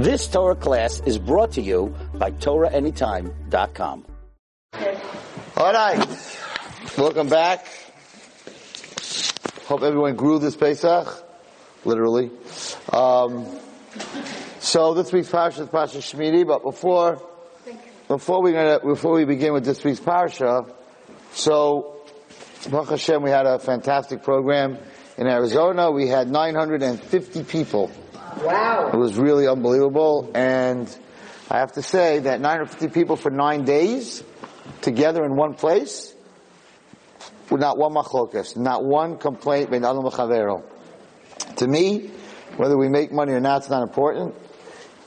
This 0.00 0.26
Torah 0.28 0.56
class 0.56 1.02
is 1.04 1.18
brought 1.18 1.52
to 1.52 1.60
you 1.60 1.94
by 2.14 2.30
TorahAnytime.com. 2.30 4.06
All 5.58 5.72
right. 5.74 6.38
Welcome 6.96 7.28
back. 7.28 7.66
Hope 9.66 9.82
everyone 9.82 10.16
grew 10.16 10.38
this 10.38 10.56
Pesach. 10.56 11.06
Literally. 11.84 12.30
Um, 12.90 13.46
so 14.60 14.94
this 14.94 15.12
week's 15.12 15.28
parsha 15.28 15.60
is 15.60 15.68
Parsha 15.68 15.98
Shmini, 15.98 16.46
but 16.46 16.62
before, 16.62 17.20
before 18.08 18.42
we 18.42 18.52
gonna, 18.52 18.80
before 18.80 19.12
we 19.12 19.26
begin 19.26 19.52
with 19.52 19.66
this 19.66 19.84
week's 19.84 20.00
parsha, 20.00 20.72
so 21.34 22.00
Baruch 22.70 22.88
Hashem, 22.88 23.22
we 23.22 23.28
had 23.28 23.44
a 23.44 23.58
fantastic 23.58 24.22
program 24.22 24.78
in 25.18 25.26
Arizona. 25.26 25.90
We 25.90 26.08
had 26.08 26.30
950 26.30 27.44
people. 27.44 27.90
Wow. 28.38 28.90
It 28.92 28.96
was 28.96 29.16
really 29.16 29.46
unbelievable, 29.46 30.30
and 30.34 30.88
I 31.50 31.58
have 31.58 31.72
to 31.72 31.82
say 31.82 32.20
that 32.20 32.40
950 32.40 32.88
people 32.88 33.16
for 33.16 33.30
nine 33.30 33.64
days 33.64 34.22
together 34.82 35.24
in 35.24 35.36
one 35.36 35.54
place, 35.54 36.14
not 37.50 37.76
one 37.76 37.92
machlokas, 37.92 38.56
not 38.56 38.84
one 38.84 39.18
complaint. 39.18 39.70
To 39.70 41.66
me, 41.66 42.10
whether 42.56 42.76
we 42.76 42.88
make 42.88 43.12
money 43.12 43.32
or 43.32 43.40
not, 43.40 43.62
it's 43.62 43.70
not 43.70 43.82
important. 43.82 44.34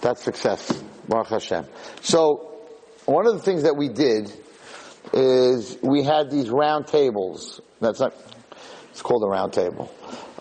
That's 0.01 0.21
success. 0.21 0.83
Baruch 1.07 1.27
Hashem. 1.27 1.65
So, 2.01 2.59
one 3.05 3.27
of 3.27 3.33
the 3.33 3.39
things 3.39 3.63
that 3.63 3.75
we 3.75 3.89
did 3.89 4.31
is 5.13 5.77
we 5.81 6.03
had 6.03 6.29
these 6.29 6.49
round 6.49 6.87
tables. 6.87 7.61
That's 7.79 7.99
not, 7.99 8.13
it's 8.91 9.01
called 9.01 9.23
a 9.23 9.27
round 9.27 9.53
table. 9.53 9.93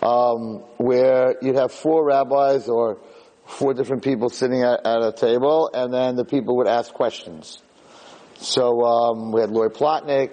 Um, 0.02 0.64
where 0.78 1.36
you'd 1.42 1.54
have 1.54 1.70
four 1.70 2.04
rabbis 2.04 2.68
or 2.68 2.98
four 3.46 3.72
different 3.74 4.02
people 4.02 4.30
sitting 4.30 4.62
at, 4.62 4.84
at 4.84 5.02
a 5.02 5.12
table, 5.12 5.70
and 5.72 5.94
then 5.94 6.16
the 6.16 6.24
people 6.24 6.56
would 6.56 6.66
ask 6.66 6.92
questions. 6.92 7.62
So 8.38 8.82
um, 8.82 9.30
we 9.30 9.40
had 9.40 9.50
Lori 9.50 9.70
Palatnik 9.70 10.32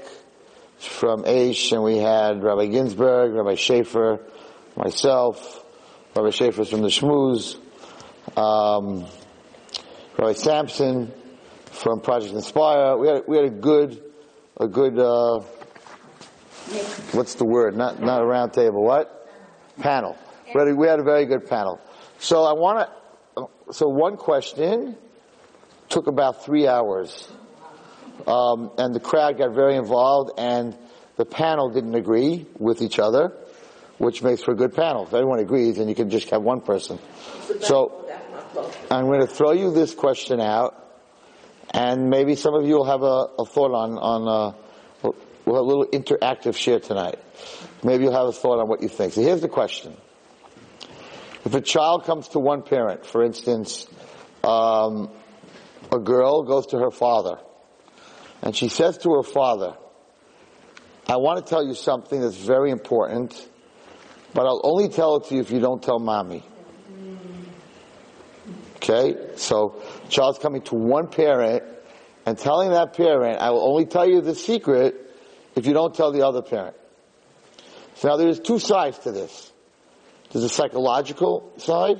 from 0.79 1.23
Aish, 1.23 1.71
and 1.71 1.83
we 1.83 1.97
had 1.97 2.41
Rabbi 2.41 2.65
Ginsberg, 2.67 3.33
Rabbi 3.33 3.55
Schaefer, 3.55 4.19
myself, 4.75 5.63
Rabbi 6.15 6.31
Schaefer's 6.31 6.69
from 6.69 6.81
the 6.81 6.87
Shmooze, 6.87 7.57
um, 8.35 9.05
Rabbi 10.17 10.33
Sampson 10.33 11.11
from 11.65 12.01
Project 12.01 12.33
Inspire. 12.33 12.97
We 12.97 13.07
had 13.07 13.23
we 13.27 13.37
had 13.37 13.45
a 13.45 13.51
good 13.51 14.01
a 14.59 14.67
good 14.67 14.97
uh, 14.97 15.39
what's 17.11 17.35
the 17.35 17.45
word? 17.45 17.77
Not 17.77 18.01
not 18.01 18.21
a 18.21 18.25
round 18.25 18.53
table. 18.53 18.83
What 18.83 19.18
panel? 19.79 20.17
A, 20.53 20.73
we 20.75 20.87
had 20.87 20.99
a 20.99 21.03
very 21.03 21.25
good 21.25 21.47
panel. 21.47 21.79
So 22.19 22.43
I 22.43 22.53
want 22.53 22.89
to. 23.35 23.47
So 23.73 23.87
one 23.87 24.17
question 24.17 24.97
took 25.89 26.07
about 26.07 26.43
three 26.43 26.67
hours, 26.67 27.27
um, 28.27 28.71
and 28.77 28.93
the 28.93 28.99
crowd 28.99 29.37
got 29.37 29.53
very 29.53 29.75
involved, 29.75 30.31
and 30.37 30.77
the 31.17 31.25
panel 31.25 31.69
didn't 31.69 31.95
agree 31.95 32.45
with 32.57 32.81
each 32.81 32.99
other, 32.99 33.33
which 33.97 34.21
makes 34.23 34.43
for 34.43 34.51
a 34.51 34.55
good 34.55 34.75
panel. 34.75 35.03
If 35.03 35.13
everyone 35.13 35.39
agrees, 35.39 35.77
then 35.77 35.87
you 35.87 35.95
can 35.95 36.09
just 36.09 36.29
have 36.31 36.41
one 36.41 36.61
person. 36.61 36.99
So 37.61 38.05
I'm 38.89 39.05
going 39.05 39.21
to 39.21 39.27
throw 39.27 39.51
you 39.51 39.71
this 39.71 39.93
question 39.93 40.41
out, 40.41 40.75
and 41.71 42.09
maybe 42.09 42.35
some 42.35 42.55
of 42.55 42.65
you 42.65 42.75
will 42.75 42.85
have 42.85 43.03
a, 43.03 43.27
a 43.39 43.45
thought 43.45 43.71
on 43.71 43.97
on. 43.97 44.27
Uh, 44.27 44.57
we'll 45.49 45.57
have 45.57 45.65
a 45.65 45.77
little 45.77 45.87
interactive 45.87 46.55
share 46.55 46.79
tonight. 46.79 47.17
Maybe 47.83 48.03
you'll 48.03 48.13
have 48.13 48.27
a 48.27 48.31
thought 48.31 48.59
on 48.59 48.67
what 48.67 48.83
you 48.83 48.87
think. 48.87 49.13
So 49.13 49.21
here's 49.21 49.41
the 49.41 49.49
question: 49.49 49.97
If 51.43 51.53
a 51.55 51.61
child 51.61 52.05
comes 52.05 52.27
to 52.29 52.39
one 52.39 52.61
parent, 52.61 53.05
for 53.05 53.23
instance, 53.23 53.87
um, 54.43 55.09
a 55.91 55.97
girl 55.97 56.43
goes 56.43 56.67
to 56.67 56.77
her 56.77 56.91
father, 56.91 57.39
and 58.43 58.55
she 58.55 58.69
says 58.69 58.99
to 58.99 59.13
her 59.13 59.23
father, 59.23 59.75
"I 61.07 61.17
want 61.17 61.43
to 61.43 61.49
tell 61.49 61.65
you 61.65 61.73
something 61.73 62.21
that's 62.21 62.35
very 62.35 62.69
important, 62.69 63.49
but 64.35 64.45
I'll 64.45 64.61
only 64.63 64.89
tell 64.89 65.15
it 65.15 65.25
to 65.25 65.35
you 65.35 65.41
if 65.41 65.49
you 65.49 65.59
don't 65.59 65.81
tell 65.81 65.97
mommy." 65.97 66.43
Okay, 68.75 69.35
so 69.35 69.81
child's 70.09 70.37
coming 70.39 70.61
to 70.63 70.75
one 70.75 71.07
parent 71.07 71.63
and 72.25 72.37
telling 72.37 72.69
that 72.71 72.93
parent, 72.93 73.39
I 73.41 73.49
will 73.49 73.67
only 73.67 73.85
tell 73.85 74.07
you 74.07 74.21
the 74.21 74.35
secret 74.35 75.08
if 75.59 75.65
you 75.65 75.73
don't 75.73 75.93
tell 75.93 76.13
the 76.13 76.25
other 76.25 76.41
parent. 76.41 76.77
So 77.95 78.07
now 78.07 78.15
there's 78.15 78.39
two 78.39 78.59
sides 78.59 78.97
to 78.99 79.11
this. 79.11 79.51
There's 80.31 80.45
a 80.45 80.49
psychological 80.49 81.51
side 81.57 81.99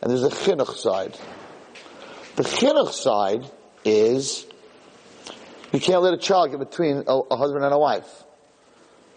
and 0.00 0.08
there's 0.08 0.22
a 0.22 0.30
chinuch 0.30 0.76
side. 0.76 1.18
The 2.36 2.44
chinuch 2.44 2.92
side 2.92 3.44
is 3.84 4.46
you 5.72 5.80
can't 5.80 6.00
let 6.00 6.14
a 6.14 6.16
child 6.16 6.52
get 6.52 6.60
between 6.60 7.02
a, 7.08 7.12
a 7.12 7.36
husband 7.36 7.64
and 7.64 7.74
a 7.74 7.78
wife. 7.78 8.08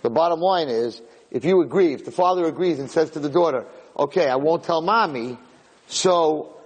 The 0.02 0.10
bottom 0.10 0.40
line 0.40 0.70
is, 0.70 1.00
if 1.30 1.46
you 1.46 1.62
agree, 1.62 1.94
if 1.94 2.06
the 2.06 2.12
father 2.12 2.46
agrees 2.46 2.80
and 2.80 2.90
says 2.90 3.12
to 3.12 3.20
the 3.20 3.30
daughter, 3.30 3.68
okay, 3.96 4.28
I 4.28 4.38
won't 4.38 4.64
tell 4.64 4.82
mommy, 4.82 5.38
so 5.86 6.58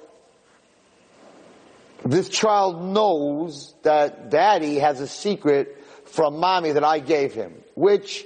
this 2.05 2.29
child 2.29 2.81
knows 2.81 3.75
that 3.83 4.29
daddy 4.29 4.79
has 4.79 5.01
a 5.01 5.07
secret 5.07 5.82
from 6.13 6.39
mommy 6.39 6.73
that 6.73 6.83
I 6.83 6.99
gave 6.99 7.33
him, 7.33 7.55
which 7.73 8.23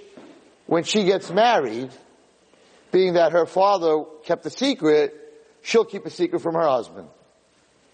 when 0.65 0.83
she 0.83 1.05
gets 1.05 1.31
married, 1.31 1.89
being 2.91 3.13
that 3.13 3.31
her 3.31 3.45
father 3.45 4.03
kept 4.25 4.45
a 4.45 4.49
secret, 4.49 5.15
she'll 5.61 5.85
keep 5.85 6.05
a 6.05 6.09
secret 6.09 6.41
from 6.41 6.55
her 6.55 6.67
husband. 6.67 7.07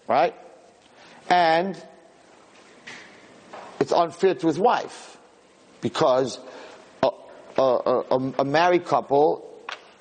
Right? 0.08 0.34
And 1.30 1.80
it's 3.78 3.92
unfair 3.92 4.34
to 4.34 4.46
his 4.48 4.58
wife 4.58 5.16
because 5.80 6.40
a, 7.00 7.10
a, 7.56 7.62
a, 7.62 8.32
a 8.40 8.44
married 8.44 8.86
couple 8.86 9.48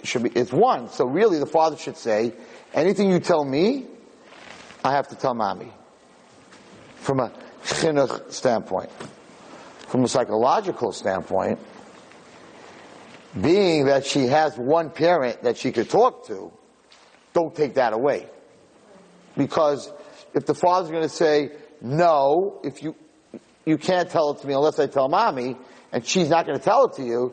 should 0.02 0.24
be, 0.24 0.32
is 0.32 0.52
one. 0.52 0.90
So 0.90 1.06
really 1.06 1.38
the 1.38 1.46
father 1.46 1.78
should 1.78 1.98
say, 1.98 2.34
anything 2.74 3.12
you 3.12 3.20
tell 3.20 3.46
me, 3.46 3.86
I 4.84 4.94
have 4.94 5.09
to 5.09 5.16
tell 5.16 5.36
mommy. 5.36 5.72
From 6.96 7.20
a 7.20 7.32
chinuch 7.64 8.32
standpoint. 8.32 8.90
From 9.94 10.04
a 10.04 10.08
psychological 10.08 10.92
standpoint, 10.92 11.59
being 13.40 13.86
that 13.86 14.08
she 14.08 14.26
has 14.26 14.58
one 14.58 14.90
parent 14.90 15.44
that 15.44 15.56
she 15.56 15.72
could 15.72 15.88
talk 15.88 16.26
to, 16.30 16.52
don't 17.34 17.54
take 17.54 17.76
that 17.76 17.94
away. 17.94 18.26
Because 19.38 19.94
if 20.34 20.48
the 20.48 20.56
father's 20.56 20.90
going 20.90 21.03
to 21.03 21.09
say, 21.09 21.52
no, 21.80 22.59
if 22.64 22.82
you, 22.82 22.96
you 23.68 23.78
can't 23.78 24.09
tell 24.09 24.32
it 24.32 24.42
to 24.42 24.48
me 24.48 24.56
unless 24.56 24.80
I 24.80 24.88
tell 24.88 25.09
mommy, 25.09 25.58
and 25.92 26.03
she's 26.03 26.28
not 26.28 26.48
going 26.48 26.58
to 26.58 26.66
tell 26.66 26.86
it 26.86 26.94
to 26.94 27.03
you, 27.03 27.32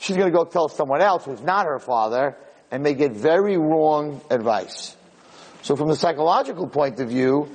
she's 0.00 0.16
going 0.16 0.32
to 0.32 0.36
go 0.36 0.44
tell 0.44 0.68
someone 0.68 1.02
else 1.02 1.26
who's 1.26 1.42
not 1.42 1.66
her 1.66 1.78
father, 1.78 2.36
and 2.72 2.82
may 2.82 2.94
get 2.94 3.12
very 3.12 3.56
wrong 3.56 4.20
advice. 4.30 4.96
So 5.62 5.76
from 5.76 5.86
the 5.86 5.94
psychological 5.94 6.66
point 6.66 6.98
of 6.98 7.08
view, 7.08 7.48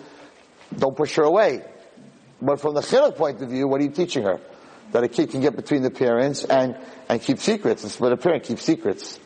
don't 0.77 0.95
push 0.95 1.13
her 1.15 1.23
away. 1.23 1.61
But 2.41 2.59
from 2.59 2.75
the 2.75 2.81
chinuch 2.81 3.15
point 3.15 3.41
of 3.41 3.49
view, 3.49 3.67
what 3.67 3.81
are 3.81 3.83
you 3.83 3.91
teaching 3.91 4.23
her? 4.23 4.39
That 4.91 5.03
a 5.03 5.07
kid 5.07 5.31
can 5.31 5.41
get 5.41 5.55
between 5.55 5.81
the 5.81 5.91
parents 5.91 6.43
and, 6.43 6.77
and 7.09 7.21
keep 7.21 7.39
secrets. 7.39 7.83
And 7.83 8.01
let 8.01 8.11
a 8.11 8.17
parent 8.17 8.43
keep 8.43 8.59
secrets. 8.59 9.19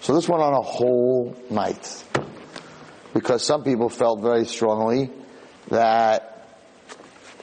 So 0.00 0.14
this 0.14 0.28
went 0.28 0.42
on 0.42 0.52
a 0.52 0.62
whole 0.62 1.36
night. 1.50 2.04
Because 3.14 3.44
some 3.44 3.64
people 3.64 3.88
felt 3.88 4.20
very 4.20 4.44
strongly 4.44 5.10
that 5.68 6.48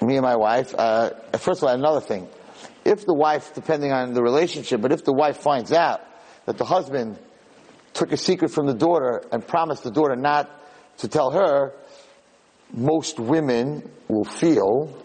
me 0.02 0.16
and 0.18 0.24
my 0.24 0.36
wife, 0.36 0.74
uh, 0.78 1.12
first 1.38 1.62
of 1.62 1.70
all, 1.70 1.74
another 1.74 2.02
thing. 2.02 2.28
If 2.86 3.06
the 3.06 3.14
wife, 3.14 3.54
depending 3.54 3.92
on 3.92 4.14
the 4.14 4.22
relationship, 4.22 4.82
but 4.82 4.92
if 4.92 5.06
the 5.06 5.14
wife 5.14 5.38
finds 5.38 5.72
out 5.72 6.02
that 6.46 6.58
the 6.58 6.66
husband 6.66 7.18
took 7.94 8.12
a 8.12 8.18
secret 8.18 8.50
from 8.50 8.66
the 8.66 8.74
daughter 8.74 9.24
and 9.32 9.46
promised 9.46 9.84
the 9.84 9.92
daughter 9.92 10.16
not 10.16 10.50
to 10.98 11.08
tell 11.08 11.32
her, 11.32 11.74
most 12.74 13.20
women 13.20 13.90
will 14.08 14.26
feel 14.26 14.98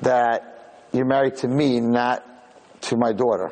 that 0.00 0.86
you're 0.92 1.06
married 1.06 1.36
to 1.36 1.48
me, 1.48 1.80
not 1.80 2.24
to 2.82 2.96
my 2.96 3.12
daughter. 3.12 3.50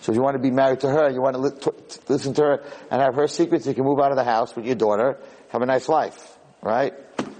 So 0.00 0.12
if 0.12 0.16
you 0.16 0.22
want 0.22 0.36
to 0.36 0.42
be 0.42 0.50
married 0.50 0.80
to 0.80 0.88
her, 0.90 1.10
you 1.10 1.22
want 1.22 1.36
to 1.36 1.72
listen 2.08 2.34
to 2.34 2.42
her 2.42 2.64
and 2.90 3.00
have 3.00 3.14
her 3.14 3.26
secrets, 3.26 3.66
you 3.66 3.74
can 3.74 3.84
move 3.84 4.00
out 4.00 4.10
of 4.10 4.16
the 4.16 4.24
house 4.24 4.54
with 4.54 4.66
your 4.66 4.74
daughter, 4.74 5.18
have 5.48 5.62
a 5.62 5.66
nice 5.66 5.88
life, 5.88 6.36
right? 6.60 6.92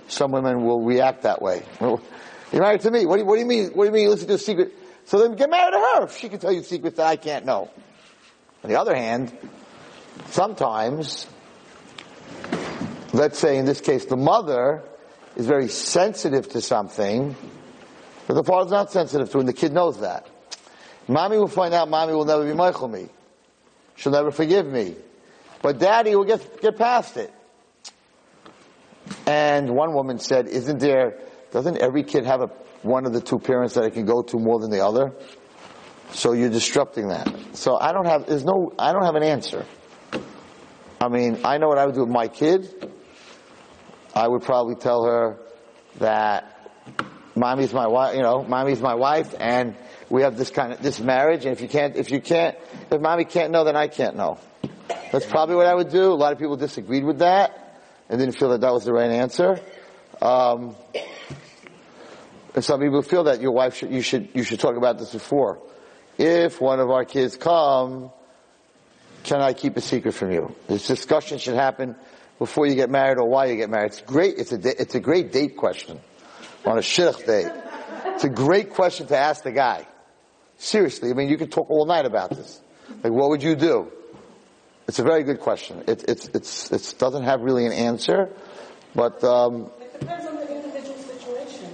Some 0.08 0.32
women 0.32 0.64
will 0.64 0.82
react 0.82 1.22
that 1.22 1.42
way. 1.42 1.62
You're 1.80 2.62
married 2.62 2.82
to 2.82 2.90
me. 2.90 3.04
What 3.04 3.16
do 3.16 3.22
you, 3.22 3.26
what 3.26 3.34
do 3.34 3.40
you 3.40 3.46
mean? 3.46 3.70
What 3.74 3.84
do 3.84 3.90
you 3.90 3.92
mean? 3.92 4.10
Listen 4.10 4.28
to 4.28 4.34
a 4.34 4.38
secret. 4.38 4.72
So 5.06 5.18
then 5.18 5.34
get 5.36 5.50
married 5.50 5.72
to 5.72 5.78
her. 5.78 6.04
If 6.04 6.16
She 6.16 6.28
can 6.28 6.38
tell 6.38 6.52
you 6.52 6.62
secrets 6.62 6.96
that 6.96 7.06
I 7.06 7.16
can't 7.16 7.44
know. 7.44 7.70
On 8.62 8.70
the 8.70 8.80
other 8.80 8.94
hand, 8.94 9.36
sometimes, 10.28 11.26
let's 13.12 13.38
say 13.38 13.58
in 13.58 13.66
this 13.66 13.80
case, 13.80 14.06
the 14.06 14.16
mother 14.16 14.82
is 15.36 15.46
very 15.46 15.68
sensitive 15.68 16.48
to 16.50 16.60
something, 16.60 17.34
but 18.26 18.34
the 18.34 18.44
father's 18.44 18.70
not 18.70 18.92
sensitive 18.92 19.30
to 19.30 19.38
and 19.38 19.48
the 19.48 19.52
kid 19.52 19.72
knows 19.72 20.00
that. 20.00 20.28
Mommy 21.08 21.36
will 21.36 21.48
find 21.48 21.74
out 21.74 21.88
mommy 21.88 22.14
will 22.14 22.24
never 22.24 22.44
be 22.44 22.52
mochel 22.52 22.90
me. 22.90 23.08
She'll 23.96 24.12
never 24.12 24.30
forgive 24.30 24.66
me. 24.66 24.96
But 25.62 25.78
daddy 25.78 26.14
will 26.14 26.24
get, 26.24 26.60
get 26.60 26.76
past 26.76 27.16
it. 27.16 27.32
And 29.26 29.70
one 29.70 29.94
woman 29.94 30.18
said, 30.18 30.48
isn't 30.48 30.78
there, 30.78 31.20
doesn't 31.52 31.78
every 31.78 32.02
kid 32.02 32.24
have 32.26 32.40
a, 32.40 32.46
one 32.82 33.06
of 33.06 33.12
the 33.12 33.20
two 33.20 33.38
parents 33.38 33.74
that 33.74 33.84
it 33.84 33.92
can 33.92 34.06
go 34.06 34.22
to 34.22 34.38
more 34.38 34.58
than 34.58 34.70
the 34.70 34.84
other? 34.84 35.12
So 36.12 36.32
you're 36.32 36.50
disrupting 36.50 37.08
that. 37.08 37.28
So 37.54 37.78
I 37.78 37.92
don't 37.92 38.06
have, 38.06 38.26
there's 38.26 38.44
no, 38.44 38.72
I 38.78 38.92
don't 38.92 39.04
have 39.04 39.14
an 39.16 39.22
answer. 39.22 39.64
I 41.00 41.08
mean, 41.08 41.40
I 41.44 41.58
know 41.58 41.68
what 41.68 41.78
I 41.78 41.86
would 41.86 41.94
do 41.94 42.02
with 42.02 42.10
my 42.10 42.28
kid. 42.28 42.92
I 44.14 44.28
would 44.28 44.42
probably 44.42 44.76
tell 44.76 45.04
her 45.04 45.38
that 45.98 46.70
mommy's 47.34 47.72
my 47.72 47.86
wife, 47.86 48.14
you 48.16 48.22
know, 48.22 48.44
mommy's 48.44 48.80
my 48.80 48.94
wife 48.94 49.34
and 49.38 49.74
we 50.08 50.22
have 50.22 50.36
this 50.36 50.50
kind 50.50 50.72
of, 50.72 50.82
this 50.82 51.00
marriage 51.00 51.44
and 51.44 51.52
if 51.52 51.60
you 51.60 51.68
can't, 51.68 51.96
if 51.96 52.10
you 52.10 52.20
can't, 52.20 52.56
if 52.90 53.00
mommy 53.00 53.24
can't 53.24 53.50
know, 53.50 53.64
then 53.64 53.76
I 53.76 53.88
can't 53.88 54.16
know. 54.16 54.38
That's 55.10 55.26
probably 55.26 55.56
what 55.56 55.66
I 55.66 55.74
would 55.74 55.90
do. 55.90 56.12
A 56.12 56.14
lot 56.14 56.32
of 56.32 56.38
people 56.38 56.56
disagreed 56.56 57.04
with 57.04 57.18
that 57.18 57.80
and 58.08 58.20
didn't 58.20 58.38
feel 58.38 58.50
that 58.50 58.60
that 58.60 58.72
was 58.72 58.84
the 58.84 58.92
right 58.92 59.10
answer. 59.10 59.58
Um, 60.22 60.76
and 62.54 62.64
some 62.64 62.80
people 62.80 63.02
feel 63.02 63.24
that 63.24 63.40
your 63.40 63.50
wife 63.50 63.76
should, 63.76 63.90
you 63.90 64.00
should, 64.00 64.28
you 64.34 64.44
should 64.44 64.60
talk 64.60 64.76
about 64.76 64.98
this 64.98 65.12
before. 65.12 65.58
If 66.18 66.60
one 66.60 66.78
of 66.78 66.90
our 66.90 67.04
kids 67.04 67.36
come, 67.36 68.12
can 69.24 69.40
I 69.40 69.54
keep 69.54 69.76
a 69.76 69.80
secret 69.80 70.12
from 70.12 70.30
you? 70.30 70.54
This 70.68 70.86
discussion 70.86 71.38
should 71.38 71.54
happen 71.54 71.96
before 72.38 72.66
you 72.66 72.74
get 72.74 72.90
married 72.90 73.18
or 73.18 73.28
why 73.28 73.46
you 73.46 73.56
get 73.56 73.70
married. 73.70 73.92
It's 73.92 74.00
great. 74.00 74.38
It's 74.38 74.52
a, 74.52 74.80
it's 74.80 74.94
a 74.94 75.00
great 75.00 75.32
date 75.32 75.56
question 75.56 76.00
on 76.64 76.78
a 76.78 76.82
shidduch 76.82 77.26
date. 77.26 77.52
It's 78.06 78.24
a 78.24 78.28
great 78.28 78.70
question 78.70 79.06
to 79.08 79.16
ask 79.16 79.42
the 79.42 79.52
guy. 79.52 79.86
Seriously. 80.56 81.10
I 81.10 81.14
mean, 81.14 81.28
you 81.28 81.36
could 81.36 81.52
talk 81.52 81.70
all 81.70 81.86
night 81.86 82.06
about 82.06 82.30
this. 82.30 82.60
Like, 83.02 83.12
what 83.12 83.30
would 83.30 83.42
you 83.42 83.56
do? 83.56 83.90
It's 84.86 84.98
a 84.98 85.02
very 85.02 85.24
good 85.24 85.40
question. 85.40 85.84
It, 85.86 86.04
it's, 86.08 86.28
it's, 86.28 86.70
it 86.70 86.98
doesn't 86.98 87.24
have 87.24 87.40
really 87.40 87.66
an 87.66 87.72
answer, 87.72 88.30
but, 88.94 89.24
um, 89.24 89.70
It 89.80 90.00
depends 90.00 90.26
on 90.26 90.36
the 90.36 90.54
individual 90.54 90.98
situation. 90.98 91.70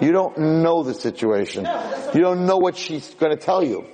You 0.00 0.12
don't 0.12 0.38
know 0.62 0.82
the 0.82 0.94
situation. 0.94 1.66
You 2.14 2.20
don't 2.20 2.46
know 2.46 2.58
what 2.58 2.76
she's 2.76 3.14
going 3.14 3.36
to 3.36 3.42
tell 3.42 3.64
you. 3.64 3.86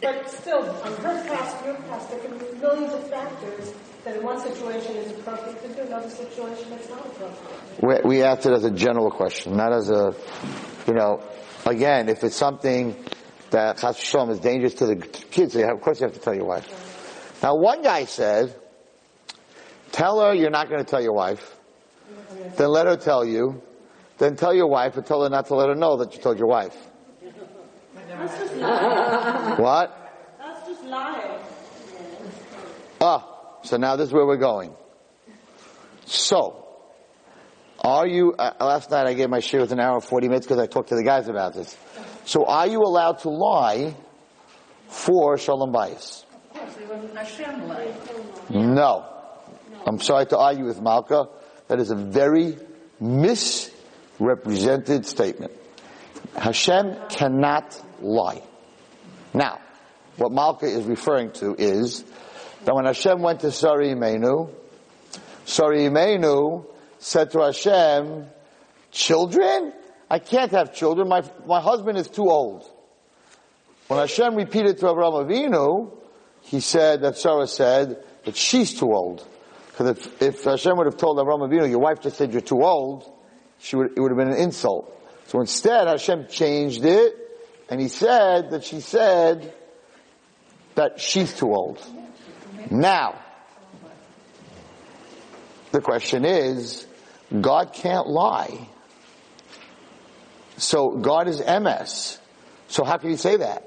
But 0.00 0.30
still, 0.30 0.58
on 0.58 0.92
her 0.96 1.28
past, 1.28 1.64
your 1.64 1.74
past, 1.74 2.10
there 2.10 2.20
can 2.20 2.38
be 2.38 2.44
millions 2.60 2.94
of 2.94 3.10
factors 3.10 3.74
that 4.06 4.16
in 4.16 4.22
one 4.22 4.38
situation 4.40 4.96
is 4.96 5.10
appropriate 5.18 5.60
to 5.62 5.68
do, 5.74 5.80
another 5.82 6.08
situation 6.08 6.72
it's 6.74 6.88
not 6.88 7.04
appropriate. 7.06 8.04
We, 8.04 8.18
we 8.18 8.22
asked 8.22 8.46
it 8.46 8.52
as 8.52 8.64
a 8.64 8.70
general 8.70 9.10
question, 9.10 9.56
not 9.56 9.72
as 9.72 9.90
a, 9.90 10.14
you 10.86 10.94
know, 10.94 11.22
again, 11.66 12.08
if 12.08 12.22
it's 12.22 12.36
something 12.36 12.96
that 13.50 13.78
Chas 13.78 13.96
V'Shalom 13.98 14.30
is 14.30 14.38
dangerous 14.38 14.74
to 14.74 14.86
the 14.86 14.96
kids, 14.96 15.54
you 15.56 15.62
have- 15.62 15.76
of 15.76 15.80
course 15.82 16.00
you 16.00 16.06
have 16.06 16.14
to 16.14 16.20
tell 16.20 16.34
your 16.36 16.44
wife. 16.46 16.68
Now 17.42 17.56
one 17.56 17.82
guy 17.82 18.04
said, 18.04 18.54
tell 19.90 20.20
her 20.20 20.32
you're 20.34 20.50
not 20.50 20.68
going 20.68 20.78
to 20.84 20.88
tell 20.88 21.02
your 21.02 21.12
wife, 21.12 21.56
then 22.56 22.68
let 22.68 22.86
her 22.86 22.96
tell 22.96 23.24
you, 23.24 23.60
then 24.18 24.36
tell 24.36 24.54
your 24.54 24.68
wife, 24.68 24.96
and 24.96 25.04
tell 25.04 25.22
her 25.24 25.28
not 25.28 25.46
to 25.46 25.56
let 25.56 25.68
her 25.68 25.74
know 25.74 25.96
that 25.96 26.14
you 26.14 26.20
told 26.22 26.38
your 26.38 26.48
wife. 26.48 26.76
That's 28.08 28.38
just 28.38 28.54
lying. 28.56 29.60
What? 29.60 30.12
That's 30.38 30.66
just 30.68 30.84
lying. 30.84 31.40
Ah, 33.00 33.35
so 33.66 33.76
now 33.76 33.96
this 33.96 34.08
is 34.08 34.12
where 34.12 34.24
we're 34.24 34.36
going. 34.36 34.72
So, 36.04 36.64
are 37.80 38.06
you, 38.06 38.32
uh, 38.32 38.52
last 38.60 38.90
night 38.90 39.06
I 39.06 39.14
gave 39.14 39.28
my 39.28 39.40
share 39.40 39.60
with 39.60 39.72
an 39.72 39.80
hour 39.80 39.94
and 39.94 40.04
40 40.04 40.28
minutes 40.28 40.46
because 40.46 40.60
I 40.60 40.66
talked 40.66 40.90
to 40.90 40.94
the 40.94 41.02
guys 41.02 41.28
about 41.28 41.54
this. 41.54 41.76
So 42.24 42.46
are 42.46 42.66
you 42.66 42.80
allowed 42.80 43.18
to 43.20 43.28
lie 43.28 43.94
for 44.88 45.36
Shalom 45.36 45.72
Bayis? 45.72 46.24
No. 48.50 49.04
I'm 49.86 50.00
sorry 50.00 50.26
to 50.26 50.38
argue 50.38 50.66
with 50.66 50.80
Malka. 50.80 51.28
That 51.68 51.80
is 51.80 51.90
a 51.90 51.96
very 51.96 52.56
misrepresented 53.00 55.06
statement. 55.06 55.52
Hashem 56.36 56.96
cannot 57.08 57.80
lie. 58.00 58.42
Now, 59.34 59.58
what 60.16 60.32
Malka 60.32 60.66
is 60.66 60.84
referring 60.84 61.32
to 61.32 61.54
is 61.56 62.04
that 62.66 62.74
when 62.74 62.84
Hashem 62.84 63.22
went 63.22 63.40
to 63.40 63.52
Sarah 63.52 63.86
Imenu, 63.86 64.52
Sarah 65.44 65.76
Imenu 65.76 66.66
said 66.98 67.30
to 67.30 67.42
Hashem, 67.42 68.26
children? 68.90 69.72
I 70.10 70.18
can't 70.18 70.50
have 70.50 70.74
children. 70.74 71.08
My, 71.08 71.22
my 71.46 71.60
husband 71.60 71.96
is 71.96 72.08
too 72.08 72.28
old. 72.28 72.68
When 73.86 74.00
Hashem 74.00 74.34
repeated 74.34 74.78
to 74.78 74.90
Abraham 74.90 75.12
Avinu, 75.12 75.96
he 76.42 76.58
said 76.58 77.02
that 77.02 77.16
Sarah 77.16 77.46
said 77.46 78.02
that 78.24 78.36
she's 78.36 78.76
too 78.76 78.92
old. 78.92 79.24
Because 79.68 79.96
if, 79.96 80.22
if 80.22 80.44
Hashem 80.44 80.76
would 80.76 80.86
have 80.86 80.96
told 80.96 81.20
Abraham 81.20 81.48
Avinu, 81.48 81.70
your 81.70 81.78
wife 81.78 82.00
just 82.00 82.16
said 82.16 82.32
you're 82.32 82.40
too 82.40 82.64
old, 82.64 83.08
she 83.60 83.76
would, 83.76 83.92
it 83.96 84.00
would 84.00 84.10
have 84.10 84.18
been 84.18 84.32
an 84.32 84.40
insult. 84.40 84.92
So 85.28 85.40
instead, 85.40 85.86
Hashem 85.86 86.26
changed 86.26 86.84
it, 86.84 87.14
and 87.70 87.80
he 87.80 87.86
said 87.86 88.50
that 88.50 88.64
she 88.64 88.80
said 88.80 89.54
that 90.74 91.00
she's 91.00 91.32
too 91.32 91.54
old. 91.54 91.80
Now, 92.70 93.18
the 95.72 95.80
question 95.80 96.24
is, 96.24 96.86
God 97.40 97.72
can't 97.72 98.06
lie. 98.06 98.68
So 100.56 100.90
God 100.90 101.28
is 101.28 101.40
emes. 101.40 102.18
So 102.68 102.84
how 102.84 102.96
can 102.96 103.10
you 103.10 103.16
say 103.16 103.36
that? 103.36 103.62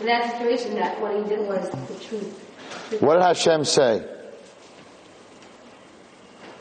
in 0.00 0.06
that 0.06 0.32
situation 0.32 0.74
that 0.74 1.00
what 1.00 1.16
he 1.16 1.22
did 1.28 1.48
was 1.48 1.70
the 1.70 2.04
truth. 2.04 3.00
What 3.00 3.14
did 3.14 3.22
Hashem 3.22 3.64
say? 3.64 4.06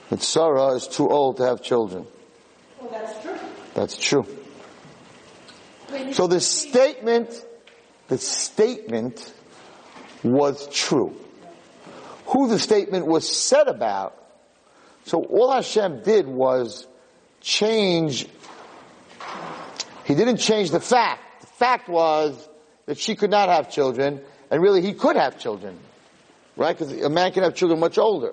That 0.09 0.21
Sarah 0.21 0.75
is 0.75 0.87
too 0.87 1.09
old 1.09 1.37
to 1.37 1.45
have 1.45 1.61
children. 1.61 2.07
Well, 2.79 2.89
that's 2.91 3.21
true. 3.21 3.39
That's 3.73 3.97
true. 3.97 4.25
So 6.13 6.27
the 6.27 6.39
statement, 6.39 7.43
the 8.07 8.17
statement 8.17 9.33
was 10.23 10.67
true. 10.69 11.15
Who 12.27 12.47
the 12.47 12.59
statement 12.59 13.05
was 13.05 13.29
said 13.29 13.67
about. 13.67 14.17
So 15.05 15.23
all 15.23 15.51
Hashem 15.51 16.03
did 16.03 16.27
was 16.27 16.87
change, 17.41 18.27
he 20.05 20.15
didn't 20.15 20.37
change 20.37 20.71
the 20.71 20.79
fact. 20.79 21.41
The 21.41 21.47
fact 21.47 21.89
was 21.89 22.49
that 22.85 22.97
she 22.97 23.15
could 23.15 23.29
not 23.29 23.49
have 23.49 23.69
children, 23.69 24.21
and 24.49 24.61
really 24.61 24.81
he 24.81 24.93
could 24.93 25.15
have 25.15 25.39
children. 25.39 25.77
Right? 26.55 26.77
Because 26.77 26.93
a 27.01 27.09
man 27.09 27.31
can 27.31 27.43
have 27.43 27.55
children 27.55 27.79
much 27.79 27.97
older. 27.97 28.31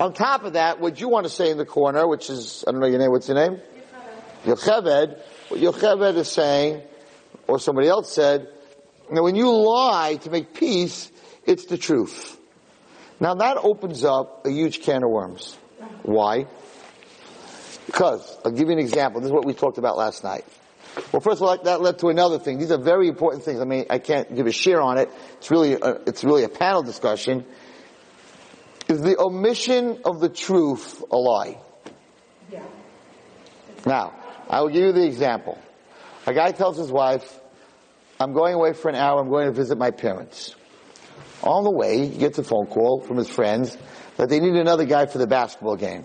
On 0.00 0.14
top 0.14 0.44
of 0.44 0.54
that, 0.54 0.80
what 0.80 0.98
you 1.00 1.08
want 1.08 1.26
to 1.26 1.30
say 1.30 1.50
in 1.50 1.58
the 1.58 1.66
corner, 1.66 2.06
which 2.06 2.30
is, 2.30 2.64
I 2.66 2.72
don't 2.72 2.80
know 2.80 2.86
your 2.86 2.98
name, 2.98 3.10
what's 3.10 3.28
your 3.28 3.36
name? 3.36 3.60
Yocheved, 4.44 5.20
what 5.48 5.60
Yocheved 5.60 6.16
is 6.16 6.28
saying, 6.28 6.82
or 7.46 7.58
somebody 7.58 7.88
else 7.88 8.12
said, 8.12 8.48
now 9.10 9.22
when 9.22 9.34
you 9.34 9.50
lie 9.50 10.16
to 10.22 10.30
make 10.30 10.54
peace, 10.54 11.10
it's 11.46 11.66
the 11.66 11.78
truth. 11.78 12.38
Now 13.18 13.34
that 13.34 13.58
opens 13.58 14.04
up 14.04 14.46
a 14.46 14.50
huge 14.50 14.82
can 14.82 15.02
of 15.02 15.10
worms. 15.10 15.56
Why? 16.02 16.46
Because, 17.86 18.38
I'll 18.44 18.52
give 18.52 18.68
you 18.68 18.74
an 18.74 18.78
example. 18.78 19.20
This 19.20 19.28
is 19.28 19.32
what 19.32 19.44
we 19.44 19.52
talked 19.52 19.78
about 19.78 19.96
last 19.96 20.22
night. 20.22 20.44
Well, 21.12 21.20
first 21.20 21.40
of 21.40 21.48
all, 21.48 21.58
that 21.62 21.80
led 21.80 21.98
to 22.00 22.08
another 22.08 22.38
thing. 22.38 22.58
These 22.58 22.70
are 22.70 22.78
very 22.78 23.08
important 23.08 23.44
things. 23.44 23.60
I 23.60 23.64
mean, 23.64 23.86
I 23.90 23.98
can't 23.98 24.34
give 24.34 24.46
a 24.46 24.52
share 24.52 24.80
on 24.80 24.98
it. 24.98 25.10
It's 25.38 25.50
really, 25.50 25.74
a, 25.74 26.00
it's 26.06 26.24
really 26.24 26.44
a 26.44 26.48
panel 26.48 26.82
discussion. 26.82 27.44
Is 28.88 29.00
the 29.00 29.18
omission 29.18 30.00
of 30.04 30.20
the 30.20 30.28
truth 30.28 31.02
a 31.10 31.16
lie? 31.16 31.58
Yeah. 32.50 32.62
Now, 33.86 34.14
I 34.48 34.60
will 34.60 34.68
give 34.68 34.82
you 34.82 34.92
the 34.92 35.06
example. 35.06 35.58
A 36.26 36.34
guy 36.34 36.52
tells 36.52 36.76
his 36.76 36.90
wife, 36.90 37.39
I'm 38.20 38.34
going 38.34 38.52
away 38.52 38.74
for 38.74 38.90
an 38.90 38.96
hour, 38.96 39.18
I'm 39.18 39.30
going 39.30 39.46
to 39.46 39.52
visit 39.52 39.78
my 39.78 39.90
parents. 39.90 40.54
On 41.42 41.64
the 41.64 41.70
way, 41.70 42.06
he 42.06 42.18
gets 42.18 42.38
a 42.38 42.44
phone 42.44 42.66
call 42.66 43.00
from 43.00 43.16
his 43.16 43.30
friends 43.30 43.78
that 44.18 44.28
they 44.28 44.40
need 44.40 44.56
another 44.56 44.84
guy 44.84 45.06
for 45.06 45.16
the 45.16 45.26
basketball 45.26 45.76
game. 45.76 46.04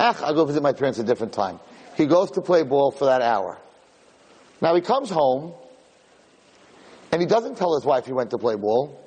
Ach, 0.00 0.20
I'll 0.20 0.34
go 0.34 0.46
visit 0.46 0.64
my 0.64 0.72
parents 0.72 0.98
a 0.98 1.04
different 1.04 1.32
time. 1.32 1.60
He 1.96 2.06
goes 2.06 2.32
to 2.32 2.40
play 2.40 2.64
ball 2.64 2.90
for 2.90 3.04
that 3.04 3.22
hour. 3.22 3.56
Now 4.60 4.74
he 4.74 4.80
comes 4.80 5.10
home, 5.10 5.54
and 7.12 7.22
he 7.22 7.26
doesn't 7.28 7.56
tell 7.56 7.76
his 7.76 7.84
wife 7.84 8.04
he 8.04 8.12
went 8.12 8.30
to 8.30 8.38
play 8.38 8.56
ball. 8.56 9.00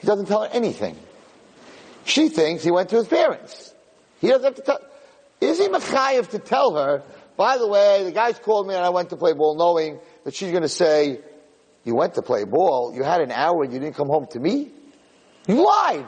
He 0.00 0.06
doesn't 0.06 0.26
tell 0.26 0.44
her 0.44 0.50
anything. 0.52 0.96
She 2.04 2.28
thinks 2.28 2.62
he 2.62 2.70
went 2.70 2.90
to 2.90 2.96
his 2.96 3.08
parents. 3.08 3.74
He 4.20 4.28
doesn't 4.28 4.44
have 4.44 4.54
to 4.54 4.62
tell. 4.62 4.78
Is 5.40 5.58
he 5.58 5.66
mechayev 5.66 6.28
to 6.28 6.38
tell 6.38 6.76
her, 6.76 7.02
by 7.36 7.58
the 7.58 7.66
way, 7.66 8.04
the 8.04 8.12
guys 8.12 8.38
called 8.38 8.68
me 8.68 8.74
and 8.74 8.84
I 8.84 8.90
went 8.90 9.10
to 9.10 9.16
play 9.16 9.32
ball 9.32 9.56
knowing 9.56 9.98
that 10.22 10.34
she's 10.34 10.50
going 10.50 10.62
to 10.62 10.68
say, 10.68 11.20
you 11.88 11.94
went 11.94 12.14
to 12.14 12.22
play 12.22 12.44
ball, 12.44 12.94
you 12.94 13.02
had 13.02 13.20
an 13.20 13.32
hour 13.32 13.64
and 13.64 13.72
you 13.72 13.80
didn't 13.80 13.96
come 13.96 14.08
home 14.08 14.26
to 14.30 14.38
me? 14.38 14.70
You 15.46 15.64
lied. 15.66 16.06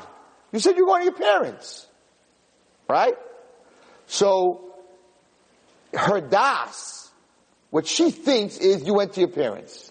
You 0.52 0.60
said 0.60 0.76
you 0.76 0.84
were 0.84 0.92
going 0.92 1.00
to 1.00 1.04
your 1.06 1.14
parents. 1.14 1.88
Right? 2.88 3.14
So, 4.06 4.74
her 5.94 6.20
das, 6.20 7.10
what 7.70 7.86
she 7.86 8.10
thinks 8.10 8.58
is 8.58 8.84
you 8.84 8.94
went 8.94 9.14
to 9.14 9.20
your 9.20 9.30
parents. 9.30 9.90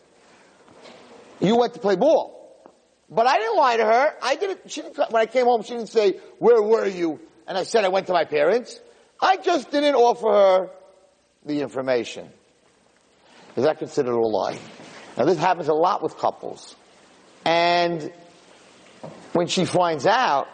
You 1.40 1.56
went 1.56 1.74
to 1.74 1.80
play 1.80 1.96
ball. 1.96 2.36
But 3.10 3.26
I 3.26 3.40
didn't 3.40 3.58
lie 3.58 3.78
to 3.78 3.86
her. 3.86 4.14
I 4.22 4.36
didn't, 4.36 4.72
she 4.72 4.82
didn't, 4.82 4.98
when 5.12 5.22
I 5.22 5.26
came 5.26 5.46
home, 5.46 5.64
she 5.64 5.74
didn't 5.74 5.90
say, 5.90 6.20
where 6.38 6.62
were 6.62 6.86
you 6.86 7.20
and 7.48 7.58
I 7.58 7.64
said 7.64 7.84
I 7.84 7.88
went 7.88 8.06
to 8.08 8.14
my 8.14 8.26
parents. 8.26 8.80
I 9.20 9.38
just 9.38 9.72
didn't 9.72 9.96
offer 9.96 10.28
her 10.28 10.70
the 11.44 11.62
information. 11.62 12.30
Is 13.56 13.64
that 13.64 13.80
considered 13.80 14.14
a 14.14 14.28
lie? 14.28 14.60
Now 15.20 15.26
this 15.26 15.38
happens 15.38 15.68
a 15.68 15.74
lot 15.74 16.02
with 16.02 16.18
couples. 16.18 16.76
And 17.44 18.12
when 19.34 19.48
she 19.48 19.66
finds 19.66 20.06
out, 20.08 20.48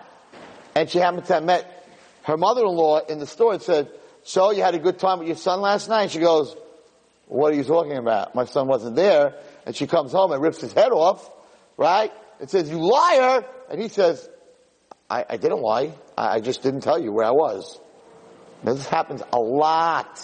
and 0.74 0.90
she 0.90 0.98
happened 0.98 1.26
to 1.26 1.34
have 1.36 1.44
met 1.44 1.88
her 2.24 2.36
mother-in-law 2.36 3.06
in 3.06 3.20
the 3.20 3.28
store 3.28 3.54
and 3.54 3.62
said, 3.62 3.90
so 4.24 4.50
you 4.52 4.64
had 4.64 4.74
a 4.74 4.80
good 4.80 4.98
time 4.98 5.20
with 5.20 5.28
your 5.28 5.38
son 5.38 5.62
last 5.62 5.88
night? 5.88 6.10
She 6.10 6.20
goes, 6.20 6.56
what 7.28 7.54
are 7.54 7.56
you 7.56 7.64
talking 7.64 7.96
about? 7.96 8.34
My 8.34 8.46
son 8.46 8.68
wasn't 8.68 8.96
there. 8.96 9.36
And 9.68 9.76
she 9.76 9.86
comes 9.86 10.12
home 10.12 10.32
and 10.32 10.42
rips 10.42 10.62
his 10.62 10.74
head 10.74 10.92
off, 10.92 11.30
right? 11.78 12.12
And 12.40 12.50
says, 12.50 12.70
you 12.70 12.80
liar! 12.80 13.46
And 13.70 13.80
he 13.80 13.88
says, 13.88 14.28
I, 15.10 15.26
I 15.30 15.38
didn't 15.38 15.62
lie. 15.62 15.94
I, 16.18 16.36
I 16.36 16.40
just 16.40 16.64
didn't 16.64 16.82
tell 16.82 17.00
you 17.00 17.12
where 17.12 17.26
I 17.26 17.32
was. 17.32 17.80
Now, 18.64 18.74
this 18.74 18.88
happens 18.88 19.22
a 19.32 19.40
lot. 19.40 20.20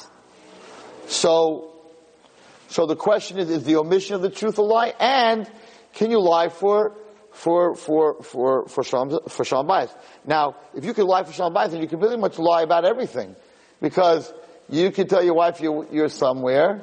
So, 1.07 1.70
so 2.71 2.85
the 2.85 2.95
question 2.95 3.37
is, 3.37 3.49
is 3.49 3.65
the 3.65 3.75
omission 3.75 4.15
of 4.15 4.21
the 4.21 4.29
truth 4.29 4.57
a 4.57 4.61
lie? 4.61 4.93
And 4.97 5.49
can 5.91 6.09
you 6.09 6.21
lie 6.21 6.47
for, 6.47 6.95
for, 7.33 7.75
for, 7.75 8.23
for, 8.23 8.65
for 8.69 8.83
Shalom, 8.85 9.19
for 9.27 9.43
Shalom 9.43 9.67
Bayis? 9.67 9.93
Now, 10.25 10.55
if 10.73 10.85
you 10.85 10.93
can 10.93 11.05
lie 11.05 11.23
for 11.23 11.33
Shalom 11.33 11.53
Bayis, 11.53 11.71
then 11.71 11.81
you 11.81 11.87
can 11.89 11.99
pretty 11.99 12.15
much 12.15 12.39
lie 12.39 12.61
about 12.61 12.85
everything. 12.85 13.35
Because 13.81 14.33
you 14.69 14.89
can 14.91 15.09
tell 15.09 15.21
your 15.21 15.33
wife 15.33 15.59
you're, 15.59 15.85
you're 15.91 16.07
somewhere, 16.07 16.81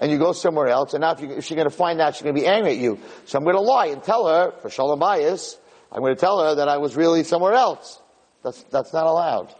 and 0.00 0.10
you 0.10 0.18
go 0.18 0.32
somewhere 0.32 0.66
else, 0.66 0.94
and 0.94 1.02
now 1.02 1.12
if, 1.12 1.20
you, 1.20 1.30
if 1.30 1.44
she's 1.44 1.54
going 1.54 1.70
to 1.70 1.76
find 1.76 2.00
out, 2.00 2.16
she's 2.16 2.22
going 2.22 2.34
to 2.34 2.40
be 2.40 2.48
angry 2.48 2.72
at 2.72 2.78
you. 2.78 2.98
So 3.26 3.38
I'm 3.38 3.44
going 3.44 3.54
to 3.54 3.62
lie 3.62 3.86
and 3.86 4.02
tell 4.02 4.26
her, 4.26 4.50
for 4.62 4.68
Shalom 4.68 4.98
Bayis, 4.98 5.56
I'm 5.92 6.00
going 6.00 6.14
to 6.14 6.20
tell 6.20 6.40
her 6.44 6.56
that 6.56 6.68
I 6.68 6.78
was 6.78 6.96
really 6.96 7.22
somewhere 7.22 7.54
else. 7.54 8.00
That's, 8.42 8.60
that's 8.64 8.92
not 8.92 9.06
allowed. 9.06 9.54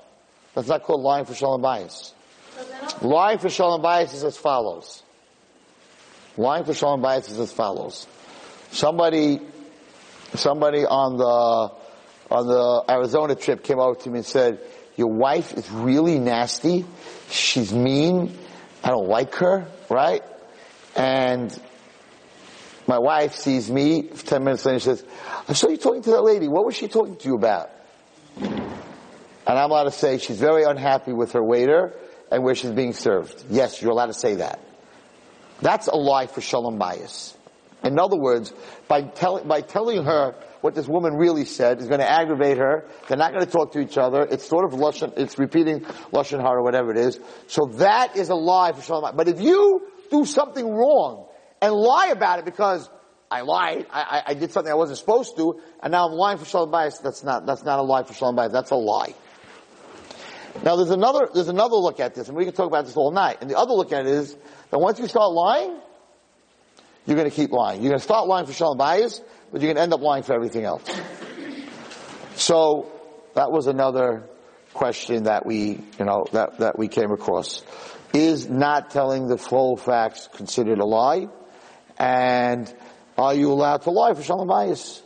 That's 0.57 0.67
not 0.67 0.83
called 0.83 1.03
lying 1.03 1.27
for 1.27 1.35
Shalom 1.35 1.63
Bayis. 1.63 2.13
Lying 3.03 3.39
for 3.39 3.49
Shalom 3.49 3.83
Bayis 3.83 4.15
is 4.15 4.25
as 4.25 4.37
follows. 4.37 5.05
Lying 6.37 6.65
for 6.65 6.75
Shalom 6.75 7.03
Bayis 7.03 7.31
is 7.31 7.39
as 7.39 7.53
follows. 7.53 8.07
Somebody, 8.71 9.41
somebody 10.35 10.85
on 10.87 11.17
the, 11.17 11.73
on 12.35 12.47
the 12.47 12.85
Arizona 12.89 13.35
trip 13.35 13.65
came 13.65 13.79
over 13.79 13.99
to 14.01 14.11
me 14.11 14.19
and 14.19 14.27
said, 14.27 14.61
your 14.97 15.09
wife 15.09 15.55
is 15.55 15.71
really 15.71 16.19
nasty. 16.19 16.85
She's 17.31 17.73
mean. 17.73 18.37
I 18.85 18.89
don't 18.89 19.09
like 19.09 19.35
her, 19.37 19.67
right? 19.89 20.23
And 20.97 21.59
my 22.87 22.99
wife 22.99 23.35
sees 23.35 23.71
me, 23.71 24.03
10 24.03 24.45
minutes 24.45 24.65
later, 24.65 24.79
she 24.79 24.85
says, 24.85 25.05
I 25.49 25.53
saw 25.53 25.69
you 25.69 25.77
talking 25.77 26.03
to 26.03 26.11
that 26.11 26.23
lady. 26.23 26.49
What 26.49 26.67
was 26.67 26.77
she 26.77 26.89
talking 26.89 27.17
to 27.17 27.29
you 27.29 27.35
about? 27.35 27.71
And 28.41 29.59
I'm 29.59 29.71
allowed 29.71 29.85
to 29.85 29.91
say 29.91 30.19
she's 30.19 30.39
very 30.39 30.65
unhappy 30.65 31.13
with 31.13 31.33
her 31.33 31.43
waiter 31.43 31.95
and 32.31 32.43
where 32.43 32.55
she's 32.55 32.71
being 32.71 32.93
served. 32.93 33.45
Yes, 33.51 33.81
you're 33.81 33.91
allowed 33.91 34.07
to 34.07 34.15
say 34.15 34.37
that. 34.37 34.61
That's 35.63 35.89
a 35.89 35.97
lie 35.97 36.27
for 36.27 36.41
shalom 36.41 36.79
bayis. 36.79 37.35
In 37.83 37.99
other 37.99 38.17
words, 38.17 38.53
by, 38.89 39.03
tell, 39.03 39.43
by 39.43 39.63
telling 39.63 40.05
her 40.05 40.35
what 40.61 40.75
this 40.75 40.87
woman 40.87 41.15
really 41.15 41.45
said 41.45 41.81
is 41.81 41.89
going 41.89 42.01
to 42.01 42.11
aggravate 42.11 42.59
her. 42.59 42.87
They're 43.09 43.17
not 43.17 43.33
going 43.33 43.45
to 43.45 43.51
talk 43.51 43.73
to 43.73 43.81
each 43.81 43.97
other. 43.97 44.23
It's 44.23 44.47
sort 44.47 44.65
of 44.65 44.79
lashon, 44.79 45.17
it's 45.17 45.39
repeating 45.39 45.81
lashon 46.13 46.41
hara 46.41 46.61
or 46.61 46.63
whatever 46.63 46.91
it 46.91 46.99
is. 46.99 47.19
So 47.47 47.67
that 47.77 48.17
is 48.17 48.29
a 48.29 48.35
lie 48.35 48.73
for 48.73 48.83
shalom. 48.83 49.17
But 49.17 49.29
if 49.29 49.41
you 49.41 49.87
do 50.11 50.25
something 50.25 50.69
wrong 50.69 51.29
and 51.63 51.73
lie 51.73 52.09
about 52.09 52.41
it 52.41 52.45
because 52.45 52.89
I 53.31 53.43
lied, 53.43 53.87
I, 53.91 54.23
I, 54.27 54.35
did 54.35 54.51
something 54.51 54.71
I 54.71 54.75
wasn't 54.75 54.99
supposed 54.99 55.37
to, 55.37 55.61
and 55.83 55.93
now 55.93 56.09
I'm 56.09 56.15
lying 56.15 56.39
for 56.39 56.45
shalom 56.45 56.71
bayis, 56.73 57.01
that's 57.01 57.23
not 57.23 57.47
that's 57.47 57.63
not 57.63 57.79
a 57.79 57.83
lie 57.83 58.03
for 58.03 58.13
shalom 58.13 58.37
bayis. 58.37 58.53
That's 58.53 58.73
a 58.73 58.77
lie. 58.77 59.15
Now 60.63 60.77
there's 60.77 60.91
another 60.91 61.29
there's 61.33 61.49
another 61.49 61.77
look 61.77 62.01
at 62.01 62.15
this, 62.15 62.29
and 62.29 62.37
we 62.37 62.45
can 62.45 62.55
talk 62.55 62.67
about 62.67 62.87
this 62.87 62.97
all 62.97 63.11
night. 63.11 63.39
And 63.41 63.51
the 63.51 63.57
other 63.57 63.73
look 63.73 63.93
at 63.93 64.07
it 64.07 64.13
is 64.13 64.37
that 64.71 64.79
once 64.79 64.99
you 64.99 65.07
start 65.07 65.33
lying, 65.33 65.79
you're 67.07 67.17
going 67.17 67.31
to 67.31 67.35
keep 67.35 67.51
lying. 67.51 67.83
You're 67.83 67.91
going 67.91 67.99
to 67.99 68.05
start 68.05 68.29
lying 68.29 68.47
for 68.47 68.53
shalom 68.53 68.79
bayis, 68.79 69.21
but 69.51 69.61
you're 69.61 69.69
going 69.69 69.77
to 69.77 69.83
end 69.83 69.95
up 69.95 70.01
lying 70.01 70.23
for 70.23 70.35
everything 70.35 70.65
else. 70.65 70.85
So 72.37 72.91
that 73.35 73.51
was 73.51 73.67
another 73.67 74.29
question 74.75 75.25
that 75.25 75.45
we, 75.47 75.81
you 75.99 76.05
know, 76.05 76.25
that, 76.33 76.59
that 76.59 76.79
we 76.79 76.89
came 76.89 77.11
across. 77.11 77.65
Is 78.13 78.49
not 78.49 78.91
telling 78.91 79.29
the 79.29 79.39
full 79.39 79.77
facts 79.77 80.29
considered 80.35 80.79
a 80.79 80.85
lie? 80.85 81.29
And 81.99 82.73
are 83.17 83.35
you 83.35 83.53
allowed 83.53 83.83
to 83.83 83.91
lie 83.91 84.15
for 84.15 84.23
shalom 84.23 84.49
bayis? 84.49 85.03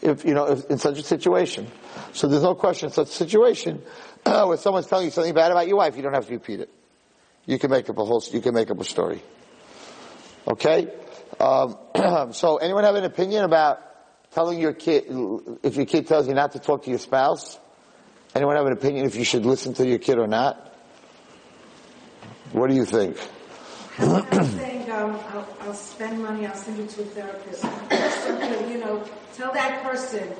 If, 0.00 0.24
you 0.24 0.34
know, 0.34 0.46
if, 0.46 0.70
in 0.70 0.78
such 0.78 0.98
a 0.98 1.02
situation. 1.02 1.66
So 2.12 2.28
there's 2.28 2.44
no 2.44 2.54
question 2.54 2.88
in 2.88 2.92
such 2.92 3.08
a 3.08 3.12
situation 3.12 3.82
where 4.46 4.56
someone's 4.56 4.86
telling 4.86 5.06
you 5.06 5.10
something 5.10 5.34
bad 5.34 5.50
about 5.50 5.68
your 5.68 5.76
wife, 5.76 5.96
you 5.96 6.02
don't 6.02 6.14
have 6.14 6.26
to 6.26 6.32
repeat 6.32 6.60
it. 6.60 6.70
You 7.46 7.58
can 7.58 7.70
make 7.70 7.88
up 7.88 7.98
a 7.98 8.04
whole, 8.04 8.22
you 8.30 8.40
can 8.40 8.54
make 8.54 8.70
up 8.70 8.78
a 8.78 8.84
story. 8.84 9.22
Okay? 10.46 10.88
Um, 11.40 11.76
so 12.32 12.58
anyone 12.58 12.84
have 12.84 12.94
an 12.94 13.04
opinion 13.04 13.44
about 13.44 13.80
telling 14.32 14.58
your 14.58 14.72
kid, 14.72 15.04
if 15.62 15.76
your 15.76 15.86
kid 15.86 16.06
tells 16.06 16.28
you 16.28 16.34
not 16.34 16.52
to 16.52 16.58
talk 16.58 16.84
to 16.84 16.90
your 16.90 16.98
spouse? 16.98 17.58
Anyone 18.34 18.56
have 18.56 18.66
an 18.66 18.72
opinion 18.72 19.06
if 19.06 19.16
you 19.16 19.24
should 19.24 19.46
listen 19.46 19.74
to 19.74 19.86
your 19.86 19.98
kid 19.98 20.18
or 20.18 20.26
not? 20.26 20.64
What 22.52 22.68
do 22.68 22.76
you 22.76 22.84
think? 22.84 23.16
I'm 23.98 24.44
saying 24.44 24.90
um, 24.90 25.18
I'll, 25.32 25.48
I'll, 25.62 25.74
spend 25.74 26.22
money, 26.22 26.46
I'll 26.46 26.54
send 26.54 26.78
you 26.78 26.86
to 26.86 27.02
a 27.02 27.04
therapist. 27.06 27.64
You 28.70 28.78
know, 28.78 29.04
tell 29.34 29.52
that 29.52 29.82
person. 29.82 30.30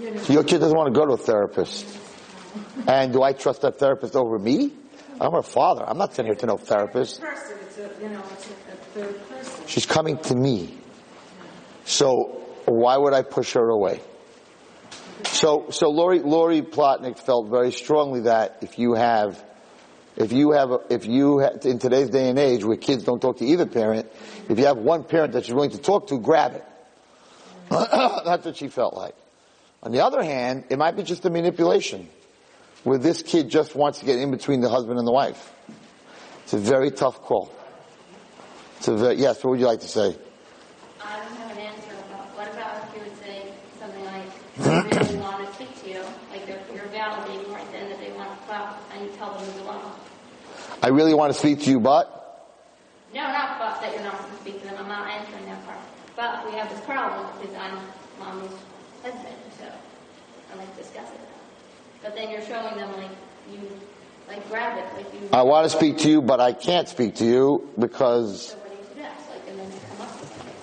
You 0.00 0.10
know. 0.12 0.22
Your 0.28 0.44
kid 0.44 0.60
doesn't 0.60 0.76
want 0.76 0.92
to 0.94 0.98
go 0.98 1.06
to 1.06 1.12
a 1.12 1.16
therapist. 1.16 2.11
And 2.86 3.12
do 3.12 3.22
I 3.22 3.32
trust 3.32 3.62
that 3.62 3.78
therapist 3.78 4.16
over 4.16 4.38
me? 4.38 4.72
I'm 5.20 5.32
her 5.32 5.42
father. 5.42 5.88
I'm 5.88 5.98
not 5.98 6.14
sending 6.14 6.34
her 6.34 6.40
to 6.40 6.46
no 6.46 6.56
therapist. 6.56 7.22
A, 7.22 8.02
you 8.02 8.08
know, 8.08 8.22
it's 8.32 8.48
a, 8.48 8.50
a 8.50 8.76
third 9.06 9.28
person. 9.28 9.64
She's 9.66 9.86
coming 9.86 10.18
to 10.18 10.34
me. 10.34 10.74
So 11.84 12.42
why 12.66 12.96
would 12.96 13.12
I 13.12 13.22
push 13.22 13.52
her 13.54 13.68
away? 13.68 14.00
So, 15.24 15.66
so 15.70 15.90
Lori, 15.90 16.20
Lori 16.20 16.62
Palatnik 16.62 17.18
felt 17.18 17.48
very 17.48 17.72
strongly 17.72 18.22
that 18.22 18.58
if 18.62 18.78
you 18.78 18.94
have, 18.94 19.42
if 20.16 20.32
you 20.32 20.52
have, 20.52 20.72
a, 20.72 20.80
if 20.90 21.06
you 21.06 21.38
have, 21.38 21.64
in 21.64 21.78
today's 21.78 22.10
day 22.10 22.28
and 22.28 22.38
age 22.38 22.64
where 22.64 22.76
kids 22.76 23.04
don't 23.04 23.20
talk 23.20 23.38
to 23.38 23.44
either 23.44 23.66
parent, 23.66 24.10
if 24.48 24.58
you 24.58 24.66
have 24.66 24.78
one 24.78 25.04
parent 25.04 25.32
that 25.32 25.48
you're 25.48 25.56
willing 25.56 25.70
to 25.70 25.78
talk 25.78 26.08
to, 26.08 26.18
grab 26.18 26.54
it. 26.54 26.64
That's 27.70 28.44
what 28.44 28.56
she 28.56 28.68
felt 28.68 28.94
like. 28.94 29.14
On 29.82 29.92
the 29.92 30.04
other 30.04 30.22
hand, 30.22 30.64
it 30.70 30.78
might 30.78 30.96
be 30.96 31.02
just 31.02 31.24
a 31.24 31.30
manipulation 31.30 32.08
where 32.84 32.98
this 32.98 33.22
kid 33.22 33.48
just 33.48 33.74
wants 33.74 34.00
to 34.00 34.06
get 34.06 34.18
in 34.18 34.30
between 34.30 34.60
the 34.60 34.68
husband 34.68 34.98
and 34.98 35.06
the 35.06 35.12
wife. 35.12 35.52
It's 36.44 36.52
a 36.54 36.58
very 36.58 36.90
tough 36.90 37.22
call. 37.22 37.52
It's 38.78 38.88
a 38.88 38.96
very, 38.96 39.14
yes, 39.16 39.42
what 39.44 39.50
would 39.50 39.60
you 39.60 39.66
like 39.66 39.80
to 39.80 39.88
say? 39.88 40.16
I 41.00 41.16
don't 41.20 41.36
have 41.36 41.50
an 41.52 41.58
answer 41.58 41.92
about, 42.10 42.26
what 42.36 42.52
about 42.52 42.82
if 42.82 42.96
you 42.96 43.02
would 43.02 43.18
say 43.22 43.52
something 43.78 44.04
like, 44.04 44.26
I 44.66 44.98
really 44.98 45.20
want 45.20 45.46
to 45.46 45.54
speak 45.54 45.82
to 45.82 45.90
you, 45.90 46.02
like 46.30 46.46
you're, 46.48 46.58
you're 46.74 46.90
validating 46.90 47.52
right 47.52 47.70
then 47.70 47.88
that 47.90 48.00
they 48.00 48.10
want 48.12 48.30
to 48.30 48.46
fuck, 48.46 48.82
and 48.92 49.06
you 49.06 49.12
tell 49.16 49.32
them 49.34 49.46
to 49.46 49.60
go 49.60 49.80
I 50.82 50.88
really 50.88 51.14
want 51.14 51.32
to 51.32 51.38
speak 51.38 51.60
to 51.62 51.70
you, 51.70 51.78
but? 51.78 52.18
No, 53.14 53.20
not 53.22 53.58
but 53.58 53.80
that 53.80 53.94
you're 53.94 54.02
not 54.02 54.16
supposed 54.16 54.34
to 54.34 54.40
speak 54.40 54.60
to 54.62 54.66
them, 54.66 54.76
I'm 54.78 54.88
not 54.88 55.08
answering 55.08 55.46
that 55.46 55.64
part. 55.64 55.78
But 56.16 56.44
we 56.44 56.58
have 56.58 56.68
this 56.68 56.80
problem 56.80 57.26
because 57.40 57.54
I'm 57.54 57.78
mommy's 58.18 58.50
husband, 59.02 59.36
so 59.58 59.66
I 60.52 60.56
like 60.56 60.74
to 60.76 60.82
discuss 60.82 61.08
it. 61.08 61.20
But 62.02 62.14
then 62.14 62.30
you're 62.30 62.42
showing 62.42 62.76
them 62.76 62.92
like 62.96 63.10
you 63.50 63.60
like 64.28 64.48
grab 64.48 64.78
it, 64.78 64.96
like 64.96 65.14
you. 65.14 65.28
I 65.32 65.42
want 65.42 65.70
to 65.70 65.76
speak 65.76 65.98
to 65.98 66.10
you, 66.10 66.22
but 66.22 66.40
I 66.40 66.52
can't 66.52 66.88
speak 66.88 67.16
to 67.16 67.24
you 67.24 67.70
because. 67.78 68.48
So 68.48 68.56
what 68.58 68.70
do 68.70 68.76
you 68.76 68.84
suggest? 68.88 69.30
And 69.48 69.58
then 69.58 69.66
you 69.70 69.78
come 69.88 70.00
up 70.06 70.20
with 70.20 70.28
something. 70.30 70.54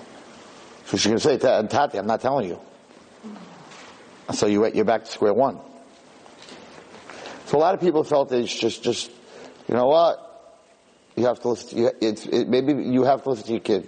So 0.86 0.98
she's 0.98 1.06
going 1.06 1.18
to 1.18 1.24
say, 1.24 1.68
Tati, 1.68 1.98
I'm 1.98 2.08
not 2.08 2.22
telling 2.22 2.50
you. 2.50 2.56
Mm-hmm. 2.56 4.34
So 4.34 4.48
you, 4.48 4.66
you're 4.74 4.86
back 4.86 5.06
to 5.06 5.12
square 5.12 5.34
one. 5.34 5.60
So 7.46 7.58
a 7.58 7.62
lot 7.62 7.74
of 7.74 7.80
people 7.80 8.04
felt 8.04 8.32
it's 8.32 8.54
just, 8.54 8.84
just, 8.84 9.10
you 9.68 9.76
know 9.76 9.88
what? 9.88 10.26
You 11.16 11.26
have 11.26 11.40
to 11.42 11.50
listen. 11.50 11.78
To, 11.78 12.06
it's, 12.06 12.26
it, 12.26 12.48
maybe 12.48 12.74
you 12.74 13.04
have 13.04 13.24
to 13.24 13.30
listen 13.30 13.46
to 13.48 13.52
your 13.54 13.62
kid. 13.62 13.88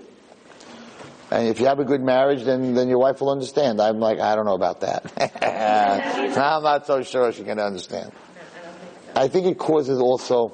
And 1.32 1.48
if 1.48 1.62
you 1.62 1.68
have 1.68 1.80
a 1.80 1.86
good 1.86 2.02
marriage, 2.02 2.44
then, 2.44 2.74
then 2.74 2.90
your 2.90 3.00
wife 3.00 3.22
will 3.22 3.30
understand. 3.30 3.80
I'm 3.80 4.00
like, 4.00 4.20
I 4.20 4.36
don't 4.36 4.46
know 4.46 4.54
about 4.54 4.82
that. 4.82 5.06
I'm 6.38 6.64
not 6.64 6.86
so 6.86 7.02
sure 7.04 7.32
she 7.32 7.44
can 7.44 7.58
understand. 7.58 8.12
I 9.16 9.30
think 9.30 9.48
it 9.48 9.58
causes 9.58 10.00
also, 10.00 10.54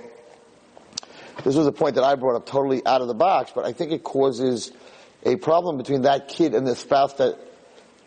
this 1.44 1.56
was 1.56 1.66
a 1.66 1.72
point 1.72 1.96
that 1.96 2.04
I 2.04 2.14
brought 2.14 2.36
up 2.36 2.46
totally 2.46 2.86
out 2.86 3.02
of 3.02 3.08
the 3.08 3.16
box, 3.16 3.52
but 3.56 3.66
I 3.66 3.74
think 3.74 3.92
it 3.92 4.04
causes 4.04 4.72
a 5.24 5.36
problem 5.36 5.78
between 5.78 6.04
that 6.04 6.28
kid 6.28 6.54
and 6.54 6.68
the 6.68 6.76
spouse 6.76 7.14
that, 7.14 7.40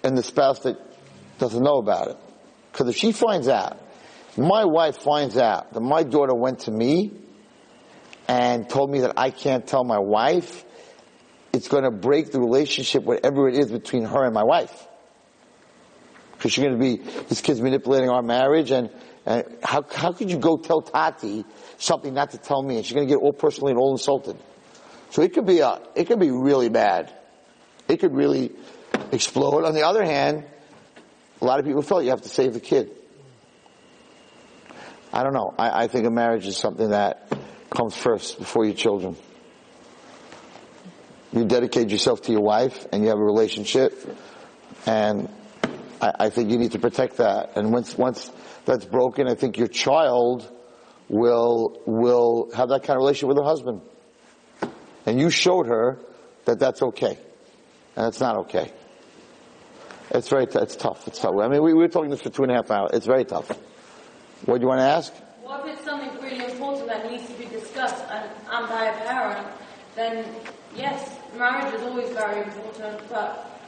and 0.04 0.16
the 0.16 0.22
spouse 0.22 0.60
that 0.60 0.78
doesn't 1.38 1.62
know 1.62 1.78
about 1.78 2.08
it. 2.08 2.16
Because 2.70 2.88
if 2.88 2.96
she 2.96 3.10
finds 3.10 3.48
out, 3.48 3.80
my 4.36 4.64
wife 4.64 4.98
finds 4.98 5.36
out 5.36 5.72
that 5.72 5.80
my 5.80 6.04
daughter 6.04 6.34
went 6.34 6.60
to 6.60 6.70
me 6.70 7.10
and 8.28 8.68
told 8.68 8.90
me 8.90 9.00
that 9.00 9.14
I 9.16 9.30
can't 9.30 9.66
tell 9.66 9.82
my 9.82 9.98
wife, 9.98 10.64
it's 11.52 11.68
going 11.68 11.84
to 11.84 11.90
break 11.90 12.32
the 12.32 12.40
relationship, 12.40 13.04
whatever 13.04 13.48
it 13.48 13.56
is, 13.56 13.70
between 13.70 14.04
her 14.04 14.24
and 14.24 14.34
my 14.34 14.44
wife. 14.44 14.86
Because 16.32 16.52
she's 16.52 16.64
going 16.64 16.78
to 16.78 16.82
be, 16.82 16.96
this 17.28 17.40
kid's 17.40 17.60
manipulating 17.60 18.10
our 18.10 18.22
marriage 18.22 18.70
and, 18.70 18.90
Uh, 19.20 19.44
how, 19.62 19.84
how 19.84 20.12
could 20.16 20.30
you 20.30 20.38
go 20.40 20.56
tell 20.56 20.80
Tati 20.80 21.44
something 21.76 22.14
not 22.14 22.30
to 22.32 22.38
tell 22.38 22.62
me 22.64 22.80
and 22.80 22.86
she's 22.86 22.96
going 22.96 23.06
to 23.06 23.14
get 23.14 23.20
all 23.20 23.36
personally 23.36 23.70
and 23.70 23.78
all 23.78 23.92
insulted? 23.92 24.34
So 25.10 25.20
it 25.20 25.34
could 25.34 25.44
be 25.44 25.60
a, 25.60 25.78
it 25.94 26.08
could 26.08 26.18
be 26.18 26.32
really 26.32 26.70
bad. 26.70 27.12
It 27.86 28.00
could 28.00 28.16
really 28.16 28.50
explode. 29.12 29.68
On 29.68 29.74
the 29.74 29.84
other 29.84 30.02
hand, 30.02 30.48
a 31.42 31.44
lot 31.44 31.60
of 31.60 31.66
people 31.68 31.82
felt 31.82 32.02
you 32.02 32.10
have 32.16 32.24
to 32.24 32.32
save 32.32 32.56
the 32.56 32.64
kid. 32.64 32.88
I 35.12 35.22
don't 35.22 35.36
know. 35.36 35.52
I, 35.52 35.84
I 35.84 35.86
think 35.88 36.08
a 36.08 36.10
marriage 36.10 36.48
is 36.48 36.56
something 36.56 36.90
that 36.90 37.28
comes 37.68 37.94
first 37.94 38.40
before 38.40 38.64
your 38.64 38.74
children. 38.74 39.20
You 41.32 41.44
dedicate 41.44 41.90
yourself 41.90 42.22
to 42.22 42.32
your 42.32 42.40
wife 42.40 42.86
and 42.92 43.02
you 43.02 43.08
have 43.10 43.18
a 43.18 43.24
relationship 43.24 44.16
and 44.86 45.28
I, 46.00 46.12
I 46.18 46.30
think 46.30 46.50
you 46.50 46.58
need 46.58 46.72
to 46.72 46.78
protect 46.78 47.18
that. 47.18 47.56
And 47.56 47.72
once, 47.72 47.96
once 47.96 48.30
that's 48.64 48.84
broken, 48.84 49.28
I 49.28 49.34
think 49.34 49.58
your 49.58 49.68
child 49.68 50.50
will, 51.08 51.80
will 51.86 52.50
have 52.54 52.70
that 52.70 52.82
kind 52.82 52.96
of 52.96 53.02
relationship 53.02 53.28
with 53.28 53.38
her 53.38 53.44
husband. 53.44 53.82
And 55.06 55.20
you 55.20 55.30
showed 55.30 55.66
her 55.66 55.98
that 56.44 56.58
that's 56.58 56.82
okay. 56.82 57.18
And 57.96 58.06
it's 58.06 58.20
not 58.20 58.36
okay. 58.38 58.72
It's 60.10 60.28
very, 60.28 60.46
t- 60.46 60.58
it's 60.58 60.76
tough. 60.76 61.06
It's 61.06 61.20
tough. 61.20 61.34
I 61.40 61.48
mean, 61.48 61.62
we, 61.62 61.72
we 61.72 61.80
were 61.80 61.88
talking 61.88 62.10
this 62.10 62.22
for 62.22 62.30
two 62.30 62.42
and 62.42 62.50
a 62.50 62.56
half 62.56 62.70
hours. 62.70 62.90
It's 62.94 63.06
very 63.06 63.24
tough. 63.24 63.48
What 64.46 64.58
do 64.58 64.62
you 64.62 64.68
want 64.68 64.80
to 64.80 64.86
ask? 64.86 65.12
What 65.42 65.66
if 65.66 65.76
it's 65.76 65.84
something 65.84 66.10
really 66.22 66.44
important 66.44 66.88
that 66.88 67.10
needs 67.10 67.26
to 67.26 67.34
be 67.34 67.44
discussed 67.46 68.02
and 68.10 68.30
I'm 68.50 68.68
by 68.68 68.86
a 68.86 69.06
parent, 69.06 69.46
then 69.94 70.24
yes, 70.74 71.19
marriage 71.36 71.74
is 71.74 71.82
always 71.82 72.10
very 72.10 72.42
important, 72.42 73.00
but 73.08 73.60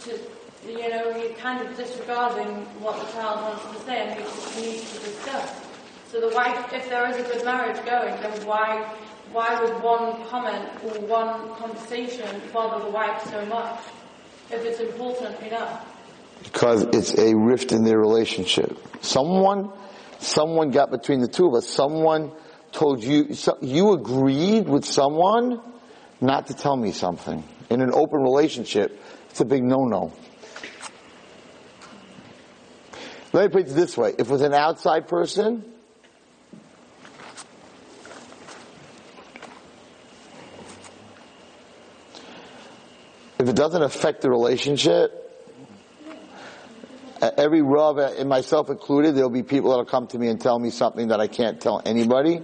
to, 0.00 0.18
you 0.66 0.88
know, 0.88 1.16
you're 1.16 1.34
kind 1.34 1.66
of 1.66 1.76
disregarding 1.76 2.64
what 2.80 2.98
the 3.00 3.12
child 3.12 3.42
wants 3.42 3.78
to 3.78 3.84
say 3.86 4.08
and 4.08 4.18
needs 4.56 4.92
to 4.92 4.98
discuss. 5.00 5.60
So 6.08 6.20
the 6.20 6.34
wife, 6.34 6.72
if 6.72 6.88
there 6.88 7.08
is 7.10 7.16
a 7.16 7.22
good 7.22 7.44
marriage 7.44 7.84
going, 7.84 8.14
then 8.20 8.46
why, 8.46 8.88
why 9.32 9.60
would 9.60 9.82
one 9.82 10.24
comment 10.28 10.68
or 10.84 11.00
one 11.06 11.54
conversation 11.56 12.28
bother 12.52 12.84
the 12.84 12.90
wife 12.90 13.24
so 13.30 13.44
much 13.46 13.80
if 14.50 14.64
it's 14.64 14.80
important 14.80 15.40
enough? 15.42 15.84
Because 16.42 16.82
it's 16.82 17.16
a 17.18 17.34
rift 17.34 17.72
in 17.72 17.84
their 17.84 17.98
relationship. 17.98 18.78
Someone, 19.02 19.72
someone 20.18 20.70
got 20.70 20.90
between 20.90 21.20
the 21.20 21.28
two 21.28 21.46
of 21.46 21.54
us. 21.54 21.68
Someone 21.68 22.32
told 22.72 23.02
you, 23.02 23.34
you 23.60 23.92
agreed 23.92 24.68
with 24.68 24.84
someone 24.84 25.60
not 26.24 26.48
to 26.48 26.54
tell 26.54 26.76
me 26.76 26.92
something. 26.92 27.44
In 27.70 27.80
an 27.80 27.92
open 27.92 28.22
relationship, 28.22 29.00
it's 29.30 29.40
a 29.40 29.44
big 29.44 29.62
no-no. 29.62 30.12
Let 33.32 33.46
me 33.46 33.48
put 33.48 33.70
it 33.70 33.74
this 33.74 33.96
way. 33.96 34.14
If 34.16 34.28
it 34.28 34.30
was 34.30 34.42
an 34.42 34.54
outside 34.54 35.08
person, 35.08 35.64
if 43.40 43.48
it 43.48 43.56
doesn't 43.56 43.82
affect 43.82 44.22
the 44.22 44.30
relationship, 44.30 45.20
uh, 47.20 47.30
every 47.36 47.62
rub, 47.62 47.98
uh, 47.98 48.12
and 48.18 48.28
myself 48.28 48.70
included, 48.70 49.16
there'll 49.16 49.30
be 49.30 49.42
people 49.42 49.70
that'll 49.70 49.84
come 49.84 50.06
to 50.06 50.18
me 50.18 50.28
and 50.28 50.40
tell 50.40 50.58
me 50.58 50.70
something 50.70 51.08
that 51.08 51.20
I 51.20 51.26
can't 51.26 51.60
tell 51.60 51.82
anybody, 51.84 52.42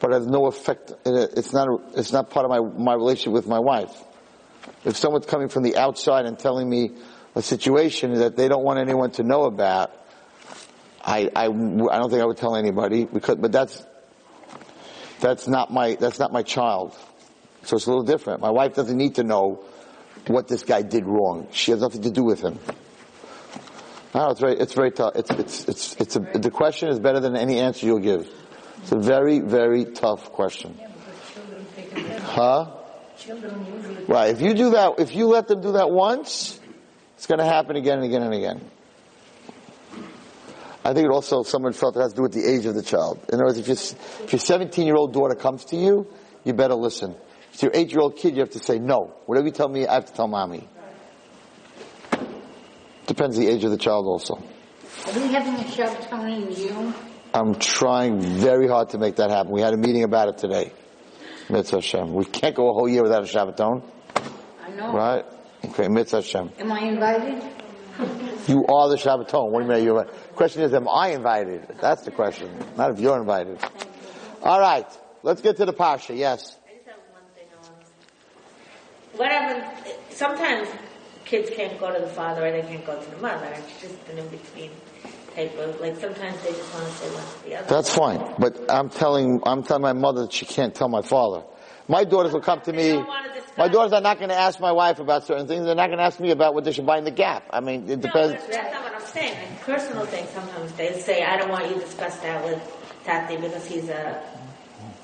but 0.00 0.12
has 0.12 0.26
no 0.26 0.46
effect. 0.46 0.92
it- 1.04 1.32
It's 1.36 1.52
not. 1.52 1.68
It's 1.94 2.12
not 2.12 2.30
part 2.30 2.44
of 2.46 2.50
my 2.50 2.60
my 2.60 2.94
relationship 2.94 3.32
with 3.32 3.46
my 3.46 3.58
wife. 3.58 3.92
If 4.84 4.96
someone's 4.96 5.26
coming 5.26 5.48
from 5.48 5.62
the 5.62 5.76
outside 5.76 6.26
and 6.26 6.38
telling 6.38 6.68
me 6.68 6.92
a 7.34 7.42
situation 7.42 8.14
that 8.14 8.36
they 8.36 8.48
don't 8.48 8.64
want 8.64 8.78
anyone 8.78 9.10
to 9.12 9.22
know 9.22 9.44
about, 9.44 9.90
I 11.04 11.30
I, 11.36 11.44
I 11.44 11.48
don't 11.48 12.10
think 12.10 12.22
I 12.22 12.24
would 12.24 12.38
tell 12.38 12.56
anybody 12.56 13.04
because. 13.04 13.36
But 13.36 13.52
that's 13.52 13.84
that's 15.20 15.46
not 15.46 15.72
my 15.72 15.96
that's 15.96 16.18
not 16.18 16.32
my 16.32 16.42
child. 16.42 16.96
So 17.62 17.76
it's 17.76 17.86
a 17.86 17.90
little 17.90 18.04
different. 18.04 18.40
My 18.40 18.50
wife 18.50 18.74
doesn't 18.74 18.96
need 18.96 19.16
to 19.16 19.22
know 19.22 19.64
what 20.26 20.48
this 20.48 20.62
guy 20.62 20.80
did 20.82 21.04
wrong. 21.04 21.48
She 21.52 21.72
has 21.72 21.80
nothing 21.80 22.02
to 22.02 22.10
do 22.10 22.24
with 22.24 22.40
him. 22.40 22.58
No, 24.14 24.30
it's 24.30 24.40
very, 24.40 24.56
it's 24.58 24.72
very 24.74 24.90
tough. 24.90 25.14
It's, 25.14 25.30
it's, 25.30 25.68
it's, 25.68 25.96
it's 25.96 26.16
a, 26.16 26.20
the 26.20 26.50
question 26.50 26.88
is 26.88 26.98
better 26.98 27.20
than 27.20 27.36
any 27.36 27.60
answer 27.60 27.86
you'll 27.86 28.00
give. 28.00 28.28
It's 28.82 28.92
a 28.92 28.98
very, 28.98 29.40
very 29.40 29.84
tough 29.84 30.32
question. 30.32 30.78
Huh? 32.22 32.76
Right. 34.08 34.30
If 34.30 34.40
you 34.40 34.54
do 34.54 34.70
that, 34.70 34.94
if 34.98 35.14
you 35.14 35.26
let 35.26 35.48
them 35.48 35.60
do 35.60 35.72
that 35.72 35.90
once, 35.90 36.58
it's 37.16 37.26
going 37.26 37.38
to 37.38 37.44
happen 37.44 37.76
again 37.76 37.98
and 37.98 38.06
again 38.06 38.22
and 38.22 38.34
again. 38.34 38.70
I 40.82 40.94
think 40.94 41.06
it 41.06 41.10
also, 41.10 41.42
someone 41.42 41.74
felt 41.74 41.96
it 41.96 42.00
has 42.00 42.12
to 42.12 42.16
do 42.16 42.22
with 42.22 42.32
the 42.32 42.48
age 42.48 42.64
of 42.64 42.74
the 42.74 42.82
child. 42.82 43.20
In 43.28 43.34
other 43.34 43.44
words, 43.44 43.58
if, 43.58 43.66
your 43.68 43.76
if 44.24 44.32
your 44.32 44.40
17 44.40 44.86
year 44.86 44.96
old 44.96 45.12
daughter 45.12 45.34
comes 45.34 45.66
to 45.66 45.76
you, 45.76 46.06
you 46.44 46.54
better 46.54 46.74
listen. 46.74 47.14
If 47.52 47.62
your 47.62 47.72
8 47.74 47.90
year 47.90 48.00
old 48.00 48.16
kid, 48.16 48.34
you 48.34 48.40
have 48.40 48.50
to 48.50 48.58
say 48.58 48.78
no. 48.78 49.14
Whatever 49.26 49.48
you 49.48 49.52
tell 49.52 49.68
me, 49.68 49.86
I 49.86 49.94
have 49.94 50.06
to 50.06 50.12
tell 50.14 50.28
mommy. 50.28 50.66
Depends 53.06 53.36
the 53.36 53.48
age 53.48 53.64
of 53.64 53.70
the 53.72 53.76
child 53.76 54.06
also. 54.06 54.36
Are 54.36 55.12
we 55.12 55.28
having 55.32 55.54
a 55.54 55.68
Shabbaton 55.68 56.48
in 56.48 56.54
June? 56.54 56.94
I'm 57.32 57.54
trying 57.54 58.20
very 58.20 58.66
hard 58.66 58.90
to 58.90 58.98
make 58.98 59.16
that 59.16 59.30
happen. 59.30 59.52
We 59.52 59.60
had 59.60 59.72
a 59.72 59.76
meeting 59.76 60.02
about 60.02 60.28
it 60.28 60.38
today. 60.38 60.72
Mitzvah 61.48 61.76
Hashem. 61.76 62.12
We 62.12 62.24
can't 62.24 62.54
go 62.54 62.70
a 62.70 62.72
whole 62.72 62.88
year 62.88 63.02
without 63.02 63.22
a 63.22 63.26
Shabbaton, 63.26 63.82
I 64.64 64.70
know. 64.70 64.92
right? 64.92 65.24
Okay, 65.64 65.88
Mitzvah 65.88 66.18
Hashem. 66.18 66.50
Am 66.58 66.72
I 66.72 66.80
invited? 66.80 67.42
You 68.48 68.64
are 68.66 68.88
the 68.88 68.96
Shabbaton. 68.96 69.50
What 69.50 69.60
do 69.60 69.66
you 69.66 69.72
mean 69.72 69.84
you're 69.84 70.04
Question 70.34 70.62
is, 70.62 70.72
am 70.74 70.88
I 70.88 71.08
invited? 71.08 71.66
That's 71.80 72.02
the 72.02 72.10
question. 72.10 72.50
Not 72.76 72.92
if 72.92 73.00
you're 73.00 73.18
invited. 73.18 73.58
All 74.42 74.58
right. 74.58 74.86
Let's 75.22 75.42
get 75.42 75.58
to 75.58 75.66
the 75.66 75.72
Pasha. 75.72 76.14
Yes. 76.14 76.56
I 76.66 76.74
just 76.74 76.86
have 76.86 76.96
one 77.12 77.22
thing 77.34 77.46
I 77.52 77.56
want 77.68 77.82
to 77.82 79.18
What 79.18 79.30
happens, 79.30 79.94
sometimes 80.10 80.68
kids 81.26 81.50
can't 81.54 81.78
go 81.78 81.92
to 81.92 82.00
the 82.00 82.10
father 82.10 82.46
or 82.46 82.50
they 82.50 82.62
can't 82.62 82.84
go 82.86 83.00
to 83.00 83.10
the 83.10 83.18
mother. 83.18 83.46
It's 83.54 83.80
just 83.80 84.08
an 84.08 84.18
in-between 84.18 84.70
type 85.48 85.58
of, 85.58 85.80
like 85.80 85.96
sometimes 85.96 86.40
they 86.42 86.52
just 86.52 86.72
want 86.74 86.86
to 86.86 86.92
say 86.92 87.14
one 87.14 87.24
to 87.24 87.44
the 87.48 87.56
other. 87.56 87.66
That's 87.68 87.94
fine. 87.94 88.34
But 88.38 88.70
I'm 88.70 88.88
telling, 88.90 89.40
I'm 89.44 89.62
telling 89.62 89.82
my 89.82 89.92
mother 89.92 90.22
that 90.22 90.32
she 90.32 90.46
can't 90.46 90.74
tell 90.74 90.88
my 90.88 91.02
father. 91.02 91.42
My 91.88 92.04
daughters 92.04 92.32
will 92.32 92.40
come 92.40 92.60
to 92.60 92.72
They 92.72 92.76
me. 92.78 92.88
don't 92.92 93.06
wanna 93.08 93.28
discuss. 93.34 93.58
My 93.58 93.68
daughters 93.68 93.92
are 93.92 94.00
not 94.00 94.18
going 94.18 94.28
to 94.30 94.36
ask 94.38 94.60
my 94.60 94.70
wife 94.70 95.00
about 95.00 95.24
certain 95.24 95.48
things. 95.48 95.64
They're 95.66 95.74
not 95.74 95.88
going 95.88 95.98
to 95.98 96.04
ask 96.04 96.20
me 96.20 96.30
about 96.30 96.54
what 96.54 96.62
they 96.64 96.70
should 96.72 96.86
buy 96.86 96.98
in 96.98 97.04
the 97.04 97.10
Gap. 97.10 97.44
I 97.50 97.58
mean, 97.60 97.82
it 97.90 97.96
No, 97.96 98.02
depends. 98.02 98.32
that's, 98.34 98.46
that's 98.46 98.72
not 98.72 98.84
what 98.84 98.94
I'm 98.94 99.06
saying. 99.08 99.34
Like 99.34 99.60
personal 99.62 100.06
things, 100.06 100.28
sometimes 100.30 100.72
they 100.74 100.92
say, 101.00 101.24
I 101.24 101.36
don't 101.36 101.50
want 101.50 101.66
you 101.68 101.74
to 101.74 101.80
discuss 101.80 102.16
that 102.20 102.44
with 102.44 102.60
Tati 103.04 103.36
because 103.38 103.66
he's 103.66 103.88
a, 103.88 104.22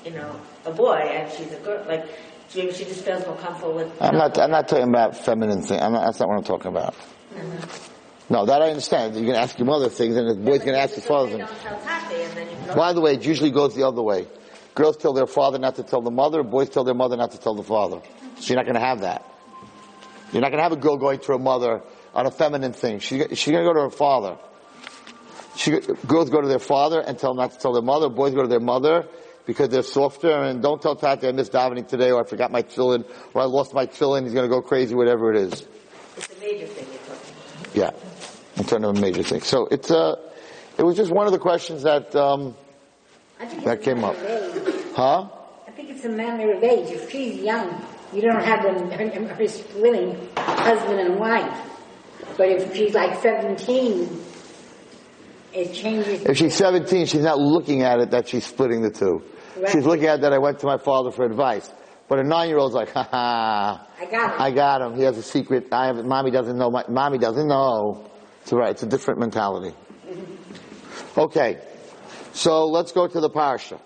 you 0.05 0.11
know, 0.11 0.39
a 0.65 0.71
boy 0.71 0.95
and 0.95 1.31
she's 1.33 1.51
a 1.51 1.57
girl. 1.57 1.83
Like, 1.87 2.07
maybe 2.55 2.71
she 2.71 2.85
just 2.85 3.03
feels 3.03 3.25
more 3.27 3.35
comfortable 3.35 3.75
with. 3.75 4.01
I'm 4.01 4.15
not. 4.15 4.37
I'm 4.37 4.51
not 4.51 4.69
talking 4.69 4.87
about 4.87 5.17
feminine 5.17 5.61
things. 5.61 5.81
I'm 5.81 5.91
not, 5.91 6.05
that's 6.05 6.19
not 6.21 6.29
what 6.29 6.37
I'm 6.37 6.43
talking 6.45 6.71
about. 6.71 6.95
Mm-hmm. 7.35 7.93
No, 8.29 8.45
that 8.45 8.61
I 8.61 8.69
understand. 8.69 9.15
You 9.15 9.25
can 9.25 9.35
ask 9.35 9.57
your 9.57 9.67
mother 9.67 9.89
things, 9.89 10.17
and 10.17 10.29
the 10.29 10.35
boy's 10.35 10.59
going 10.59 10.73
to 10.73 10.79
ask 10.79 10.95
his 10.95 11.05
father 11.05 11.29
things. 11.29 11.47
don't 11.47 11.59
tell 11.61 11.79
Tati 11.79 12.15
and 12.15 12.33
then 12.33 12.49
you 12.49 12.57
can 12.65 12.75
By 12.75 12.93
the 12.93 13.01
way, 13.01 13.13
it 13.13 13.25
usually 13.25 13.51
goes 13.51 13.73
the 13.73 13.87
other 13.87 14.01
way. 14.01 14.27
Girls 14.75 14.97
tell 14.97 15.13
their 15.13 15.27
father 15.27 15.57
not 15.57 15.75
to 15.75 15.83
tell 15.83 16.01
the 16.01 16.11
mother. 16.11 16.43
Boys 16.43 16.69
tell 16.69 16.83
their 16.83 16.93
mother 16.93 17.15
not 17.15 17.31
to 17.31 17.39
tell 17.39 17.55
the 17.55 17.63
father. 17.63 18.01
So 18.39 18.53
you're 18.53 18.57
not 18.57 18.65
going 18.65 18.75
to 18.75 18.85
have 18.85 19.01
that. 19.01 19.25
You're 20.31 20.41
not 20.41 20.49
going 20.49 20.59
to 20.59 20.63
have 20.63 20.73
a 20.73 20.75
girl 20.75 20.97
going 20.97 21.19
to 21.19 21.31
her 21.31 21.39
mother 21.39 21.81
on 22.13 22.25
a 22.25 22.31
feminine 22.31 22.73
thing. 22.73 22.99
She, 22.99 23.23
she's 23.33 23.51
going 23.51 23.65
to 23.65 23.69
go 23.69 23.73
to 23.73 23.81
her 23.81 23.89
father. 23.89 24.37
She, 25.55 25.79
girls 26.05 26.29
go 26.29 26.41
to 26.41 26.47
their 26.47 26.59
father 26.59 26.99
and 26.99 27.17
tell 27.17 27.31
them 27.31 27.37
not 27.37 27.53
to 27.53 27.59
tell 27.59 27.73
their 27.73 27.81
mother. 27.81 28.09
Boys 28.09 28.33
go 28.35 28.41
to 28.41 28.47
their 28.47 28.59
mother 28.59 29.07
because 29.45 29.69
they're 29.69 29.81
softer 29.81 30.43
and 30.43 30.61
don't 30.61 30.81
tell 30.81 30.95
Tati 30.95 31.27
I 31.27 31.31
missed 31.31 31.53
davening 31.53 31.87
today 31.87 32.11
or 32.11 32.21
I 32.21 32.27
forgot 32.27 32.51
my 32.51 32.61
tefillin 32.61 33.09
or 33.33 33.41
I 33.41 33.45
lost 33.45 33.73
my 33.73 33.87
tefillin. 33.87 34.23
He's 34.23 34.33
going 34.33 34.47
to 34.47 34.53
go 34.53 34.61
crazy, 34.61 34.93
whatever 34.93 35.33
it 35.33 35.41
is. 35.41 35.65
It's 36.17 36.29
a 36.29 36.39
major 36.39 36.67
thing 36.67 36.85
you're 36.91 37.15
talking 37.15 37.33
about. 37.63 37.75
Yeah. 37.75 38.06
In 38.57 38.63
terms 38.65 38.85
of 38.85 38.97
a 38.97 38.99
major 38.99 39.23
thing. 39.23 39.41
So 39.41 39.67
it's 39.69 39.91
uh, 39.91 40.15
it 40.77 40.83
was 40.83 40.95
just 40.95 41.11
one 41.11 41.25
of 41.25 41.31
the 41.33 41.39
questions 41.39 41.83
that, 41.83 42.15
um, 42.15 42.55
That 43.63 43.81
came 43.81 44.03
up. 44.03 44.15
huh? 44.95 45.27
I 45.67 45.71
think 45.71 45.89
it's 45.89 46.05
a 46.05 46.09
matter 46.09 46.51
of 46.53 46.63
age. 46.63 46.89
If 46.91 47.11
she's 47.11 47.41
young, 47.41 47.83
you 48.13 48.21
don't 48.21 48.43
have 48.43 48.63
them 48.63 48.91
her, 48.91 49.33
her 49.35 49.47
splitting 49.47 50.29
husband 50.37 50.99
and 50.99 51.19
wife. 51.19 51.59
But 52.37 52.49
if 52.49 52.75
she's 52.75 52.93
like 52.93 53.21
17, 53.21 54.23
it 55.53 55.73
changes. 55.73 56.23
If 56.25 56.37
she's 56.37 56.55
17, 56.55 57.07
she's 57.07 57.23
not 57.23 57.39
looking 57.39 57.81
at 57.81 57.99
it 57.99 58.11
that 58.11 58.27
she's 58.27 58.45
splitting 58.45 58.81
the 58.81 58.91
two. 58.91 59.23
Right. 59.55 59.71
She's 59.71 59.85
looking 59.85 60.05
at 60.05 60.21
that 60.21 60.33
I 60.33 60.37
went 60.37 60.59
to 60.59 60.67
my 60.67 60.77
father 60.77 61.11
for 61.11 61.25
advice. 61.25 61.71
But 62.07 62.19
a 62.19 62.23
nine-year-old's 62.23 62.75
like, 62.75 62.91
ha 62.91 63.03
ha. 63.03 63.87
I 63.99 64.05
got 64.05 64.33
him. 64.35 64.41
I 64.41 64.51
got 64.51 64.81
him. 64.81 64.95
He 64.95 65.03
has 65.03 65.17
a 65.17 65.23
secret. 65.23 65.67
I 65.73 65.87
have, 65.87 66.05
mommy 66.05 66.31
doesn't 66.31 66.57
know. 66.57 66.69
My, 66.69 66.85
mommy 66.87 67.17
doesn't 67.17 67.47
know. 67.47 68.09
Right. 68.51 68.71
It's 68.71 68.83
a 68.83 68.87
different 68.87 69.19
mentality. 69.19 69.75
Okay. 71.17 71.59
So 72.33 72.67
let's 72.67 72.91
go 72.91 73.07
to 73.07 73.19
the 73.19 73.29
parsha. 73.29 73.79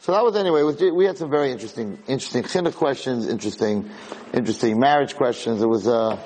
So 0.00 0.12
that 0.12 0.22
was 0.22 0.36
anyway. 0.36 0.62
Was, 0.62 0.80
we 0.80 1.06
had 1.06 1.16
some 1.16 1.30
very 1.30 1.50
interesting, 1.50 1.98
interesting 2.06 2.42
chinuch 2.42 2.74
questions, 2.74 3.26
interesting, 3.26 3.90
interesting 4.34 4.78
marriage 4.78 5.16
questions. 5.16 5.62
It 5.62 5.68
was, 5.68 5.88
uh, 5.88 6.18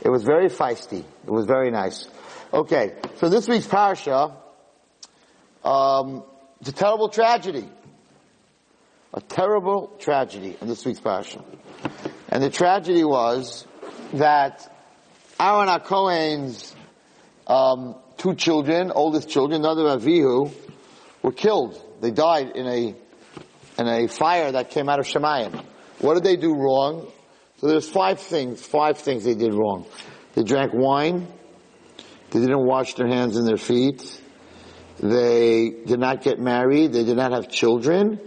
it 0.00 0.10
was 0.10 0.22
very 0.22 0.48
feisty. 0.48 1.04
It 1.24 1.30
was 1.30 1.46
very 1.46 1.70
nice. 1.70 2.08
Okay. 2.52 2.94
So 3.16 3.28
this 3.28 3.48
week's 3.48 3.66
parsha 3.66 4.36
Um, 5.66 6.22
it's 6.60 6.68
a 6.68 6.72
terrible 6.72 7.08
tragedy. 7.08 7.68
A 9.12 9.20
terrible 9.20 9.88
tragedy 9.98 10.56
in 10.60 10.68
this 10.68 10.86
week's 10.86 11.00
parsha, 11.00 11.42
And 12.28 12.40
the 12.40 12.50
tragedy 12.50 13.02
was 13.02 13.66
that 14.12 14.72
Aaron 15.40 15.68
HaKohen's 15.68 16.75
um, 17.46 17.96
two 18.16 18.34
children, 18.34 18.90
oldest 18.90 19.28
children, 19.28 19.62
Nadav 19.62 20.00
Avihu, 20.00 20.52
were 21.22 21.32
killed. 21.32 21.80
They 22.00 22.10
died 22.10 22.50
in 22.54 22.66
a 22.66 22.94
in 23.78 23.86
a 23.86 24.08
fire 24.08 24.52
that 24.52 24.70
came 24.70 24.88
out 24.88 25.00
of 25.00 25.06
Shemayim. 25.06 25.62
What 25.98 26.14
did 26.14 26.24
they 26.24 26.36
do 26.36 26.54
wrong? 26.54 27.06
So 27.58 27.68
there's 27.68 27.88
five 27.88 28.20
things, 28.20 28.64
five 28.64 28.98
things 28.98 29.24
they 29.24 29.34
did 29.34 29.54
wrong. 29.54 29.86
They 30.34 30.42
drank 30.42 30.72
wine. 30.74 31.26
They 32.30 32.40
didn't 32.40 32.66
wash 32.66 32.94
their 32.94 33.06
hands 33.06 33.36
and 33.36 33.46
their 33.46 33.56
feet. 33.56 34.20
They 34.98 35.70
did 35.86 35.98
not 35.98 36.22
get 36.22 36.38
married. 36.38 36.92
They 36.92 37.04
did 37.04 37.16
not 37.16 37.32
have 37.32 37.50
children. 37.50 38.20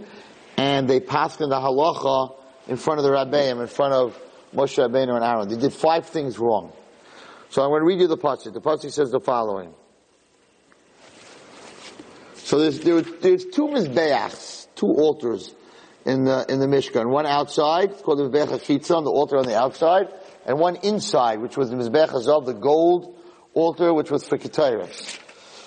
And 0.56 0.88
they 0.88 1.00
passed 1.00 1.40
in 1.40 1.48
the 1.48 1.56
halacha 1.56 2.36
in 2.68 2.76
front 2.76 2.98
of 2.98 3.04
the 3.04 3.10
rabbeim, 3.10 3.60
in 3.60 3.66
front 3.66 3.94
of 3.94 4.20
Moshe 4.54 4.78
Rabbeinu 4.78 5.14
and 5.14 5.24
Aaron. 5.24 5.48
They 5.48 5.56
did 5.56 5.72
five 5.72 6.06
things 6.06 6.38
wrong. 6.38 6.72
So 7.50 7.62
I'm 7.62 7.70
going 7.70 7.80
to 7.80 7.86
read 7.86 8.00
you 8.00 8.06
the 8.06 8.16
pasuk. 8.16 8.54
The 8.54 8.60
pasuk 8.60 8.92
says 8.92 9.10
the 9.10 9.18
following. 9.18 9.74
So 12.36 12.60
there's, 12.60 12.80
there, 12.80 13.02
there's 13.02 13.44
two 13.44 13.66
mizbeachs, 13.66 14.68
two 14.76 14.86
altars 14.86 15.52
in 16.04 16.24
the, 16.24 16.46
in 16.48 16.60
the 16.60 16.66
Mishkan. 16.66 17.10
One 17.10 17.26
outside, 17.26 17.90
it's 17.90 18.02
called 18.02 18.18
the 18.20 18.28
Mizbeach 18.28 18.48
HaChitzon, 18.48 19.04
the 19.04 19.10
altar 19.10 19.36
on 19.36 19.46
the 19.46 19.56
outside, 19.56 20.08
and 20.46 20.58
one 20.60 20.76
inside, 20.76 21.40
which 21.40 21.56
was 21.56 21.70
the 21.70 21.76
Mizbeach 21.76 22.08
HaZav, 22.10 22.46
the 22.46 22.54
gold 22.54 23.18
altar, 23.52 23.92
which 23.92 24.12
was 24.12 24.26
for 24.26 24.38
Ketairos. 24.38 25.18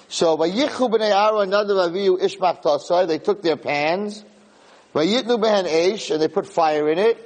So, 0.07 0.37
Vayichu 0.37 0.89
b'nei 0.89 1.11
Aaron 1.11 1.49
nadav 1.49 1.91
aviyu 1.91 2.17
ishmach 2.17 2.63
tasai, 2.63 3.07
they 3.07 3.19
took 3.19 3.41
their 3.41 3.57
pans, 3.57 4.23
Vayitnu 4.95 5.41
behen 5.41 5.65
eish, 5.65 6.11
and 6.11 6.21
they 6.21 6.27
put 6.29 6.47
fire 6.47 6.89
in 6.89 6.97
it, 6.97 7.17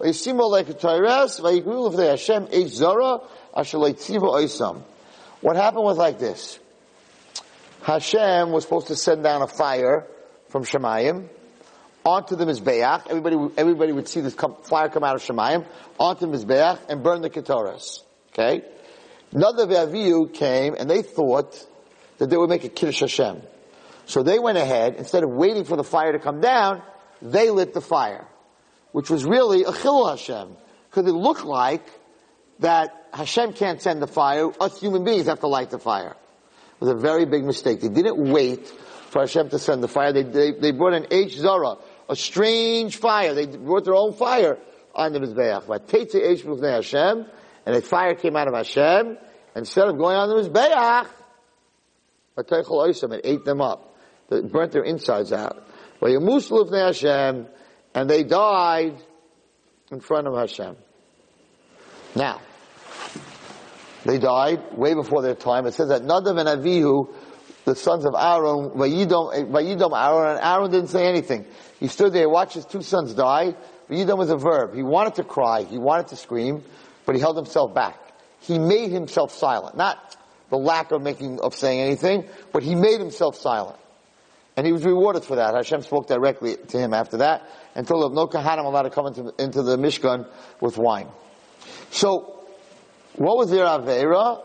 Vayisimu 0.00 0.50
like 0.50 0.66
Ketairos, 0.66 1.40
Vayikru 1.40 1.90
l'fnei 1.90 2.10
Hashem 2.10 2.46
eish 2.46 2.68
zara. 2.68 3.20
What 5.40 5.56
happened 5.56 5.84
was 5.84 5.96
like 5.96 6.18
this. 6.18 6.58
Hashem 7.82 8.50
was 8.50 8.64
supposed 8.64 8.88
to 8.88 8.96
send 8.96 9.22
down 9.22 9.42
a 9.42 9.46
fire 9.46 10.06
from 10.48 10.64
Shemayim 10.64 11.28
onto 12.04 12.36
the 12.36 12.44
Mizbeach. 12.44 13.06
Everybody, 13.08 13.36
everybody 13.56 13.92
would 13.92 14.08
see 14.08 14.20
this 14.20 14.34
fire 14.34 14.88
come 14.88 15.04
out 15.04 15.14
of 15.14 15.22
Shemayim 15.22 15.64
onto 15.98 16.26
the 16.30 16.36
Mizbeach 16.36 16.80
and 16.88 17.02
burn 17.02 17.22
the 17.22 17.30
Ketores. 17.30 18.02
Okay? 18.32 18.62
Nadav 19.32 19.68
Avihu 19.68 20.32
came 20.32 20.74
and 20.74 20.90
they 20.90 21.02
thought 21.02 21.66
that 22.18 22.28
they 22.28 22.36
would 22.36 22.50
make 22.50 22.64
a 22.64 22.68
Kiddush 22.68 23.00
Hashem. 23.00 23.42
So 24.06 24.22
they 24.22 24.38
went 24.38 24.58
ahead, 24.58 24.96
instead 24.96 25.24
of 25.24 25.30
waiting 25.30 25.64
for 25.64 25.76
the 25.76 25.84
fire 25.84 26.12
to 26.12 26.18
come 26.18 26.40
down, 26.40 26.82
they 27.20 27.50
lit 27.50 27.74
the 27.74 27.80
fire. 27.80 28.26
Which 28.92 29.10
was 29.10 29.24
really 29.24 29.64
a 29.64 29.72
Chillul 29.72 30.10
Hashem. 30.10 30.56
Because 30.88 31.08
it 31.08 31.14
looked 31.14 31.44
like 31.44 31.84
that 32.60 33.08
Hashem 33.12 33.52
can't 33.52 33.80
send 33.80 34.02
the 34.02 34.06
fire, 34.06 34.50
us 34.60 34.80
human 34.80 35.04
beings 35.04 35.26
have 35.26 35.40
to 35.40 35.46
light 35.46 35.70
the 35.70 35.78
fire. 35.78 36.10
It 36.10 36.80
was 36.80 36.90
a 36.90 36.94
very 36.94 37.24
big 37.24 37.44
mistake. 37.44 37.80
They 37.80 37.88
didn't 37.88 38.30
wait 38.30 38.66
for 38.66 39.20
Hashem 39.20 39.50
to 39.50 39.58
send 39.58 39.82
the 39.82 39.88
fire. 39.88 40.12
They, 40.12 40.22
they, 40.22 40.52
they 40.52 40.72
brought 40.72 40.94
an 40.94 41.04
Eish 41.04 41.32
Zara, 41.32 41.76
a 42.08 42.16
strange 42.16 42.96
fire. 42.96 43.34
They 43.34 43.46
brought 43.46 43.84
their 43.84 43.94
own 43.94 44.12
fire 44.12 44.58
on 44.94 45.12
the 45.12 45.20
Mizbeach. 45.20 45.66
But 45.66 45.88
Teitze 45.88 46.14
Eish 46.14 46.62
Hashem, 46.62 47.26
and 47.64 47.76
a 47.76 47.80
fire 47.80 48.14
came 48.14 48.36
out 48.36 48.48
of 48.48 48.54
Hashem, 48.54 49.16
instead 49.54 49.88
of 49.88 49.96
going 49.96 50.16
on 50.16 50.28
the 50.28 50.50
Mizbeach, 50.50 51.08
it 52.38 53.20
ate 53.24 53.44
them 53.44 53.60
up. 53.62 53.96
It 54.30 54.52
burnt 54.52 54.72
their 54.72 54.82
insides 54.82 55.32
out. 55.32 55.66
Hashem, 56.02 57.46
and 57.94 58.10
they 58.10 58.24
died 58.24 58.96
in 59.90 60.00
front 60.00 60.26
of 60.26 60.34
Hashem. 60.34 60.76
Now, 62.14 62.40
they 64.06 64.18
died 64.18 64.76
way 64.76 64.94
before 64.94 65.22
their 65.22 65.34
time. 65.34 65.66
It 65.66 65.74
says 65.74 65.88
that 65.88 66.02
Nadav 66.02 66.38
and 66.38 66.48
Avihu, 66.48 67.12
the 67.64 67.74
sons 67.74 68.04
of 68.04 68.14
Aaron, 68.14 68.70
Vayidom, 68.70 69.34
eh, 69.34 69.44
Vayidom 69.44 69.92
Aaron, 69.92 70.36
and 70.36 70.44
Aaron 70.44 70.70
didn't 70.70 70.90
say 70.90 71.06
anything. 71.06 71.44
He 71.80 71.88
stood 71.88 72.12
there, 72.12 72.28
watched 72.28 72.54
his 72.54 72.64
two 72.64 72.82
sons 72.82 73.14
die. 73.14 73.56
Vayidom 73.90 74.16
was 74.16 74.30
a 74.30 74.36
verb. 74.36 74.74
He 74.74 74.82
wanted 74.82 75.16
to 75.16 75.24
cry, 75.24 75.64
he 75.64 75.78
wanted 75.78 76.08
to 76.08 76.16
scream, 76.16 76.62
but 77.04 77.16
he 77.16 77.20
held 77.20 77.36
himself 77.36 77.74
back. 77.74 77.98
He 78.40 78.58
made 78.58 78.92
himself 78.92 79.32
silent. 79.32 79.76
Not 79.76 80.16
the 80.50 80.56
lack 80.56 80.92
of 80.92 81.02
making, 81.02 81.40
of 81.40 81.54
saying 81.54 81.80
anything, 81.80 82.28
but 82.52 82.62
he 82.62 82.76
made 82.76 83.00
himself 83.00 83.36
silent. 83.36 83.78
And 84.56 84.66
he 84.66 84.72
was 84.72 84.84
rewarded 84.84 85.24
for 85.24 85.36
that. 85.36 85.54
Hashem 85.54 85.82
spoke 85.82 86.06
directly 86.06 86.56
to 86.56 86.78
him 86.78 86.94
after 86.94 87.18
that 87.18 87.46
and 87.74 87.86
told 87.86 88.10
him 88.10 88.14
no 88.14 88.26
kahanim 88.26 88.64
allowed 88.64 88.82
to 88.82 88.90
come 88.90 89.06
into, 89.06 89.34
into 89.38 89.62
the 89.62 89.76
Mishkan 89.76 90.26
with 90.60 90.78
wine. 90.78 91.08
So, 91.90 92.35
what 93.16 93.36
was 93.36 93.50
their 93.50 93.64
Avera? 93.64 94.42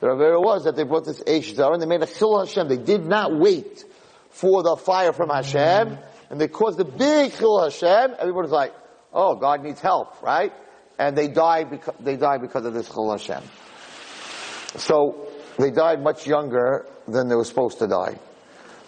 Their 0.00 0.10
Avera 0.10 0.42
was 0.42 0.64
that 0.64 0.76
they 0.76 0.84
brought 0.84 1.04
this 1.04 1.20
Eish 1.20 1.58
and 1.58 1.82
they 1.82 1.86
made 1.86 2.02
a 2.02 2.06
Chillul 2.06 2.46
Hashem. 2.46 2.68
They 2.68 2.76
did 2.76 3.04
not 3.04 3.36
wait 3.36 3.84
for 4.30 4.62
the 4.62 4.76
fire 4.76 5.12
from 5.12 5.30
Hashem 5.30 5.98
and 6.30 6.40
they 6.40 6.48
caused 6.48 6.78
a 6.80 6.84
big 6.84 7.32
Chillul 7.32 7.64
Hashem. 7.64 8.16
Everybody's 8.18 8.50
like, 8.50 8.74
oh, 9.12 9.34
God 9.36 9.62
needs 9.62 9.80
help, 9.80 10.22
right? 10.22 10.52
And 10.98 11.16
they 11.16 11.28
died 11.28 11.70
because, 11.70 11.94
they 12.00 12.16
died 12.16 12.42
because 12.42 12.64
of 12.64 12.74
this 12.74 12.88
Chillul 12.88 13.18
Hashem. 13.18 13.42
So, 14.78 15.28
they 15.58 15.70
died 15.70 16.02
much 16.02 16.26
younger 16.26 16.86
than 17.08 17.28
they 17.28 17.34
were 17.34 17.44
supposed 17.44 17.78
to 17.78 17.86
die. 17.86 18.18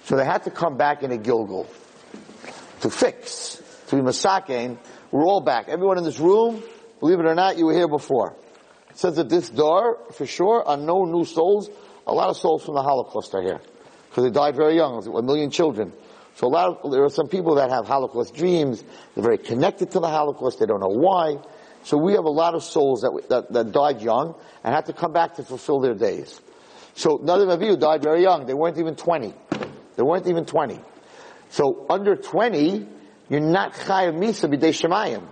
So 0.05 0.17
they 0.17 0.25
had 0.25 0.45
to 0.45 0.51
come 0.51 0.77
back 0.77 1.03
in 1.03 1.13
a 1.13 1.19
Gilgul 1.19 1.67
to 2.81 2.91
fix, 2.91 3.63
to 3.89 3.97
be 3.97 4.03
Masakein. 4.03 4.79
We're 5.11 5.25
all 5.25 5.41
back. 5.41 5.69
Everyone 5.69 5.99
in 5.99 6.05
this 6.05 6.19
room, 6.19 6.63
believe 7.01 7.19
it 7.21 7.27
or 7.27 7.35
not, 7.35 7.57
you 7.57 7.67
were 7.67 7.75
here 7.75 7.89
before 7.89 8.37
says 8.99 9.15
that 9.15 9.29
this 9.29 9.49
door, 9.49 10.01
for 10.13 10.27
sure, 10.27 10.67
are 10.67 10.77
no 10.77 11.05
new 11.05 11.25
souls. 11.25 11.71
A 12.05 12.13
lot 12.13 12.31
of 12.31 12.37
souls 12.37 12.65
from 12.65 12.75
the 12.75 12.83
Holocaust 12.83 13.33
are 13.33 13.43
here. 13.43 13.61
Because 14.09 14.25
they 14.25 14.31
died 14.31 14.57
very 14.57 14.75
young, 14.75 15.07
a 15.07 15.23
million 15.23 15.53
children. 15.53 15.93
So 16.35 16.49
a 16.49 16.51
lot 16.51 16.81
of, 16.83 16.91
there 16.91 17.05
are 17.05 17.11
some 17.11 17.29
people 17.29 17.55
that 17.57 17.71
have 17.71 17.87
Holocaust 17.87 18.35
dreams. 18.35 18.83
They're 19.15 19.23
very 19.23 19.39
connected 19.39 19.93
to 19.93 20.01
the 20.01 20.09
Holocaust. 20.09 20.59
They 20.59 20.67
don't 20.67 20.81
know 20.81 20.89
why. 20.89 21.37
So 21.85 21.97
we 21.97 22.15
have 22.15 22.25
a 22.25 22.31
lot 22.31 22.57
of 22.57 22.65
souls 22.65 23.03
that, 23.03 23.29
that, 23.29 23.53
that 23.53 23.71
died 23.71 24.03
young 24.03 24.35
and 24.65 24.75
had 24.75 24.87
to 24.87 24.93
come 24.93 25.13
back 25.13 25.37
to 25.37 25.45
fulfill 25.45 25.79
their 25.79 25.95
days. 25.95 26.41
So 26.95 27.19
Nadav 27.19 27.57
Avihu 27.57 27.79
died 27.79 28.03
very 28.03 28.23
young. 28.23 28.47
They 28.47 28.55
weren't 28.55 28.79
even 28.79 28.97
20. 28.97 29.33
They 29.95 30.03
weren't 30.03 30.27
even 30.27 30.45
20. 30.45 30.81
So 31.51 31.87
under 31.89 32.17
20, 32.17 32.85
you're 33.29 33.41
not 33.41 33.75
Chayav 33.75 34.19
Misa 34.19 34.53
B'dei 34.53 34.71
Shemayim. 34.71 35.25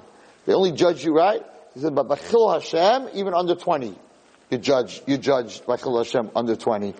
They 0.45 0.55
only 0.55 0.71
judge 0.71 1.05
you 1.05 1.17
right 1.17 1.43
he 1.77 1.83
said, 1.83 1.95
but 1.95 2.09
Bachil 2.09 2.55
Hashem, 2.55 3.11
even 3.13 3.35
under 3.35 3.55
20, 3.55 3.95
you 4.49 4.57
judge, 4.57 5.03
you 5.07 5.19
judge 5.19 5.61
Bachil 5.61 5.99
Hashem 5.99 6.31
under 6.35 6.57
20, 6.57 6.95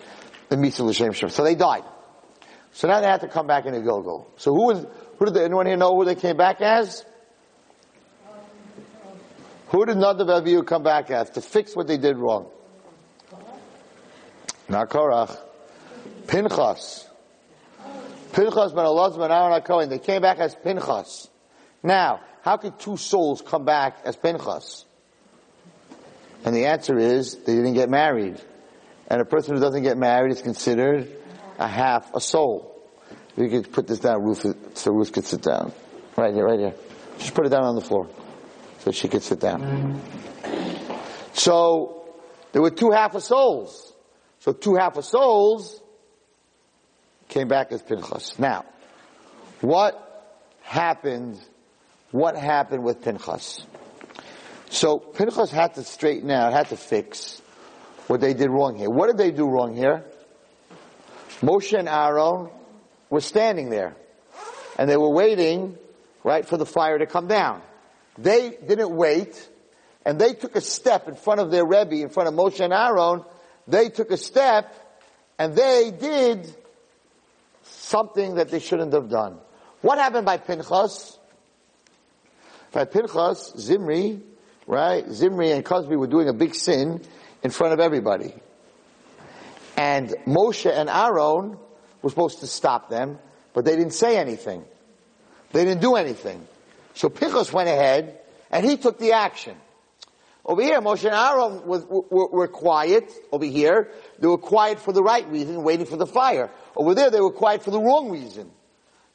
the 0.49 0.55
Misa 0.55 0.81
L'Shem 0.81 1.13
Shem. 1.13 1.29
So 1.29 1.43
they 1.43 1.55
died. 1.55 1.83
So 2.73 2.87
now 2.87 3.01
they 3.01 3.07
had 3.07 3.21
to 3.21 3.27
come 3.27 3.47
back 3.47 3.65
in 3.65 3.73
a 3.73 3.79
Gilgul. 3.79 4.27
So 4.35 4.53
who 4.53 4.67
was, 4.67 4.85
who 5.17 5.25
did 5.25 5.33
they, 5.33 5.45
anyone 5.45 5.65
here 5.65 5.77
know 5.77 5.95
who 5.95 6.05
they 6.05 6.13
came 6.13 6.37
back 6.37 6.61
as? 6.61 7.03
Who 9.69 9.83
did 9.83 9.97
Nadav 9.97 10.27
Avihu 10.27 10.63
come 10.63 10.83
back 10.83 11.09
as 11.09 11.31
to 11.31 11.41
fix 11.41 11.75
what 11.75 11.87
they 11.87 11.97
did 11.97 12.15
wrong? 12.17 12.51
Not 14.69 14.89
Korach. 14.89 15.35
Pinchas. 16.27 17.09
Pinchas 18.31 18.73
ben 18.73 18.85
Elazar 18.85 19.17
ben 19.17 19.31
Aaron 19.31 19.59
HaKohen. 19.59 19.89
They 19.89 19.97
came 19.97 20.21
back 20.21 20.37
as 20.37 20.53
Pinchas. 20.53 21.29
Now, 21.81 22.19
how 22.47 22.55
could 22.55 22.79
two 22.79 22.95
souls 22.95 23.43
come 23.45 23.65
back 23.65 23.97
as 24.05 24.15
Pinchas? 24.15 24.85
And 26.45 26.55
the 26.55 26.67
answer 26.67 26.97
is 26.97 27.35
they 27.35 27.53
didn't 27.53 27.73
get 27.73 27.89
married. 27.89 28.41
And 29.09 29.19
a 29.19 29.25
person 29.25 29.55
who 29.55 29.59
doesn't 29.59 29.83
get 29.83 29.97
married 29.97 30.31
is 30.31 30.41
considered 30.41 31.13
a 31.59 31.67
half 31.67 32.15
a 32.15 32.21
soul. 32.21 32.81
We 33.35 33.49
could 33.49 33.73
put 33.73 33.85
this 33.85 33.99
down, 33.99 34.23
Ruth, 34.23 34.45
so 34.77 34.93
Ruth 34.93 35.11
could 35.11 35.25
sit 35.25 35.41
down. 35.41 35.73
Right 36.15 36.33
here, 36.33 36.45
right 36.45 36.57
here. 36.57 36.73
Just 37.19 37.33
put 37.33 37.45
it 37.45 37.49
down 37.49 37.65
on 37.65 37.75
the 37.75 37.81
floor 37.81 38.07
so 38.79 38.91
she 38.91 39.09
could 39.09 39.23
sit 39.23 39.41
down. 39.41 40.01
So 41.33 42.13
there 42.53 42.61
were 42.61 42.71
two 42.71 42.91
half 42.91 43.13
a 43.13 43.19
souls. 43.19 43.93
So 44.39 44.53
two 44.53 44.75
half 44.75 44.95
a 44.95 45.03
souls 45.03 45.81
came 47.27 47.49
back 47.49 47.73
as 47.73 47.81
Pinchas. 47.81 48.39
Now, 48.39 48.63
what 49.59 50.47
happened 50.61 51.41
what 52.11 52.35
happened 52.35 52.83
with 52.83 53.01
Pinchas. 53.01 53.65
So 54.69 54.97
Pinchas 54.97 55.51
had 55.51 55.75
to 55.75 55.83
straighten 55.83 56.31
out, 56.31 56.53
had 56.53 56.69
to 56.69 56.77
fix 56.77 57.41
what 58.07 58.21
they 58.21 58.33
did 58.33 58.49
wrong 58.49 58.77
here. 58.77 58.89
What 58.89 59.07
did 59.07 59.17
they 59.17 59.31
do 59.31 59.47
wrong 59.47 59.75
here? 59.75 60.05
Moshe 61.41 61.77
and 61.77 61.87
Aaron 61.87 62.49
were 63.09 63.21
standing 63.21 63.69
there 63.69 63.95
and 64.77 64.89
they 64.89 64.97
were 64.97 65.11
waiting, 65.11 65.77
right, 66.23 66.45
for 66.45 66.57
the 66.57 66.65
fire 66.65 66.97
to 66.97 67.05
come 67.05 67.27
down. 67.27 67.61
They 68.17 68.49
didn't 68.49 68.95
wait 68.95 69.49
and 70.05 70.19
they 70.19 70.33
took 70.33 70.55
a 70.55 70.61
step 70.61 71.07
in 71.07 71.15
front 71.15 71.41
of 71.41 71.51
their 71.51 71.65
Rebbe, 71.65 71.95
in 71.95 72.09
front 72.09 72.29
of 72.29 72.35
Moshe 72.35 72.59
and 72.59 72.73
Aaron. 72.73 73.23
They 73.67 73.89
took 73.89 74.11
a 74.11 74.17
step 74.17 74.73
and 75.37 75.55
they 75.55 75.91
did 75.91 76.55
something 77.63 78.35
that 78.35 78.49
they 78.49 78.59
shouldn't 78.59 78.93
have 78.93 79.09
done. 79.09 79.37
What 79.81 79.97
happened 79.97 80.25
by 80.25 80.37
Pinchas? 80.37 81.17
By 82.77 82.85
Pinchas, 82.85 83.53
Zimri, 83.57 84.21
right? 84.67 85.03
Zimri 85.09 85.49
and 85.49 85.65
Cozbi 85.65 85.97
were 85.97 86.05
doing 86.05 86.29
a 86.29 86.33
big 86.33 86.53
sin 86.53 87.01
in 87.41 87.49
front 87.49 87.73
of 87.73 87.79
everybody. 87.79 88.35
And 89.75 90.09
Moshe 90.27 90.71
and 90.71 90.87
Aaron 90.87 91.57
were 92.03 92.09
supposed 92.11 92.41
to 92.41 92.45
stop 92.45 92.87
them, 92.87 93.17
but 93.55 93.65
they 93.65 93.75
didn't 93.75 93.95
say 93.95 94.19
anything. 94.19 94.63
They 95.53 95.65
didn't 95.65 95.81
do 95.81 95.95
anything. 95.95 96.47
So 96.93 97.09
Pinchas 97.09 97.51
went 97.51 97.67
ahead 97.67 98.19
and 98.51 98.63
he 98.63 98.77
took 98.77 98.99
the 98.99 99.13
action. 99.13 99.57
Over 100.45 100.61
here, 100.61 100.79
Moshe 100.79 101.03
and 101.03 101.15
Aaron 101.15 101.65
was, 101.65 101.83
were, 101.83 102.27
were 102.27 102.47
quiet. 102.47 103.11
Over 103.31 103.45
here, 103.45 103.89
they 104.19 104.27
were 104.27 104.37
quiet 104.37 104.77
for 104.77 104.93
the 104.93 105.01
right 105.01 105.27
reason, 105.31 105.63
waiting 105.63 105.87
for 105.87 105.97
the 105.97 106.05
fire. 106.05 106.51
Over 106.75 106.93
there, 106.93 107.09
they 107.09 107.21
were 107.21 107.33
quiet 107.33 107.63
for 107.63 107.71
the 107.71 107.81
wrong 107.81 108.11
reason. 108.11 108.51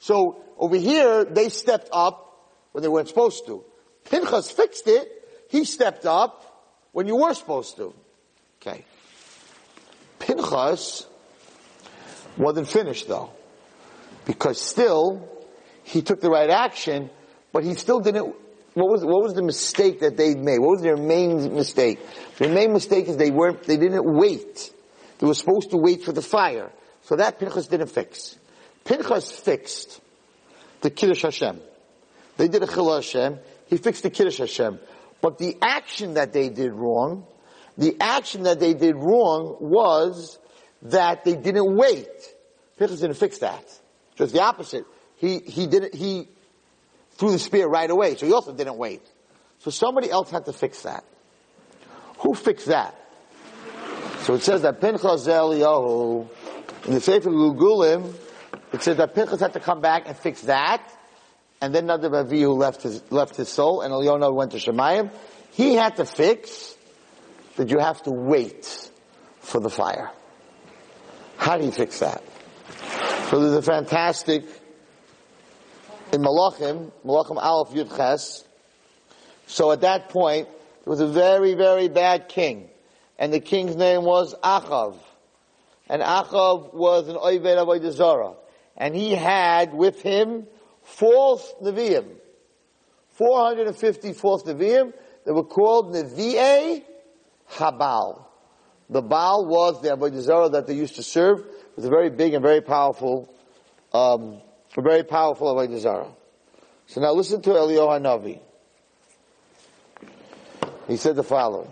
So 0.01 0.42
over 0.59 0.75
here, 0.75 1.25
they 1.25 1.48
stepped 1.48 1.90
up 1.92 2.31
when 2.72 2.82
they 2.82 2.88
weren't 2.88 3.08
supposed 3.08 3.46
to. 3.46 3.64
Pinchas 4.04 4.50
fixed 4.50 4.88
it. 4.88 5.08
He 5.50 5.64
stepped 5.64 6.06
up 6.06 6.88
when 6.92 7.06
you 7.06 7.16
were 7.16 7.35
supposed 7.35 7.76
to. 7.76 7.94
Okay. 8.61 8.85
Pinchas 10.18 11.06
wasn't 12.37 12.68
finished 12.68 13.08
though. 13.08 13.30
Because 14.24 14.61
still, 14.61 15.28
he 15.82 16.02
took 16.02 16.20
the 16.20 16.30
right 16.30 16.48
action, 16.48 17.11
but 17.52 17.64
he 17.64 17.74
still 17.74 18.00
didn't, 18.00 18.35
what 18.74 18.88
was, 18.88 19.04
what 19.04 19.22
was 19.22 19.35
the 19.35 19.42
mistake 19.42 20.00
that 20.00 20.16
they 20.16 20.35
made? 20.35 20.58
What 20.58 20.70
was 20.70 20.82
their 20.82 20.96
main 20.96 21.54
mistake? 21.54 21.98
Their 22.38 22.48
main 22.48 22.72
mistake 22.72 23.08
is 23.08 23.16
they 23.16 23.30
weren't, 23.30 23.64
they 23.64 23.76
didn't 23.76 24.04
wait. 24.04 24.72
They 25.18 25.26
were 25.26 25.35
supposed 25.35 25.70
to 25.70 25.76
wait 25.76 26.04
for 26.04 26.12
the 26.12 26.22
fire. 26.22 26.70
So 27.02 27.16
that 27.16 27.38
Pinchas 27.38 27.66
didn't 27.66 27.88
fix. 27.88 28.37
Pinchas 28.85 29.30
fixed 29.32 30.00
the 30.80 30.90
Kiddush 30.90 31.22
Hashem. 31.22 31.61
They 32.37 32.49
did 32.49 32.62
a 32.62 32.66
Chillul 32.66 32.97
Hashem. 32.97 33.38
He 33.66 33.77
fixed 33.77 34.03
the 34.03 34.11
Kiddush 34.11 34.38
Hashem. 34.38 34.79
But 35.21 35.38
the 35.38 35.57
action 35.62 36.14
that 36.14 36.33
they 36.33 36.49
did 36.49 36.73
wrong, 36.73 37.27
the 37.79 37.97
action 38.01 38.42
that 38.45 38.61
they 38.61 38.75
did 38.75 38.97
wrong 38.97 39.57
was 39.61 40.38
that 40.83 41.25
they 41.25 41.37
didn't 41.37 41.77
wait. 41.77 42.09
Pinchas 42.79 43.01
didn't 43.01 43.16
fix 43.16 43.38
that. 43.38 43.64
Just 44.16 44.33
the 44.33 44.42
opposite. 44.42 44.85
He, 45.16 45.38
he 45.38 45.66
didn't, 45.66 45.95
he 45.95 46.29
threw 47.12 47.31
the 47.31 47.38
spear 47.38 47.68
right 47.68 47.88
away, 47.88 48.16
so 48.16 48.27
he 48.27 48.33
also 48.33 48.53
didn't 48.53 48.77
wait. 48.77 49.03
So 49.61 49.71
somebody 49.71 50.11
else 50.11 50.31
had 50.31 50.45
to 50.47 50.53
fix 50.53 50.83
that. 50.83 51.05
Who 52.18 52.35
fixed 52.35 52.66
that? 52.66 52.97
So 54.23 54.35
it 54.35 54.42
says 54.42 54.62
that 54.62 54.81
Pinchas 54.81 55.27
Eliyahu, 55.27 56.29
in 56.87 56.95
the 56.95 57.01
Sefer 57.01 57.31
Gilgulim, 57.31 58.14
it 58.73 58.83
says 58.83 58.97
that 58.97 59.14
Pinchas 59.14 59.40
had 59.40 59.53
to 59.53 59.61
come 59.61 59.81
back 59.81 60.09
and 60.09 60.16
fix 60.16 60.42
that, 60.42 60.83
and 61.62 61.72
then 61.72 61.87
Nadav 61.87 62.11
Avihu 62.11 62.57
left 62.59 62.83
his, 62.83 63.01
left 63.12 63.37
his 63.37 63.48
soul, 63.48 63.83
and 63.83 63.94
Eliyahu 63.94 64.35
went 64.35 64.51
to 64.51 64.57
Shemayim. 64.59 65.12
He 65.53 65.75
had 65.75 65.96
to 65.96 66.05
fix 66.05 66.75
that 67.55 67.70
you 67.70 67.79
have 67.79 68.03
to 68.03 68.11
wait 68.11 68.90
for 69.38 69.61
the 69.61 69.70
fire. 69.70 70.11
How 71.37 71.57
do 71.57 71.64
you 71.64 71.70
fix 71.70 72.01
that? 72.01 72.25
So 73.31 73.40
there's 73.40 73.55
a 73.55 73.62
fantastic, 73.62 74.44
in 76.12 76.20
Malachim, 76.20 76.90
Malachim 77.07 77.37
Aleph 77.37 77.72
Yud 77.72 77.96
Ches, 77.96 78.44
so 79.46 79.70
at 79.70 79.83
that 79.83 80.09
point, 80.09 80.48
there 80.48 80.90
was 80.90 81.01
a 81.01 81.07
very, 81.07 81.55
very 81.55 81.88
bad 81.88 82.29
king. 82.29 82.70
And 83.18 83.33
the 83.33 83.40
king's 83.40 83.77
name 83.77 84.03
was 84.03 84.35
Achav. 84.42 84.96
And 85.88 86.03
Achav 86.03 86.75
was 86.75 87.07
an 87.07 87.14
Oyved 87.16 87.44
Avodah 87.44 87.92
Zarah. 87.92 88.35
And 88.77 88.96
he 88.96 89.14
had 89.14 89.75
with 89.75 90.03
him 90.03 90.46
false 90.83 91.55
Nevi'im. 91.62 92.07
450 93.12 94.12
false 94.14 94.42
Nevi'im 94.45 94.92
that 95.25 95.35
were 95.35 95.45
called 95.45 95.95
Nevi'e 95.95 96.83
Habal. 97.51 98.25
The 98.90 99.03
Baal 99.03 99.47
was 99.47 99.81
the 99.81 99.88
Avodah 99.88 100.53
that 100.53 100.66
they 100.66 100.75
used 100.75 100.97
to 100.97 101.03
serve. 101.03 101.40
It 101.40 101.77
was 101.77 101.85
a 101.85 101.90
very 101.90 102.11
big 102.11 102.35
and 102.35 102.42
very 102.42 102.61
powerful, 102.61 103.33
um, 103.92 104.40
a 104.77 104.83
very 104.83 105.05
powerful 105.05 105.55
Avodah. 105.55 106.12
So 106.87 107.01
now 107.01 107.12
listen 107.12 107.40
to 107.42 107.51
Eliyahu 107.51 108.01
Hanavi. 108.01 108.40
He 110.88 110.97
said 110.97 111.16
the 111.16 111.23
following. 111.23 111.71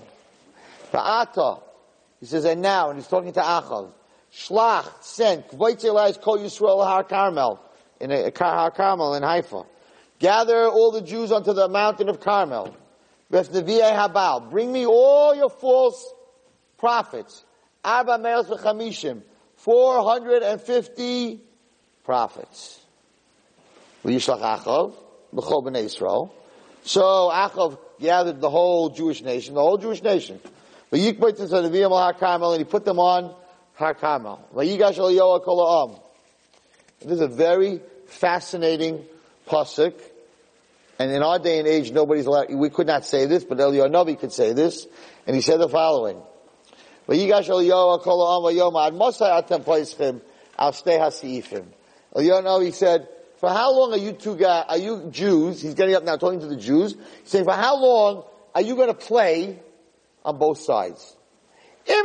Ba'ata, 0.92 1.62
he 2.20 2.26
says, 2.26 2.44
and 2.44 2.62
now, 2.62 2.90
and 2.90 2.98
he's 2.98 3.08
talking 3.08 3.32
to 3.32 3.40
Achav, 3.40 3.92
Shlach, 4.32 5.02
sent, 5.02 5.48
Kvoitzelais 5.48 6.20
Kol 6.20 6.38
Yisrael 6.38 6.84
Har 6.84 7.04
Carmel, 7.04 7.60
in 8.00 8.10
Har 8.10 8.70
Carmel 8.70 9.14
in 9.14 9.22
Haifa. 9.22 9.64
Gather 10.18 10.66
all 10.66 10.90
the 10.90 11.02
Jews 11.02 11.32
onto 11.32 11.52
the 11.52 11.68
mountain 11.68 12.08
of 12.08 12.20
Carmel. 12.20 12.74
Habal. 13.32 14.50
Bring 14.50 14.72
me 14.72 14.86
all 14.86 15.34
your 15.34 15.50
false 15.50 16.12
prophets. 16.78 17.44
Arba 17.84 18.18
Meos 18.18 18.46
V'chamishim. 18.48 19.22
450 19.56 21.40
prophets. 22.04 22.80
V'yishlach 24.04 24.40
Achav, 24.40 24.94
B'chol 25.34 25.64
B'nai 25.64 25.84
Yisrael. 25.84 26.30
So 26.82 27.30
Achav 27.32 27.78
gathered 28.00 28.40
the 28.40 28.50
whole 28.50 28.90
Jewish 28.90 29.22
nation, 29.22 29.54
the 29.54 29.60
whole 29.60 29.78
Jewish 29.78 30.02
nation. 30.02 30.40
And 30.92 31.00
he 31.00 31.12
put 31.12 31.36
them 31.36 32.98
on 32.98 33.34
Har 33.74 33.94
Carmel. 33.94 34.40
This 37.00 37.12
is 37.12 37.20
a 37.20 37.28
very 37.28 37.80
fascinating 38.06 39.04
pasuk. 39.46 39.94
And 40.98 41.10
in 41.10 41.22
our 41.22 41.38
day 41.38 41.58
and 41.58 41.66
age, 41.66 41.92
nobody's 41.92 42.26
allowed, 42.26 42.52
we 42.52 42.68
could 42.68 42.86
not 42.86 43.06
say 43.06 43.24
this, 43.24 43.42
but 43.42 43.56
Eliyahu 43.56 43.90
Navi 43.90 44.18
could 44.18 44.32
say 44.32 44.52
this. 44.52 44.86
And 45.26 45.34
he 45.34 45.40
said 45.40 45.58
the 45.58 45.68
following. 45.68 46.20
Eliyahu 47.08 47.40
Navi 52.14 52.74
said, 52.74 53.08
for 53.38 53.48
how 53.48 53.72
long 53.72 53.94
are 53.94 53.98
you 53.98 54.12
two 54.12 54.36
guys, 54.36 54.66
are 54.68 54.76
you 54.76 55.08
Jews, 55.10 55.62
he's 55.62 55.72
getting 55.72 55.94
up 55.94 56.04
now 56.04 56.16
talking 56.16 56.40
to 56.40 56.46
the 56.46 56.56
Jews, 56.56 56.92
he's 57.22 57.30
saying, 57.30 57.46
for 57.46 57.54
how 57.54 57.80
long 57.82 58.24
are 58.54 58.60
you 58.60 58.76
going 58.76 58.88
to 58.88 58.94
play 58.94 59.58
on 60.22 60.36
both 60.36 60.58
sides? 60.58 61.16
If 61.86 62.04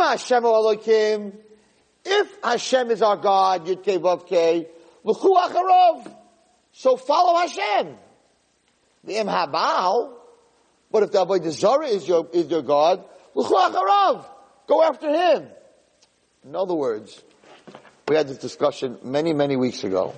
Hashem 2.41 2.91
is 2.91 3.01
our 3.01 3.17
God, 3.17 3.65
Yudke 3.65 3.99
Vavke, 3.99 4.67
L'chu 5.05 5.35
Acharov, 5.35 6.11
so 6.71 6.97
follow 6.97 7.39
Hashem. 7.39 7.95
The 9.03 9.17
Im 9.17 9.27
Habal, 9.27 10.13
but 10.91 11.03
if 11.03 11.11
the 11.11 11.23
Avodah 11.23 11.51
Zarah 11.51 11.87
is 11.87 12.07
your, 12.07 12.27
is 12.33 12.49
your 12.49 12.63
God, 12.63 13.05
L'chu 13.35 13.53
Acharov, 13.53 14.25
go 14.67 14.81
after 14.81 15.07
him. 15.07 15.47
In 16.43 16.55
other 16.55 16.73
words, 16.73 17.21
we 18.07 18.15
had 18.15 18.27
this 18.27 18.39
discussion 18.39 18.97
many, 19.03 19.33
many 19.33 19.55
weeks 19.55 19.83
ago, 19.83 20.15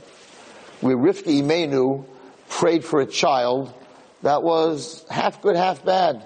where 0.79 0.95
Rivka 0.95 1.41
Imenu 1.41 2.05
prayed 2.49 2.85
for 2.85 3.01
a 3.01 3.05
child 3.05 3.73
that 4.23 4.41
was 4.41 5.05
half 5.09 5.41
good, 5.41 5.57
half 5.57 5.83
bad. 5.83 6.25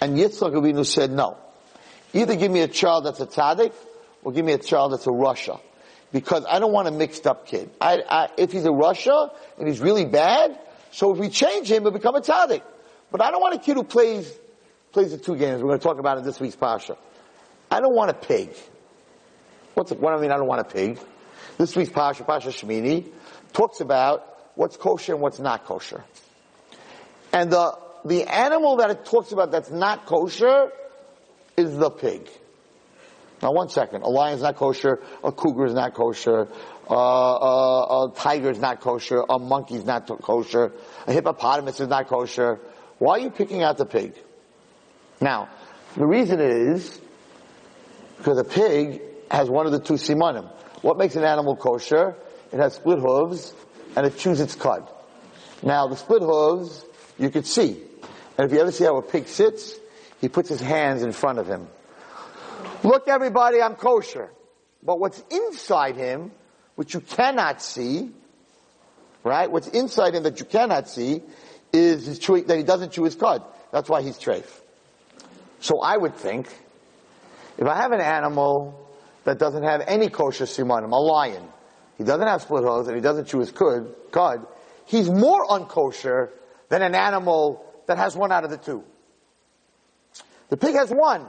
And 0.00 0.16
Yitzchak 0.16 0.52
Avinu 0.52 0.84
said, 0.84 1.10
no. 1.10 1.36
Either 2.14 2.36
give 2.36 2.50
me 2.50 2.60
a 2.60 2.68
child 2.68 3.04
that's 3.04 3.20
a 3.20 3.26
tzaddik, 3.26 3.74
or 4.22 4.32
give 4.32 4.44
me 4.44 4.52
a 4.52 4.58
child 4.58 4.92
that's 4.92 5.06
a 5.06 5.10
rasha. 5.10 5.60
Because 6.16 6.46
I 6.48 6.60
don't 6.60 6.72
want 6.72 6.88
a 6.88 6.90
mixed 6.90 7.26
up 7.26 7.46
kid. 7.46 7.68
I, 7.78 8.02
I, 8.08 8.28
if 8.38 8.50
he's 8.50 8.64
a 8.64 8.70
rasha, 8.70 9.30
and 9.58 9.68
he's 9.68 9.80
really 9.80 10.06
bad, 10.06 10.58
so 10.90 11.12
if 11.12 11.18
we 11.18 11.28
change 11.28 11.70
him, 11.70 11.82
he'll 11.82 11.90
become 11.90 12.14
a 12.14 12.22
tzaddik. 12.22 12.62
But 13.10 13.20
I 13.20 13.30
don't 13.30 13.42
want 13.42 13.54
a 13.54 13.58
kid 13.58 13.76
who 13.76 13.84
plays, 13.84 14.34
plays 14.92 15.10
the 15.10 15.18
two 15.18 15.36
games. 15.36 15.60
We're 15.60 15.68
going 15.68 15.78
to 15.78 15.84
talk 15.84 15.98
about 15.98 16.16
it 16.16 16.24
this 16.24 16.40
week's 16.40 16.56
Pasha. 16.56 16.96
I 17.70 17.80
don't 17.80 17.94
want 17.94 18.12
a 18.12 18.14
pig. 18.14 18.56
What's 19.74 19.92
what 19.92 20.14
I 20.14 20.18
mean 20.18 20.30
I 20.30 20.38
don't 20.38 20.46
want 20.46 20.62
a 20.62 20.64
pig? 20.64 20.98
This 21.58 21.76
week's 21.76 21.90
Pasha, 21.90 22.24
Pasha 22.24 22.48
Shemini, 22.48 23.10
talks 23.52 23.80
about 23.80 24.54
what's 24.54 24.78
kosher 24.78 25.12
and 25.12 25.20
what's 25.20 25.38
not 25.38 25.66
kosher. 25.66 26.02
And 27.30 27.52
the 27.52 27.76
the 28.06 28.22
animal 28.22 28.76
that 28.76 28.88
it 28.88 29.04
talks 29.04 29.32
about 29.32 29.50
that's 29.50 29.70
not 29.70 30.06
kosher 30.06 30.70
is 31.58 31.76
the 31.76 31.90
pig. 31.90 32.26
Now, 33.42 33.52
one 33.52 33.68
second. 33.68 34.02
A 34.02 34.08
lion 34.08 34.36
is 34.36 34.42
not 34.42 34.56
kosher. 34.56 35.00
A 35.22 35.30
cougar 35.30 35.66
is 35.66 35.74
not 35.74 35.94
kosher. 35.94 36.48
Uh, 36.88 36.94
uh, 36.94 38.06
a 38.06 38.12
tiger 38.14 38.50
is 38.50 38.58
not 38.58 38.80
kosher. 38.80 39.22
A 39.28 39.38
monkey 39.38 39.74
is 39.74 39.84
not 39.84 40.06
kosher. 40.06 40.72
A 41.06 41.12
hippopotamus 41.12 41.80
is 41.80 41.88
not 41.88 42.08
kosher. 42.08 42.60
Why 42.98 43.16
are 43.16 43.20
you 43.20 43.30
picking 43.30 43.62
out 43.62 43.76
the 43.76 43.84
pig? 43.84 44.14
Now, 45.20 45.48
the 45.96 46.06
reason 46.06 46.40
is 46.40 46.98
because 48.16 48.38
a 48.38 48.44
pig 48.44 49.02
has 49.30 49.50
one 49.50 49.66
of 49.66 49.72
the 49.72 49.80
two 49.80 49.94
simanim. 49.94 50.50
What 50.82 50.96
makes 50.96 51.16
an 51.16 51.24
animal 51.24 51.56
kosher? 51.56 52.16
It 52.52 52.58
has 52.58 52.74
split 52.74 52.98
hooves 52.98 53.52
and 53.96 54.06
it 54.06 54.16
chews 54.16 54.40
its 54.40 54.54
cud. 54.54 54.88
Now, 55.62 55.88
the 55.88 55.96
split 55.96 56.22
hooves 56.22 56.84
you 57.18 57.30
could 57.30 57.46
see. 57.46 57.82
And 58.38 58.46
if 58.46 58.52
you 58.52 58.60
ever 58.60 58.72
see 58.72 58.84
how 58.84 58.96
a 58.96 59.02
pig 59.02 59.26
sits, 59.26 59.74
he 60.20 60.28
puts 60.28 60.48
his 60.48 60.60
hands 60.60 61.02
in 61.02 61.12
front 61.12 61.38
of 61.38 61.46
him. 61.46 61.68
Look 62.86 63.08
everybody, 63.08 63.60
I'm 63.60 63.74
kosher. 63.74 64.30
But 64.80 65.00
what's 65.00 65.20
inside 65.28 65.96
him, 65.96 66.30
which 66.76 66.94
you 66.94 67.00
cannot 67.00 67.60
see, 67.60 68.12
right? 69.24 69.50
What's 69.50 69.66
inside 69.66 70.14
him 70.14 70.22
that 70.22 70.38
you 70.38 70.46
cannot 70.46 70.88
see 70.88 71.20
is 71.72 72.06
that 72.06 72.56
he 72.56 72.62
doesn't 72.62 72.92
chew 72.92 73.02
his 73.02 73.16
cud. 73.16 73.42
That's 73.72 73.90
why 73.90 74.02
he's 74.02 74.16
treif. 74.16 74.46
So 75.58 75.80
I 75.80 75.96
would 75.96 76.14
think, 76.14 76.46
if 77.58 77.66
I 77.66 77.74
have 77.74 77.90
an 77.90 78.00
animal 78.00 78.88
that 79.24 79.40
doesn't 79.40 79.64
have 79.64 79.82
any 79.88 80.08
kosher 80.08 80.44
simanim, 80.44 80.92
a 80.92 80.96
lion, 80.96 81.42
he 81.98 82.04
doesn't 82.04 82.28
have 82.28 82.42
split 82.42 82.62
hooves 82.62 82.86
and 82.86 82.94
he 82.94 83.02
doesn't 83.02 83.26
chew 83.26 83.40
his 83.40 83.50
cud, 83.50 83.92
cud, 84.12 84.46
he's 84.84 85.10
more 85.10 85.44
unkosher 85.46 86.30
than 86.68 86.82
an 86.82 86.94
animal 86.94 87.66
that 87.88 87.98
has 87.98 88.14
one 88.14 88.30
out 88.30 88.44
of 88.44 88.50
the 88.50 88.58
two. 88.58 88.84
The 90.50 90.56
pig 90.56 90.76
has 90.76 90.90
one. 90.90 91.26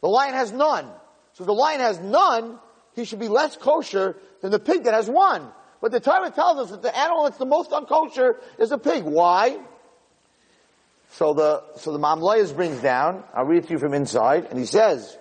The 0.00 0.08
lion 0.08 0.34
has 0.34 0.52
none. 0.52 0.86
So 1.34 1.44
if 1.44 1.46
the 1.46 1.54
lion 1.54 1.80
has 1.80 1.98
none, 2.00 2.58
he 2.94 3.04
should 3.04 3.18
be 3.18 3.28
less 3.28 3.56
kosher 3.56 4.16
than 4.40 4.50
the 4.50 4.58
pig 4.58 4.84
that 4.84 4.94
has 4.94 5.08
one. 5.08 5.48
But 5.80 5.92
the 5.92 6.00
Torah 6.00 6.30
tells 6.30 6.58
us 6.58 6.70
that 6.70 6.82
the 6.82 6.96
animal 6.96 7.24
that's 7.24 7.38
the 7.38 7.46
most 7.46 7.70
unkosher 7.70 8.34
is 8.58 8.72
a 8.72 8.78
pig. 8.78 9.04
Why? 9.04 9.58
So 11.12 11.34
the, 11.34 11.62
so 11.76 11.92
the 11.92 11.98
Me'am 11.98 12.20
Lo'ez 12.20 12.54
brings 12.54 12.80
down, 12.80 13.24
I'll 13.34 13.44
read 13.44 13.64
to 13.66 13.72
you 13.72 13.78
from 13.78 13.94
inside, 13.94 14.46
and 14.50 14.58
he 14.58 14.66
says 14.66 15.16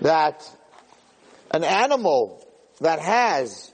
that 0.00 0.48
an 1.50 1.62
animal 1.62 2.44
that 2.80 2.98
has, 2.98 3.72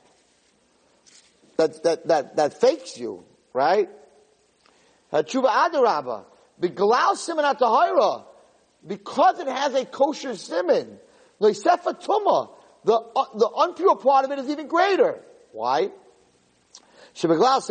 that, 1.57 1.83
that, 1.85 2.09
that, 2.09 2.37
that 2.37 2.61
fakes 2.61 2.99
you, 2.99 3.25
right? 3.55 3.89
Tshuva 5.13 5.49
adarabba, 5.49 6.25
B'glal 6.61 7.15
siman 7.15 7.55
atahira, 7.55 8.25
because 8.87 9.39
it 9.39 9.49
has 9.49 9.75
a 9.75 9.85
kosher 9.85 10.31
siman, 10.31 10.99
leisefa 11.41 12.03
tuma, 12.03 12.51
the, 12.85 12.95
uh, 12.95 13.25
the 13.35 13.49
unpure 13.49 14.01
part 14.01 14.25
of 14.25 14.31
it 14.31 14.39
is 14.39 14.49
even 14.49 14.69
greater. 14.69 15.23
Why? 15.53 15.91
Because 17.13 17.67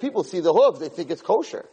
people 0.00 0.24
see 0.24 0.40
the 0.40 0.52
hooves, 0.52 0.80
they 0.80 0.88
think 0.88 1.10
it's 1.10 1.22
kosher. 1.22 1.64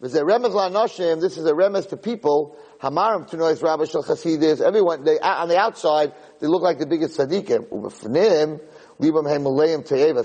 This 0.00 0.12
is 0.12 0.18
a 0.18 1.52
remes 1.52 1.88
to 1.90 1.96
people. 1.96 2.56
Hamarim 2.82 3.30
to 3.30 3.36
noise 3.36 3.62
rabbi 3.62 3.84
shel 3.84 4.02
chasidis. 4.02 4.60
Everyone, 4.60 5.04
they, 5.04 5.18
on 5.20 5.48
the 5.48 5.56
outside, 5.56 6.12
they 6.40 6.46
look 6.46 6.62
like 6.62 6.78
the 6.78 6.86
biggest 6.86 7.18
tzaddikim. 7.18 7.70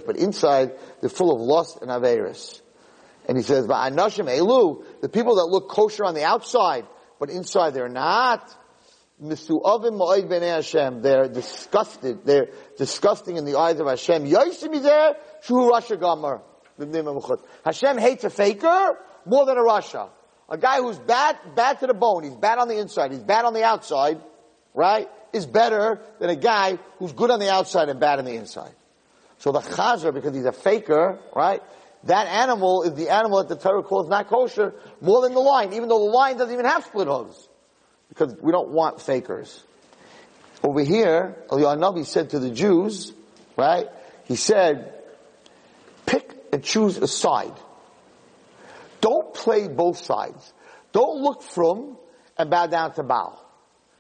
But 0.06 0.18
inside, 0.18 0.72
they're 1.00 1.10
full 1.10 1.34
of 1.34 1.40
lust 1.40 1.78
and 1.82 1.92
averis. 1.92 2.62
And 3.30 3.38
he 3.38 3.44
says, 3.44 3.68
"Va'anoshim 3.68 4.26
elu." 4.26 4.84
The 5.02 5.08
people 5.08 5.36
that 5.36 5.46
look 5.46 5.70
kosher 5.70 6.04
on 6.04 6.16
the 6.16 6.24
outside, 6.24 6.88
but 7.20 7.30
inside 7.30 7.76
they're 7.76 7.88
not. 7.88 8.52
Misu'avim 9.22 10.00
b'nei 10.00 10.56
Hashem. 10.56 11.04
They're 11.04 11.28
disgusted. 11.28 12.26
They're 12.26 12.48
disgusting 12.80 13.38
in 13.38 13.46
the 13.46 13.60
eyes 13.60 13.80
of 13.80 13.86
Hashem. 13.86 14.26
Yosim 14.26 14.74
is 14.74 14.82
there. 14.82 15.16
Shu 15.44 15.54
Rasha 15.54 15.98
Gamar. 15.98 16.42
Hashem 17.64 18.00
hates 18.00 18.24
a 18.24 18.32
faker 18.32 18.98
more 19.28 19.46
than 19.46 19.58
a 19.58 19.62
Rasha. 19.62 20.10
A 20.50 20.58
guy 20.58 20.78
who's 20.78 20.98
bad, 20.98 21.38
bad 21.54 21.80
to 21.82 21.86
the 21.86 21.94
bone. 21.94 22.24
He's 22.24 22.36
bad 22.36 22.58
on 22.58 22.68
the 22.68 22.80
inside. 22.80 23.12
He's 23.12 23.22
bad 23.22 23.46
on 23.46 23.54
the 23.54 23.64
outside. 23.64 24.20
Right? 24.74 25.08
Is 25.34 25.46
better 25.46 26.02
than 26.18 26.32
a 26.32 26.36
guy 26.36 26.80
who's 26.98 27.14
good 27.14 27.30
on 27.30 27.40
the 27.40 27.52
outside 27.52 27.90
and 27.90 28.00
bad 28.00 28.18
on 28.18 28.26
the 28.26 28.34
inside. 28.34 28.74
So 29.38 29.52
the 29.52 29.60
chazer, 29.60 30.12
because 30.14 30.36
he's 30.36 30.46
a 30.46 30.52
faker, 30.52 31.20
right? 31.36 31.62
That 32.04 32.28
animal 32.28 32.84
is 32.84 32.94
the 32.94 33.10
animal 33.10 33.44
that 33.44 33.50
the 33.50 33.62
Torah 33.62 33.84
calls 33.84 34.08
not 34.08 34.28
kosher 34.28 34.74
more 35.02 35.22
than 35.22 35.34
the 35.34 35.40
lion, 35.40 35.74
even 35.74 35.90
though 35.90 36.00
the 36.00 36.12
lion 36.12 36.38
doesn't 36.38 36.54
even 36.54 36.66
have 36.66 36.86
split 36.86 37.08
hooves. 37.08 37.48
Because 38.08 38.36
we 38.42 38.52
don't 38.52 38.70
want 38.70 39.02
fakers. 39.02 39.64
Over 40.64 40.82
here, 40.82 41.38
Eliyahu 41.50 42.06
said 42.06 42.32
to 42.32 42.40
the 42.40 42.50
Jews, 42.50 43.14
right? 43.58 43.88
He 44.26 44.36
said, 44.36 44.94
pick 46.06 46.36
and 46.52 46.64
choose 46.64 46.98
a 46.98 47.08
side. 47.08 47.54
Don't 49.02 49.34
play 49.34 49.68
both 49.68 49.98
sides. 49.98 50.54
Don't 50.92 51.22
look 51.22 51.44
from 51.44 51.98
and 52.38 52.50
bow 52.50 52.68
down 52.68 52.94
to 52.94 53.04
Baal. 53.04 53.46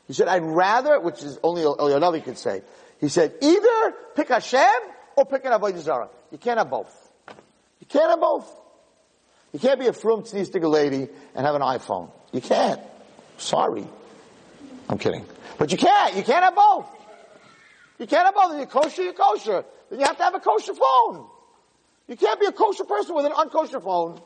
He 0.07 0.13
said, 0.13 0.27
I'd 0.27 0.43
rather, 0.43 0.99
which 0.99 1.21
is 1.23 1.37
only 1.43 1.61
Eliyahu 1.61 2.23
could 2.23 2.37
say, 2.37 2.63
he 2.99 3.09
said, 3.09 3.35
either 3.41 3.93
pick 4.15 4.29
Hashem 4.29 4.81
or 5.15 5.25
pick 5.25 5.45
an 5.45 5.51
Avodah. 5.51 6.09
You 6.31 6.37
can't 6.37 6.57
have 6.57 6.69
both. 6.69 6.98
Can't 7.89 8.09
have 8.09 8.19
both. 8.19 8.47
You 9.51 9.59
can't 9.59 9.79
be 9.79 9.87
a 9.87 9.93
frum 9.93 10.23
tznistic 10.23 10.67
lady 10.67 11.07
and 11.35 11.45
have 11.45 11.55
an 11.55 11.61
iPhone. 11.61 12.11
You 12.31 12.41
can't. 12.41 12.79
Sorry. 13.37 13.85
I'm 14.87 14.97
kidding. 14.97 15.25
But 15.57 15.71
you 15.71 15.77
can't. 15.77 16.15
You 16.15 16.23
can't 16.23 16.43
have 16.43 16.55
both. 16.55 16.85
You 17.97 18.07
can't 18.07 18.25
have 18.25 18.35
both. 18.35 18.57
You're 18.57 18.65
kosher, 18.67 19.03
you're 19.03 19.13
kosher. 19.13 19.65
Then 19.89 19.99
you 19.99 20.05
have 20.05 20.17
to 20.17 20.23
have 20.23 20.35
a 20.35 20.39
kosher 20.39 20.73
phone. 20.73 21.27
You 22.07 22.15
can't 22.15 22.39
be 22.39 22.45
a 22.45 22.51
kosher 22.51 22.85
person 22.85 23.15
with 23.15 23.25
an 23.25 23.33
unkosher 23.33 23.83
phone. 23.83 24.19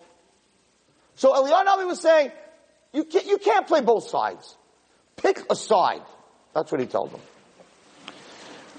So 1.16 1.34
Eliyahu 1.34 1.88
was 1.88 2.02
saying, 2.02 2.32
you 2.94 3.06
can't, 3.06 3.26
you 3.26 3.38
can't 3.38 3.68
play 3.68 3.82
both 3.82 4.08
sides. 4.08 4.56
Pick 5.16 5.42
a 5.50 5.56
side. 5.56 6.02
That's 6.54 6.72
what 6.72 6.82
he 6.82 6.88
told 6.88 7.12
them. 7.12 7.22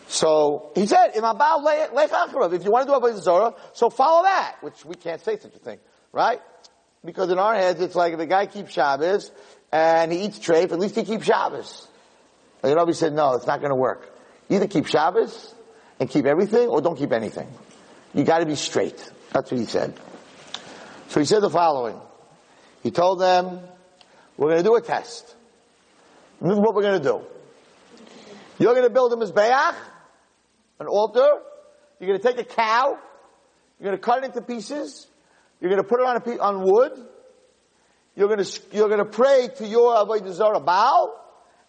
So 0.07 0.71
he 0.75 0.87
said, 0.87 1.09
if 1.09 1.17
you 1.17 1.23
want 1.23 1.41
to 1.41 2.93
do 2.93 2.99
Avodah 2.99 3.21
Zorah, 3.21 3.55
so 3.73 3.91
follow 3.91 4.23
that, 4.23 4.57
which 4.61 4.85
we 4.85 4.95
can't 4.95 5.21
say 5.21 5.39
such 5.39 5.55
a 5.55 5.59
thing, 5.59 5.79
right? 6.13 6.41
Because 7.05 7.31
in 7.31 7.39
our 7.39 7.55
heads, 7.55 7.81
it's 7.81 7.95
like 7.95 8.13
if 8.13 8.21
a 8.21 8.27
guy 8.27 8.47
keeps 8.47 8.73
Shabbos 8.73 9.31
and 9.73 10.13
he 10.13 10.21
eats 10.21 10.39
treif, 10.39 10.73
at 10.73 10.79
least 10.79 10.95
he 10.97 11.05
keeps 11.05 11.25
Shabbos. 11.25 11.89
And 12.63 12.71
you 12.71 12.77
know, 12.77 12.91
said, 12.93 13.13
no, 13.13 13.35
it's 13.35 13.47
not 13.47 13.61
going 13.61 13.71
to 13.71 13.77
work. 13.77 14.11
Either 14.49 14.67
keep 14.67 14.87
Shabbos 14.87 15.55
and 16.01 16.09
keep 16.09 16.27
everything, 16.27 16.69
or 16.69 16.81
don't 16.81 16.97
keep 16.97 17.13
anything. 17.13 17.49
You 18.15 18.25
got 18.25 18.39
to 18.39 18.47
be 18.47 18.57
straight. 18.57 19.11
That's 19.33 19.51
what 19.51 19.61
he 19.61 19.67
said. 19.67 19.95
So 21.09 21.21
he 21.21 21.27
said 21.27 21.41
the 21.41 21.51
following. 21.51 22.01
He 22.83 22.91
told 22.91 23.21
them, 23.21 23.61
we're 24.37 24.49
going 24.49 24.63
to 24.63 24.69
do 24.69 24.75
a 24.77 24.81
test. 24.81 25.35
This 26.41 26.53
is 26.53 26.59
what 26.59 26.75
we're 26.75 26.83
going 26.83 27.01
to 27.03 27.09
do. 27.09 27.21
You're 28.59 28.75
going 28.75 28.87
to 28.87 28.91
build 28.91 29.13
a 29.13 29.17
mizbeach, 29.17 29.75
an 30.81 30.87
altar. 30.87 31.29
You're 31.99 32.09
going 32.09 32.21
to 32.21 32.27
take 32.27 32.39
a 32.39 32.45
cow. 32.45 32.99
You're 33.79 33.91
going 33.91 33.97
to 33.97 34.03
cut 34.03 34.19
it 34.19 34.27
into 34.27 34.43
pieces. 34.43 35.07
You're 35.61 35.71
going 35.71 35.83
to 35.83 35.89
put 35.89 36.01
it 36.01 36.07
on 36.07 36.41
on 36.41 36.63
wood. 36.63 36.93
You're 38.17 38.29
going 38.29 38.45
to 38.45 38.61
you're 38.73 38.89
going 38.89 39.05
to 39.05 39.11
pray 39.11 39.49
to 39.57 39.67
your 39.67 39.95
avodah 39.95 40.33
zarah 40.33 40.61
Baal, 40.61 41.15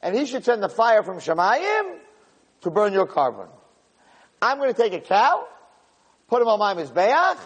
and 0.02 0.16
he 0.16 0.26
should 0.26 0.46
send 0.46 0.62
the 0.62 0.70
fire 0.70 1.04
from 1.04 1.18
Shemayim 1.18 1.98
to 2.62 2.72
burn 2.72 2.94
your 2.94 3.08
carbon. 3.08 3.48
I'm 4.42 4.58
going 4.58 4.74
to 4.74 4.80
take 4.80 4.94
a 4.94 5.00
cow, 5.00 5.48
put 6.28 6.42
him 6.42 6.48
on 6.48 6.60
my 6.60 6.74
mizbeach, 6.76 7.40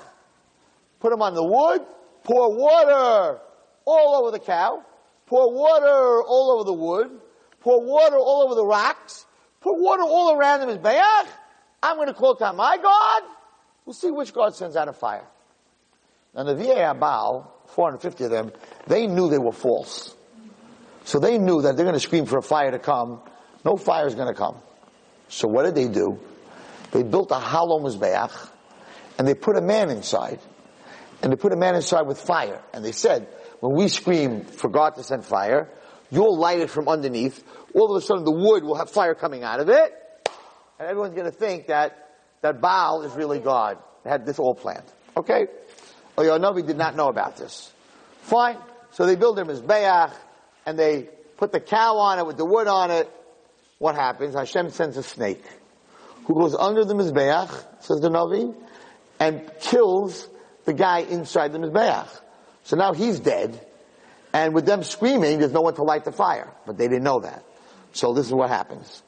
put 1.00 1.14
him 1.14 1.22
on 1.22 1.34
the 1.34 1.44
wood, 1.44 1.86
pour 2.24 2.58
water 2.58 3.40
all 3.86 4.16
over 4.22 4.32
the 4.32 4.40
cow, 4.40 4.84
pour 5.28 5.54
water 5.54 6.24
all 6.24 6.52
over 6.56 6.64
the 6.66 6.74
wood, 6.74 7.22
pour 7.62 7.86
water 7.86 8.18
all 8.18 8.44
over 8.46 8.56
the 8.56 8.66
rocks, 8.66 9.26
put 9.62 9.76
water 9.78 10.04
all 10.04 10.36
around 10.36 10.62
the 10.62 10.66
mizbeach. 10.68 11.28
I'm 11.82 11.96
going 11.96 12.08
to 12.08 12.14
call 12.14 12.36
to 12.36 12.54
my 12.54 12.78
God. 12.78 13.24
We'll 13.86 13.94
see 13.94 14.12
which 14.12 14.34
God 14.34 14.56
sends 14.56 14.76
out 14.76 14.88
a 14.88 14.94
fire. 14.94 15.26
And 16.36 16.48
the 16.48 16.56
VA 16.56 16.96
Baal, 17.00 17.54
450 17.68 18.26
of 18.26 18.32
them, 18.32 18.52
they 18.88 19.08
knew 19.08 19.30
they 19.30 19.38
were 19.38 19.52
false. 19.52 20.16
So 21.06 21.20
they 21.20 21.38
knew 21.38 21.62
that 21.64 21.76
they're 21.76 21.86
going 21.86 21.96
to 21.96 22.00
scream 22.00 22.26
for 22.26 22.38
a 22.38 22.44
fire 22.44 22.72
to 22.72 22.80
come. 22.80 23.22
No 23.66 23.78
fire 23.78 24.06
is 24.08 24.16
going 24.16 24.28
to 24.28 24.34
come. 24.34 24.58
So 25.28 25.48
what 25.48 25.64
did 25.64 25.76
they 25.76 25.88
do? 25.88 26.20
They 26.92 27.04
built 27.04 27.32
a 27.32 27.36
hollow 27.36 27.80
mizbeach, 27.80 28.50
and 29.18 29.28
they 29.28 29.34
put 29.34 29.58
a 29.58 29.62
man 29.62 29.90
inside. 29.90 30.40
And 31.22 31.32
they 31.32 31.36
put 31.36 31.52
a 31.52 31.56
man 31.56 31.76
inside 31.76 32.04
with 32.04 32.20
fire. 32.20 32.62
And 32.74 32.84
they 32.84 32.92
said, 32.92 33.28
when 33.60 33.76
we 33.76 33.88
scream 33.90 34.44
for 34.44 34.70
God 34.70 34.96
to 34.96 35.04
send 35.04 35.26
fire, 35.26 35.70
you'll 36.10 36.38
light 36.38 36.60
it 36.60 36.70
from 36.70 36.88
underneath. 36.88 37.44
All 37.74 37.94
of 37.94 38.02
a 38.02 38.06
sudden 38.06 38.24
the 38.24 38.32
wood 38.32 38.64
will 38.64 38.76
have 38.76 38.90
fire 38.90 39.16
coming 39.16 39.44
out 39.44 39.60
of 39.60 39.70
it. 39.70 39.94
And 40.80 40.88
everyone's 40.88 41.14
going 41.14 41.30
to 41.30 41.38
think 41.38 41.68
that, 41.68 42.10
that 42.42 42.62
Baal 42.62 43.04
is 43.04 43.14
really 43.14 43.40
God. 43.40 43.78
They 44.04 44.10
had 44.10 44.26
this 44.26 44.40
all 44.40 44.56
planned. 44.56 44.86
Okay? 45.18 45.48
Oh, 46.18 46.24
Yonavi 46.24 46.66
did 46.66 46.78
not 46.78 46.96
know 46.96 47.08
about 47.08 47.36
this. 47.36 47.72
Fine. 48.22 48.58
So 48.92 49.06
they 49.06 49.16
build 49.16 49.38
as 49.40 49.62
Mizbeach, 49.62 50.14
and 50.66 50.80
they 50.80 51.10
put 51.38 51.52
the 51.52 51.60
cow 51.60 51.98
on 51.98 52.20
it 52.20 52.26
with 52.26 52.38
the 52.38 52.46
wood 52.46 52.68
on 52.68 52.92
it. 52.92 53.10
What 53.78 53.96
happens? 53.96 54.36
Hashem 54.36 54.70
sends 54.70 54.98
a 54.98 55.04
snake 55.04 55.44
who 56.26 56.36
goes 56.36 56.56
under 56.56 56.86
the 56.86 56.94
Mizbeach, 56.94 57.84
says 57.84 58.00
the 58.02 58.10
Navi, 58.10 58.56
and 59.20 59.52
kills 59.62 60.28
the 60.66 60.74
guy 60.74 61.00
inside 61.00 61.52
the 61.52 61.60
Mizbeach. 61.60 62.08
So 62.64 62.78
now 62.78 62.94
he's 62.94 63.20
dead, 63.20 63.60
and 64.32 64.54
with 64.54 64.66
them 64.66 64.84
screaming, 64.84 65.40
there's 65.40 65.52
no 65.52 65.62
one 65.62 65.74
to 65.76 65.84
light 65.84 66.06
the 66.06 66.12
fire. 66.12 66.54
But 66.66 66.78
they 66.78 66.88
didn't 66.88 67.04
know 67.04 67.20
that. 67.22 67.44
So 67.94 68.14
this 68.14 68.28
is 68.28 68.34
what 68.34 68.50
happens. 68.50 69.02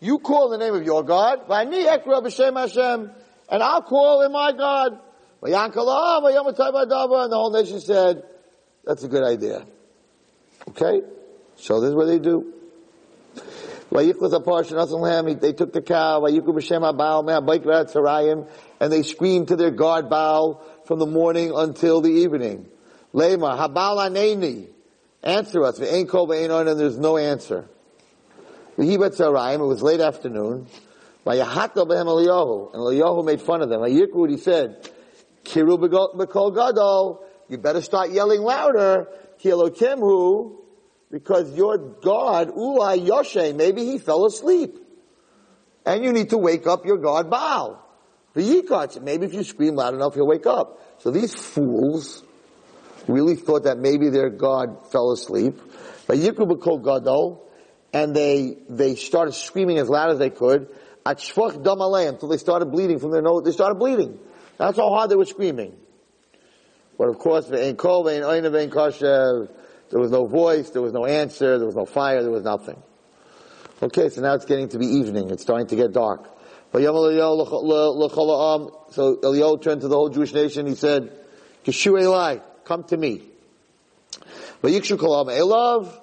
You 0.00 0.18
call 0.18 0.48
the 0.50 0.58
name 0.58 0.74
of 0.74 0.84
your 0.84 1.02
God, 1.02 1.48
and 1.48 3.62
I'll 3.62 3.82
call 3.82 4.22
in 4.22 4.32
my 4.32 4.52
God. 4.52 4.98
And 5.42 5.52
the 5.52 7.28
whole 7.32 7.52
nation 7.52 7.80
said, 7.80 8.24
that's 8.84 9.04
a 9.04 9.08
good 9.08 9.22
idea. 9.22 9.64
Okay? 10.68 11.02
So 11.56 11.80
this 11.80 11.90
is 11.90 11.94
what 11.94 12.06
they 12.06 12.18
do. 12.18 12.52
They 13.90 14.12
took 14.12 15.72
the 15.72 15.82
cow, 15.86 16.24
and 18.80 18.92
they 18.92 19.02
screamed 19.02 19.48
to 19.48 19.56
their 19.56 19.70
god 19.70 20.10
Baal 20.10 20.60
from 20.86 20.98
the 20.98 21.06
morning 21.06 21.52
until 21.54 22.00
the 22.00 22.10
evening. 22.10 22.66
Lema, 23.14 23.56
habal 23.56 24.96
answer 25.22 25.62
us, 25.62 25.78
and 25.78 26.80
there's 26.80 26.98
no 26.98 27.16
answer. 27.16 27.68
It 28.76 28.98
was 28.98 29.82
late 29.82 30.00
afternoon, 30.00 30.66
Vayahatal 31.24 31.86
b'hem 31.86 32.06
Eliyahu, 32.06 32.74
and 32.74 32.82
Eliyahu 32.82 33.24
made 33.24 33.40
fun 33.40 33.62
of 33.62 33.68
them. 33.68 33.80
Vayikru, 33.80 34.28
he 34.28 34.36
said, 34.36 34.90
Kiru 35.44 35.78
b'kol 35.78 36.54
gadol, 36.54 37.24
you 37.48 37.58
better 37.58 37.80
start 37.80 38.10
yelling 38.10 38.40
louder, 38.40 39.06
ki 39.38 39.50
Elokimhu, 39.50 40.56
because 41.10 41.56
your 41.56 41.78
God, 41.78 42.48
Ulai 42.48 43.06
Yoshe, 43.06 43.54
maybe 43.54 43.84
he 43.84 43.98
fell 43.98 44.26
asleep. 44.26 44.76
And 45.86 46.02
you 46.02 46.12
need 46.12 46.30
to 46.30 46.38
wake 46.38 46.66
up 46.66 46.84
your 46.84 46.98
God 46.98 47.30
Baal. 47.30 47.80
V'yikach, 48.34 49.00
maybe 49.00 49.26
if 49.26 49.34
you 49.34 49.44
scream 49.44 49.76
loud 49.76 49.94
enough, 49.94 50.14
he'll 50.14 50.26
wake 50.26 50.46
up. 50.46 50.80
So 50.98 51.12
these 51.12 51.32
fools 51.34 52.24
really 53.06 53.36
thought 53.36 53.64
that 53.64 53.78
maybe 53.78 54.08
their 54.08 54.30
God 54.30 54.90
fell 54.90 55.12
asleep. 55.12 55.60
Vayikru 56.08 56.50
b'kol 56.50 56.82
gadol, 56.82 57.43
and 57.94 58.14
they, 58.14 58.58
they 58.68 58.96
started 58.96 59.32
screaming 59.32 59.78
as 59.78 59.88
loud 59.88 60.10
as 60.10 60.18
they 60.18 60.28
could, 60.28 60.68
at 61.06 61.18
shvach 61.18 61.62
dam 61.62 61.80
until 61.80 62.28
they 62.28 62.38
started 62.38 62.66
bleeding 62.66 62.98
from 62.98 63.12
their 63.12 63.22
nose, 63.22 63.44
they 63.44 63.52
started 63.52 63.76
bleeding. 63.76 64.18
That's 64.58 64.76
how 64.76 64.88
hard 64.88 65.10
they 65.10 65.16
were 65.16 65.24
screaming. 65.24 65.76
But 66.98 67.08
of 67.08 67.18
course, 67.18 67.46
there 67.46 67.72
was 70.00 70.10
no 70.10 70.26
voice, 70.26 70.70
there 70.70 70.82
was 70.82 70.92
no 70.92 71.06
answer, 71.06 71.56
there 71.58 71.66
was 71.66 71.76
no 71.76 71.86
fire, 71.86 72.22
there 72.22 72.32
was 72.32 72.42
nothing. 72.42 72.82
Okay, 73.80 74.08
so 74.08 74.20
now 74.22 74.34
it's 74.34 74.44
getting 74.44 74.68
to 74.70 74.78
be 74.78 74.86
evening, 74.86 75.30
it's 75.30 75.42
starting 75.42 75.68
to 75.68 75.76
get 75.76 75.92
dark. 75.92 76.30
So 76.72 76.80
Eliyahu 76.80 78.02
turned 79.62 79.80
to 79.82 79.88
the 79.88 79.94
whole 79.94 80.08
Jewish 80.08 80.32
nation, 80.34 80.66
he 80.66 80.74
said, 80.74 81.12
Kishu 81.64 82.00
Eli, 82.00 82.38
come 82.64 82.82
to 82.84 82.96
me. 82.96 83.22
Vayikshu 84.62 84.96
kolam 84.96 85.26
elav, 85.26 86.00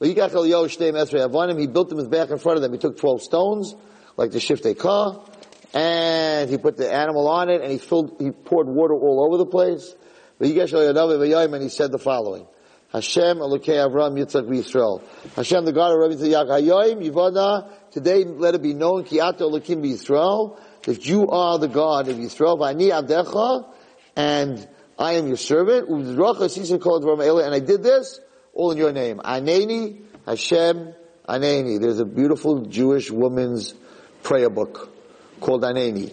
he 0.00 0.14
the 0.14 1.68
built 1.72 1.88
them 1.88 1.98
his 1.98 2.08
back 2.08 2.30
in 2.30 2.38
front 2.38 2.56
of 2.56 2.62
them, 2.62 2.72
he 2.72 2.78
took 2.78 2.98
12 2.98 3.22
stones, 3.22 3.74
like 4.16 4.30
the 4.30 4.38
shiftei 4.38 4.78
kah, 4.78 5.24
and 5.72 6.50
he 6.50 6.58
put 6.58 6.76
the 6.76 6.92
animal 6.92 7.28
on 7.28 7.48
it, 7.48 7.62
and 7.62 7.70
he 7.70 7.78
filled, 7.78 8.16
he 8.20 8.30
poured 8.30 8.66
water 8.66 8.94
all 8.94 9.24
over 9.26 9.36
the 9.38 9.46
place. 9.46 9.94
And 10.38 10.50
he 10.50 11.68
said 11.68 11.92
the 11.92 11.98
following. 11.98 12.46
Hashem 12.92 13.38
Elokei 13.38 13.88
Avram 13.88 14.16
Yitzchak 14.18 14.46
Yisrael. 14.48 15.02
Hashem, 15.34 15.64
the 15.64 15.72
God 15.72 15.92
of 15.92 15.98
Rabbi 15.98 16.14
Yitzchak 16.14 16.48
Hayoim 16.48 17.02
Yivana. 17.04 17.68
Today, 17.90 18.24
let 18.24 18.54
it 18.54 18.62
be 18.62 18.74
known 18.74 19.04
Ki 19.04 19.20
Ata 19.20 19.44
Elokim 19.44 19.82
Yisrael 19.82 20.58
that 20.82 21.06
you 21.06 21.28
are 21.28 21.58
the 21.58 21.68
God 21.68 22.08
of 22.08 22.16
Yisrael. 22.16 22.58
V'ani 22.58 22.90
Avdecha, 22.90 23.66
and 24.14 24.68
I 24.98 25.14
am 25.14 25.26
your 25.26 25.36
servant. 25.36 25.88
And 25.88 27.54
I 27.54 27.60
did 27.60 27.82
this 27.82 28.20
all 28.56 28.72
in 28.72 28.78
your 28.78 28.92
name. 28.92 29.18
Aneni 29.18 30.00
Hashem 30.26 30.94
Aneni. 31.28 31.78
There's 31.80 32.00
a 32.00 32.06
beautiful 32.06 32.62
Jewish 32.62 33.10
woman's 33.10 33.74
prayer 34.22 34.48
book 34.48 34.90
called 35.40 35.62
Aneni. 35.62 36.10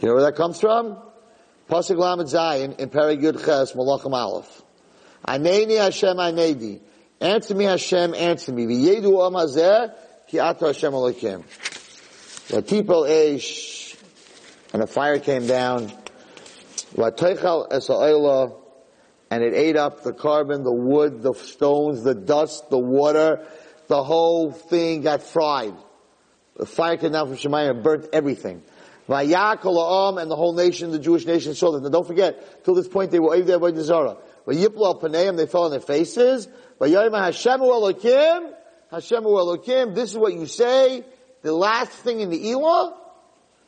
You 0.00 0.08
know 0.08 0.14
where 0.14 0.22
that 0.24 0.36
comes 0.36 0.58
from? 0.60 0.96
Pasuk 1.68 1.98
Lamed 1.98 2.28
Zayin 2.28 2.80
in 2.80 2.88
Paragud 2.88 3.44
Ches 3.44 3.72
Malachim 3.74 4.12
Aleph. 4.12 4.62
Aneni 5.26 5.78
Hashem 5.78 6.16
Anedi. 6.16 6.80
Answer 7.20 7.54
me 7.54 7.64
Hashem, 7.64 8.14
answer 8.14 8.52
me. 8.52 8.64
V'yedu 8.64 9.26
am 9.26 9.34
hazeh 9.34 9.92
ki 10.28 10.38
ata 10.38 10.66
Hashem 10.68 10.92
Elokim. 10.92 11.44
Vatipel 12.48 13.08
eish, 13.08 14.02
and 14.72 14.82
a 14.82 14.86
fire 14.86 15.18
came 15.18 15.46
down. 15.46 15.92
V'teichal 16.94 17.66
es 17.72 17.88
and 19.30 19.42
it 19.42 19.54
ate 19.54 19.76
up 19.76 20.02
the 20.02 20.12
carbon, 20.12 20.64
the 20.64 20.72
wood, 20.72 21.22
the 21.22 21.34
stones, 21.34 22.02
the 22.02 22.14
dust, 22.14 22.70
the 22.70 22.78
water. 22.78 23.46
The 23.88 24.02
whole 24.02 24.52
thing 24.52 25.02
got 25.02 25.22
fried. 25.22 25.74
The 26.56 26.66
fire 26.66 26.96
came 26.96 27.12
down 27.12 27.28
from 27.28 27.36
Shemayim 27.36 27.70
and 27.70 27.82
burnt 27.82 28.08
everything. 28.12 28.62
Vayakol 29.08 30.20
and 30.20 30.30
the 30.30 30.36
whole 30.36 30.54
nation, 30.54 30.90
the 30.90 30.98
Jewish 30.98 31.24
nation 31.24 31.54
saw 31.54 31.72
that. 31.72 31.82
Now 31.82 31.88
don't 31.88 32.06
forget, 32.06 32.64
till 32.64 32.74
this 32.74 32.88
point 32.88 33.10
they 33.10 33.18
were 33.18 33.36
Avdei 33.36 33.58
Avodah 33.58 33.80
Zarah. 33.80 34.16
Vayiplu 34.46 34.84
al 34.84 35.00
paneim, 35.00 35.36
they 35.36 35.46
fell 35.46 35.64
on 35.64 35.70
their 35.70 35.80
faces. 35.80 36.48
Vayayim 36.80 37.18
Hashem 37.18 37.60
Elokim, 37.60 38.52
Hashem 38.90 39.22
Elokim, 39.24 39.94
this 39.94 40.10
is 40.10 40.18
what 40.18 40.34
you 40.34 40.46
say, 40.46 41.04
the 41.42 41.52
last 41.52 41.90
thing 41.90 42.20
in 42.20 42.28
the 42.30 42.50
Elah, 42.50 42.94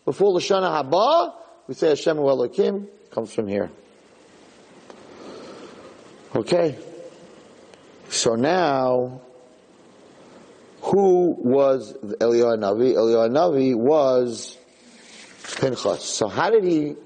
before 0.04 0.34
the 0.34 0.40
Shana 0.40 0.84
Haba, 0.84 1.34
we 1.66 1.74
say 1.74 1.88
Hashem 1.88 2.18
Elokim, 2.18 2.88
comes 3.10 3.32
from 3.32 3.48
here. 3.48 3.70
Okay. 6.34 6.78
So 8.08 8.34
now, 8.34 9.20
who 10.82 11.34
was 11.38 11.92
Eliyahu 11.92 12.58
Navi? 12.58 12.94
Eliyahu 12.94 13.30
Navi 13.30 13.74
was 13.74 14.56
Pinchas. 15.56 16.04
So 16.04 16.28
how 16.28 16.50
did 16.50 16.64
he, 16.64 16.96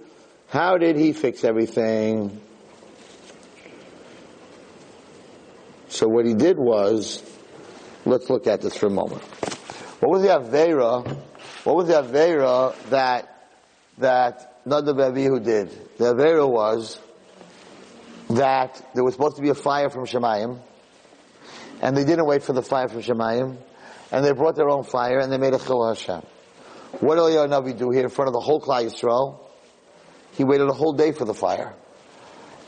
how 0.49 0.77
did 0.79 0.97
he 0.97 1.13
fix 1.13 1.43
everything? 1.45 2.41
So 5.89 6.09
what 6.09 6.27
he 6.27 6.35
did 6.35 6.59
was, 6.59 7.23
let's 8.05 8.29
look 8.29 8.47
at 8.47 8.61
this 8.61 8.77
for 8.77 8.87
a 8.87 8.91
moment. 8.91 9.23
What 10.01 10.11
was 10.11 10.23
the 10.23 10.29
Avera, 10.29 11.07
what 11.65 11.77
was 11.77 11.89
the 11.89 11.95
Avera 11.95 12.75
that, 12.91 13.49
that 13.99 14.65
Nadav 14.67 14.97
Avihu 14.97 15.43
did? 15.43 15.71
The 15.97 16.13
Avera 16.15 16.49
was 16.49 16.99
that 18.35 18.85
there 18.95 19.05
was 19.05 19.15
supposed 19.15 19.37
to 19.37 19.43
be 19.43 19.49
a 19.49 19.55
fire 19.55 19.91
from 19.91 20.07
Shemayim, 20.07 20.61
and 21.83 21.97
they 21.97 22.05
didn't 22.05 22.27
wait 22.27 22.43
for 22.43 22.53
the 22.53 22.63
fire 22.63 22.89
from 22.89 23.03
Shemayim, 23.03 23.57
and 24.11 24.25
they 24.25 24.33
brought 24.33 24.57
their 24.57 24.71
own 24.71 24.85
fire, 24.85 25.19
and 25.19 25.33
they 25.33 25.39
made 25.39 25.55
a 25.55 25.59
Chillul 25.59 25.95
Hashem. 25.95 26.23
What 27.01 27.17
did 27.17 27.23
Eliyahu 27.23 27.49
Navi 27.49 27.77
do 27.77 27.91
here 27.91 28.05
in 28.05 28.09
front 28.09 28.29
of 28.29 28.33
the 28.33 28.41
whole 28.41 28.61
Klal 28.61 28.85
Yisrael? 28.85 29.41
He 30.33 30.45
waited 30.45 30.69
a 30.69 30.73
whole 30.73 30.93
day 30.93 31.13
for 31.13 31.25
the 31.25 31.35
fire. 31.35 31.75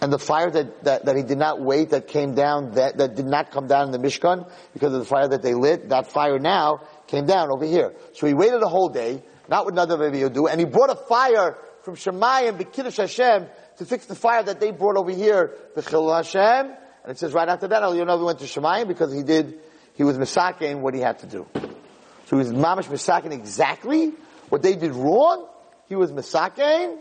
And 0.00 0.12
the 0.12 0.18
fire 0.18 0.50
that, 0.50 0.84
that, 0.84 1.04
that, 1.06 1.16
he 1.16 1.22
did 1.22 1.38
not 1.38 1.60
wait, 1.60 1.90
that 1.90 2.08
came 2.08 2.34
down, 2.34 2.72
that, 2.72 2.98
that 2.98 3.14
did 3.14 3.26
not 3.26 3.50
come 3.50 3.66
down 3.66 3.86
in 3.86 3.92
the 3.92 3.98
Mishkan, 3.98 4.50
because 4.74 4.92
of 4.92 5.00
the 5.00 5.06
fire 5.06 5.28
that 5.28 5.42
they 5.42 5.54
lit, 5.54 5.88
that 5.88 6.10
fire 6.10 6.38
now 6.38 6.80
came 7.06 7.24
down 7.24 7.50
over 7.50 7.64
here. 7.64 7.94
So 8.12 8.26
he 8.26 8.34
waited 8.34 8.62
a 8.62 8.68
whole 8.68 8.88
day, 8.88 9.22
not 9.48 9.64
what 9.64 9.74
Nadav 9.74 9.98
Avihu 9.98 10.32
do, 10.32 10.48
and 10.48 10.60
he 10.60 10.66
brought 10.66 10.90
a 10.90 10.96
fire 10.96 11.56
from 11.86 11.94
Shemayim, 11.94 12.58
B'Kiddush 12.58 12.96
Hashem, 12.96 13.46
to 13.78 13.84
fix 13.84 14.06
the 14.06 14.16
fire 14.16 14.42
that 14.42 14.58
they 14.58 14.72
brought 14.72 14.96
over 14.96 15.12
here, 15.12 15.54
B'Chillul 15.76 16.16
Hashem, 16.16 16.72
and 17.04 17.12
it 17.12 17.16
says 17.16 17.32
right 17.32 17.48
after 17.48 17.68
that, 17.68 17.80
Eliyahu 17.80 18.24
went 18.24 18.40
to 18.40 18.44
Shemayim 18.44 18.88
because 18.88 19.14
he 19.14 19.22
did, 19.22 19.60
he 19.94 20.02
was 20.02 20.18
Misakin 20.18 20.80
what 20.80 20.94
he 20.94 21.00
had 21.00 21.20
to 21.20 21.26
do. 21.26 21.46
So 21.54 22.30
he 22.30 22.34
was 22.38 22.52
Mamish 22.52 22.86
Misakin 22.86 23.30
exactly 23.30 24.12
what 24.48 24.62
they 24.62 24.74
did 24.74 24.94
wrong, 24.96 25.46
he 25.88 25.94
was 25.94 26.10
Misakin 26.10 26.98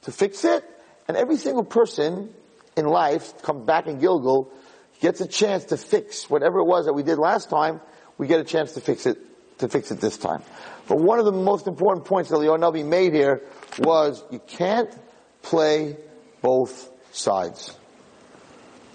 to 0.00 0.10
fix 0.10 0.44
it, 0.44 0.64
and 1.06 1.16
every 1.16 1.36
single 1.36 1.64
person 1.64 2.34
in 2.76 2.86
life 2.86 3.40
comes 3.42 3.64
back 3.64 3.86
in 3.86 4.00
Gilgul, 4.00 4.48
gets 5.00 5.20
a 5.20 5.28
chance 5.28 5.66
to 5.66 5.76
fix 5.76 6.28
whatever 6.28 6.58
it 6.58 6.64
was 6.64 6.86
that 6.86 6.92
we 6.92 7.04
did 7.04 7.18
last 7.18 7.50
time, 7.50 7.80
we 8.18 8.26
get 8.26 8.40
a 8.40 8.44
chance 8.44 8.72
to 8.72 8.80
fix 8.80 9.06
it, 9.06 9.18
to 9.58 9.68
fix 9.68 9.92
it 9.92 10.00
this 10.00 10.16
time. 10.16 10.42
But 10.88 10.98
one 10.98 11.18
of 11.18 11.24
the 11.24 11.32
most 11.32 11.66
important 11.66 12.06
points 12.06 12.30
that 12.30 12.36
Leonavi 12.36 12.84
made 12.84 13.12
here 13.12 13.42
was 13.78 14.22
you 14.30 14.40
can't 14.40 14.90
play 15.42 15.96
both 16.40 16.90
sides. 17.12 17.76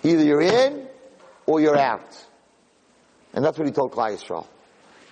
Either 0.03 0.23
you're 0.23 0.41
in 0.41 0.87
or 1.45 1.59
you're 1.59 1.77
out. 1.77 2.25
And 3.33 3.43
that's 3.43 3.57
what 3.57 3.67
he 3.67 3.73
told 3.73 3.91
Klal 3.91 4.15
Yisrael. 4.15 4.47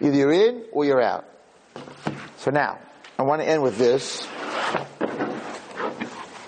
Either 0.02 0.16
you're 0.16 0.34
in 0.34 0.66
or 0.72 0.86
you're 0.86 1.02
out. 1.02 1.26
So 2.38 2.52
now, 2.52 2.80
I 3.18 3.24
want 3.24 3.42
to 3.42 3.48
end 3.48 3.64
with 3.64 3.78
this. 3.78 4.28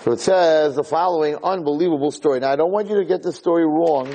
So 0.04 0.12
it 0.12 0.20
says 0.20 0.76
the 0.76 0.84
following 0.84 1.36
unbelievable 1.42 2.10
story. 2.10 2.40
Now 2.40 2.52
I 2.52 2.56
don't 2.56 2.70
want 2.70 2.88
you 2.88 2.96
to 2.96 3.04
get 3.04 3.22
this 3.22 3.36
story 3.36 3.66
wrong, 3.66 4.14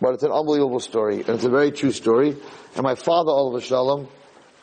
but 0.00 0.14
it's 0.14 0.22
an 0.22 0.32
unbelievable 0.32 0.80
story, 0.80 1.20
and 1.20 1.28
it's 1.28 1.44
a 1.44 1.50
very 1.50 1.70
true 1.70 1.92
story. 1.92 2.36
And 2.74 2.82
my 2.82 2.94
father, 2.94 3.30
Oliver 3.30 3.60
Shalom, 3.60 4.08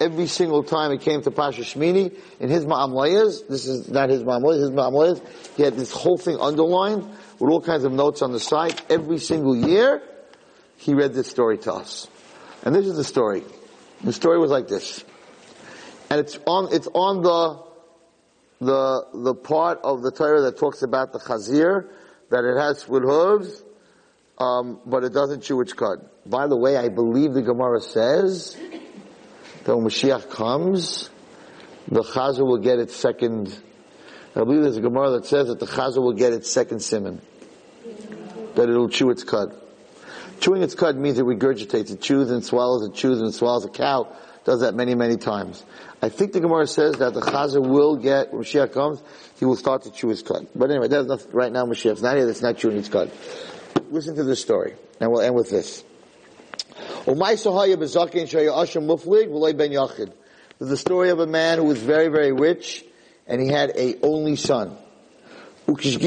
every 0.03 0.27
single 0.27 0.63
time 0.63 0.91
it 0.91 1.01
came 1.01 1.21
to 1.21 1.31
Pasha 1.31 1.61
Shmini, 1.61 2.13
in 2.39 2.49
his 2.49 2.65
Me'am 2.65 2.91
Lo'ez, 2.91 3.47
this 3.47 3.65
is 3.65 3.89
not 3.89 4.09
his 4.09 4.23
Me'am 4.23 4.41
Lo'ez, 4.41 4.59
his 4.59 4.71
Me'am 4.71 4.93
Lo'ez, 4.93 5.21
he 5.55 5.63
had 5.63 5.75
this 5.75 5.91
whole 5.91 6.17
thing 6.17 6.37
underlined 6.39 7.03
with 7.39 7.49
all 7.49 7.61
kinds 7.61 7.85
of 7.85 7.93
notes 7.93 8.21
on 8.21 8.33
the 8.33 8.39
side. 8.39 8.79
Every 8.89 9.17
single 9.17 9.55
year, 9.55 10.01
he 10.77 10.93
read 10.93 11.13
this 11.13 11.29
story 11.29 11.57
to 11.59 11.73
us. 11.73 12.07
And 12.63 12.75
this 12.75 12.85
is 12.85 12.97
the 12.97 13.03
story. 13.03 13.43
The 14.03 14.13
story 14.13 14.39
was 14.39 14.51
like 14.51 14.67
this. 14.67 15.03
And 16.09 16.19
it's 16.19 16.37
on, 16.45 16.73
it's 16.73 16.87
on 16.93 17.21
the, 17.21 18.65
the, 18.65 19.07
the 19.13 19.35
part 19.35 19.79
of 19.83 20.01
the 20.01 20.11
Torah 20.11 20.41
that 20.41 20.57
talks 20.57 20.81
about 20.81 21.13
the 21.13 21.19
chazir, 21.19 21.89
that 22.29 22.43
it 22.43 22.59
has 22.59 22.87
with 22.87 23.03
hooves, 23.03 23.63
um, 24.37 24.81
but 24.85 25.03
it 25.03 25.13
doesn't 25.13 25.43
chew 25.43 25.61
its 25.61 25.71
cud. 25.71 26.09
By 26.25 26.47
the 26.47 26.57
way, 26.57 26.75
I 26.75 26.89
believe 26.89 27.33
the 27.33 27.41
Gemara 27.41 27.79
says 27.79 28.57
when 29.66 29.86
Mashiach 29.86 30.30
comes, 30.30 31.09
the 31.88 32.01
Chazal 32.01 32.45
will 32.47 32.57
get 32.57 32.80
its 32.80 32.95
second. 32.95 33.57
I 34.36 34.39
believe 34.39 34.64
there's 34.64 34.78
a 34.78 34.82
Gemara 34.82 35.11
that 35.11 35.26
says 35.26 35.47
that 35.47 35.59
the 35.59 35.68
Chazal 35.68 36.03
will 36.03 36.14
get 36.14 36.34
its 36.34 36.51
second 36.51 36.82
simon, 36.82 37.22
that 38.55 38.70
it'll 38.70 38.89
chew 38.89 39.09
its 39.09 39.24
cud. 39.24 39.55
Chewing 40.39 40.64
its 40.64 40.76
cud 40.76 40.97
means 40.97 41.18
it 41.20 41.26
regurgitates. 41.26 41.91
It 41.91 42.01
chews 42.01 42.30
and 42.30 42.43
swallows. 42.43 42.86
It 42.89 42.93
chews 42.95 43.22
and 43.22 43.34
swallows. 43.34 43.64
A 43.64 43.70
cow 43.70 44.14
does 44.43 44.59
that 44.59 44.76
many, 44.76 44.93
many 44.93 45.16
times. 45.16 45.64
I 46.01 46.09
think 46.09 46.34
the 46.34 46.41
Gemara 46.41 46.68
says 46.68 46.95
that 46.95 47.14
the 47.14 47.22
Chazar 47.22 47.66
will 47.66 47.95
get, 47.95 48.34
when 48.34 48.43
Mashiach 48.43 48.74
comes, 48.74 49.01
he 49.39 49.45
will 49.45 49.55
start 49.55 49.84
to 49.84 49.91
chew 49.91 50.09
his 50.09 50.22
cud. 50.22 50.47
But 50.53 50.70
anyway, 50.70 50.89
that's 50.89 51.07
not, 51.07 51.34
right 51.34 51.51
now 51.51 51.66
Mashiach's 51.66 52.01
not 52.01 52.18
here, 52.18 52.26
that's 52.26 52.41
not 52.41 52.57
chewing 52.57 52.76
his 52.76 52.89
cud. 52.89 53.09
Listen 53.89 54.16
to 54.16 54.24
this 54.24 54.41
story, 54.41 54.74
and 54.99 55.11
we'll 55.11 55.22
end 55.22 55.36
with 55.36 55.49
this. 55.49 55.86
The 57.05 57.15
story 60.77 61.09
of 61.09 61.19
a 61.19 61.27
man 61.27 61.57
who 61.57 61.65
was 61.65 61.79
very, 61.79 62.07
very 62.07 62.31
rich, 62.31 62.85
and 63.27 63.41
he 63.41 63.49
had 63.49 63.71
a 63.75 63.99
only 64.01 64.37
son. 64.37 64.77
When 65.65 65.77
he 65.79 65.97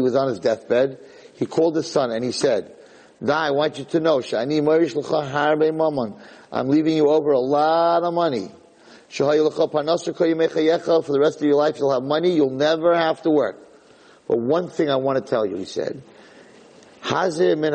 was 0.00 0.14
on 0.14 0.28
his 0.28 0.40
deathbed, 0.40 0.98
he 1.34 1.46
called 1.46 1.74
his 1.76 1.90
son 1.90 2.10
and 2.10 2.22
he 2.22 2.32
said, 2.32 2.74
I 3.26 3.50
want 3.52 3.78
you 3.78 3.84
to 3.86 4.00
know, 4.00 4.22
I'm 6.52 6.68
leaving 6.68 6.96
you 6.96 7.08
over 7.08 7.32
a 7.32 7.38
lot 7.38 8.02
of 8.02 8.12
money. 8.12 8.50
For 9.08 9.24
the 9.24 11.18
rest 11.18 11.36
of 11.36 11.42
your 11.42 11.56
life, 11.56 11.78
you'll 11.78 11.92
have 11.92 12.02
money, 12.02 12.34
you'll 12.34 12.50
never 12.50 12.94
have 12.94 13.22
to 13.22 13.30
work. 13.30 13.56
But 14.28 14.38
one 14.38 14.68
thing 14.68 14.90
I 14.90 14.96
want 14.96 15.24
to 15.24 15.30
tell 15.30 15.46
you, 15.46 15.56
he 15.56 15.64
said, 15.64 16.02
Hazir 17.00 17.56
min 17.56 17.72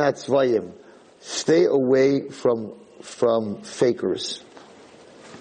Stay 1.28 1.66
away 1.66 2.30
from, 2.30 2.72
from 3.02 3.62
fakers. 3.62 4.42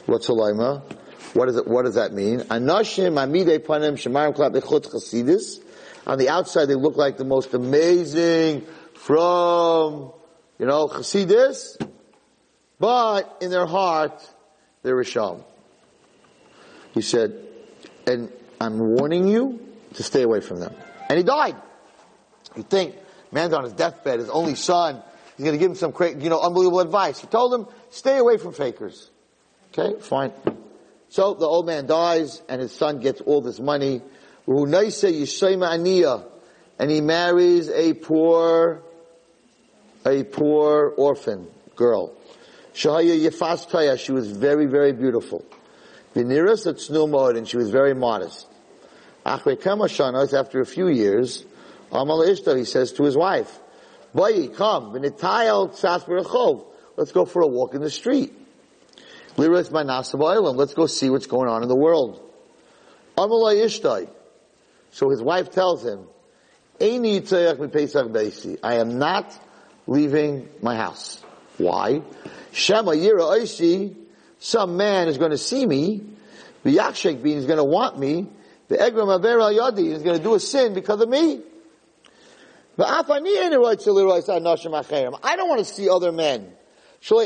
What's 0.07 0.29
Halaima? 0.29 0.83
What, 1.33 1.49
is 1.49 1.57
it, 1.59 1.69
what 1.69 1.85
does 1.85 1.95
that 1.95 2.13
mean? 2.13 2.41
Anashim 2.41 3.15
panim 3.15 3.95
shemarim. 3.95 5.63
On 6.09 6.19
the 6.19 6.29
outside, 6.29 6.65
they 6.65 6.75
look 6.75 6.97
like 6.97 7.19
the 7.19 7.25
most 7.25 7.55
amazing 7.55 8.67
from, 8.95 10.13
you 10.59 10.67
know, 10.67 10.89
chasidis. 10.89 11.81
But 12.81 13.37
in 13.41 13.53
their 13.53 13.67
heart, 13.67 14.29
they're 14.83 14.97
Risham. 14.97 15.45
He 16.95 17.01
said, 17.01 17.47
and 18.09 18.33
I'm 18.61 18.81
warning 18.81 19.29
you 19.29 19.65
to 19.95 20.03
stay 20.03 20.23
away 20.23 20.41
from 20.41 20.59
them. 20.59 20.75
And 21.09 21.17
he 21.17 21.23
died. 21.23 21.55
You 22.57 22.65
think, 22.65 22.97
man's 23.31 23.53
on 23.53 23.63
his 23.63 23.73
deathbed, 23.73 24.19
his 24.19 24.31
only 24.31 24.57
son, 24.57 25.05
he's 25.37 25.45
going 25.45 25.55
to 25.55 25.59
give 25.59 25.71
him 25.71 25.77
some, 25.77 25.95
you 26.21 26.31
know, 26.31 26.41
unbelievable 26.41 26.81
advice. 26.81 27.19
He 27.19 27.27
told 27.27 27.55
him, 27.55 27.67
stay 27.91 28.19
away 28.19 28.39
from 28.39 28.53
fakers. 28.53 29.11
Okay, 29.73 30.01
fine. 30.01 30.33
So 31.09 31.35
the 31.35 31.47
old 31.47 31.67
man 31.67 31.87
dies, 31.87 32.43
and 32.49 32.61
his 32.61 32.73
son 32.73 33.01
gets 33.01 33.21
all 33.21 33.41
this 33.41 33.61
money. 33.61 34.03
And 36.79 36.91
he 36.91 37.01
marries 37.01 37.69
a 37.69 37.95
poor, 37.95 38.83
a 40.05 40.25
poor 40.25 40.95
orphan 40.97 41.47
girl. 41.75 42.13
She 42.73 42.89
was 42.89 44.31
very, 44.31 44.67
very 44.67 44.93
beautiful. 44.93 45.45
And 46.15 47.49
she 47.49 47.57
was 47.57 47.71
very 47.71 47.95
modest. 47.95 48.47
After 49.25 49.51
a 50.61 50.67
few 50.67 50.89
years, 50.89 51.45
Amal 51.93 52.23
he 52.23 52.65
says 52.65 52.93
to 52.93 53.03
his 53.05 53.17
wife, 53.17 53.59
Let's 56.97 57.13
go 57.13 57.25
for 57.27 57.43
a 57.43 57.47
walk 57.47 57.75
in 57.75 57.83
the 57.83 57.91
street. 57.91 58.33
Let's 59.37 59.69
go 60.75 60.87
see 60.87 61.11
what's 61.11 61.27
going 61.27 61.49
on 61.51 61.63
in 61.63 61.69
the 61.69 61.77
world. 61.77 62.23
So 64.91 65.11
his 65.11 65.21
wife 65.23 65.51
tells 65.51 65.85
him, 65.85 66.07
I 66.81 68.75
am 68.75 68.99
not 68.99 69.39
leaving 69.87 70.49
my 70.63 70.77
house. 70.77 71.23
Why? 71.59 72.01
Shema 72.53 72.93
Yira 72.93 73.21
Oishi, 73.21 73.95
some 74.39 74.79
man 74.79 75.09
is 75.09 75.19
going 75.19 75.33
to 75.33 75.39
see 75.39 75.67
me, 75.67 76.03
the 76.63 76.77
Yakshek 76.77 77.23
being 77.23 77.37
is 77.37 77.45
going 77.47 77.59
to 77.59 77.65
want 77.65 77.99
me, 77.99 78.27
the 78.69 78.77
Egram 78.77 79.15
Aver 79.15 79.41
Al 79.41 79.53
Yadi 79.53 79.93
is 79.93 80.03
going 80.03 80.17
to 80.17 80.23
do 80.23 80.35
a 80.35 80.41
sin 80.41 80.73
because 80.73 81.01
of 81.01 81.09
me. 81.09 81.43
I 82.79 83.03
don't 85.37 85.49
want 85.49 85.59
to 85.61 85.65
see 85.65 85.89
other 85.89 86.13
men. 86.13 86.53
I 87.11 87.25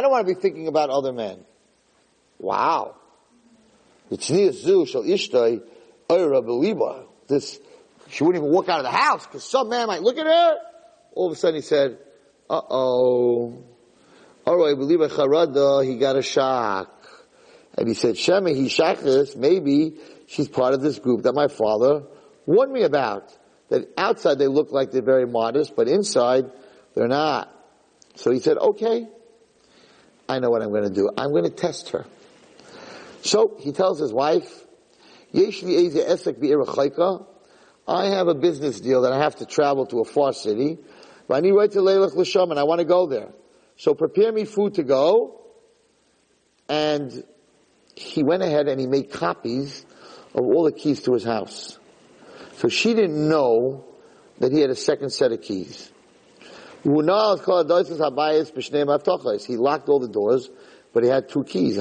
don't 0.00 0.10
want 0.10 0.26
to 0.26 0.34
be 0.34 0.40
thinking 0.40 0.68
about 0.68 0.90
other 0.90 1.12
men. 1.12 1.44
Wow. 2.38 2.96
This, 4.08 4.30
she 8.08 8.24
wouldn't 8.24 8.42
even 8.42 8.54
walk 8.54 8.68
out 8.68 8.78
of 8.78 8.84
the 8.84 8.90
house 8.90 9.26
because 9.26 9.44
some 9.44 9.68
man 9.68 9.88
might 9.88 10.02
look 10.02 10.16
at 10.16 10.26
her. 10.26 10.56
All 11.14 11.26
of 11.26 11.32
a 11.32 11.36
sudden 11.36 11.56
he 11.56 11.62
said, 11.62 11.98
uh 12.48 12.60
oh. 12.70 13.64
All 14.46 14.56
right, 14.56 14.76
believe 14.76 15.00
a 15.00 15.08
charada, 15.08 15.84
he 15.84 15.98
got 15.98 16.16
a 16.16 16.22
shock. 16.22 16.92
And 17.76 17.88
he 17.88 17.94
said, 17.94 18.16
Shema, 18.16 18.50
he 18.50 18.66
shachas, 18.66 19.36
maybe 19.36 19.98
she's 20.28 20.48
part 20.48 20.72
of 20.72 20.80
this 20.80 20.98
group 20.98 21.24
that 21.24 21.34
my 21.34 21.48
father 21.48 22.04
warned 22.46 22.72
me 22.72 22.82
about. 22.82 23.36
That 23.68 23.88
outside 23.96 24.38
they 24.38 24.46
look 24.46 24.70
like 24.70 24.92
they're 24.92 25.02
very 25.02 25.26
modest, 25.26 25.74
but 25.74 25.88
inside 25.88 26.50
they're 26.94 27.08
not. 27.08 27.52
So 28.14 28.30
he 28.30 28.38
said, 28.40 28.56
okay, 28.56 29.06
I 30.28 30.38
know 30.38 30.50
what 30.50 30.62
I'm 30.62 30.70
going 30.70 30.84
to 30.84 30.90
do. 30.90 31.10
I'm 31.16 31.30
going 31.30 31.44
to 31.44 31.50
test 31.50 31.90
her. 31.90 32.06
So 33.22 33.56
he 33.58 33.72
tells 33.72 33.98
his 33.98 34.12
wife, 34.12 34.48
I 37.88 38.06
have 38.06 38.28
a 38.28 38.34
business 38.34 38.80
deal 38.80 39.02
that 39.02 39.12
I 39.12 39.18
have 39.18 39.36
to 39.36 39.46
travel 39.46 39.86
to 39.86 40.00
a 40.00 40.04
far 40.04 40.32
city. 40.32 40.78
I 41.28 41.40
need 41.40 41.52
right 41.52 41.70
to 41.70 41.78
Leilach 41.80 42.14
Lasham 42.14 42.50
and 42.50 42.58
I 42.58 42.64
want 42.64 42.78
to 42.78 42.84
go 42.84 43.06
there. 43.06 43.32
So 43.76 43.94
prepare 43.94 44.32
me 44.32 44.44
food 44.44 44.74
to 44.74 44.84
go. 44.84 45.42
And 46.68 47.24
he 47.94 48.22
went 48.22 48.42
ahead 48.42 48.68
and 48.68 48.80
he 48.80 48.86
made 48.86 49.10
copies 49.10 49.84
of 50.34 50.44
all 50.44 50.64
the 50.64 50.72
keys 50.72 51.02
to 51.02 51.14
his 51.14 51.24
house. 51.24 51.78
So 52.56 52.68
she 52.68 52.94
didn't 52.94 53.28
know 53.28 53.84
that 54.38 54.52
he 54.52 54.60
had 54.60 54.70
a 54.70 54.76
second 54.76 55.10
set 55.10 55.32
of 55.32 55.42
keys. 55.42 55.90
He 56.82 56.90
locked 56.90 57.48
all 57.48 57.64
the 59.98 60.08
doors, 60.08 60.50
but 60.92 61.02
he 61.02 61.10
had 61.10 61.28
two 61.28 61.44
keys. 61.44 61.78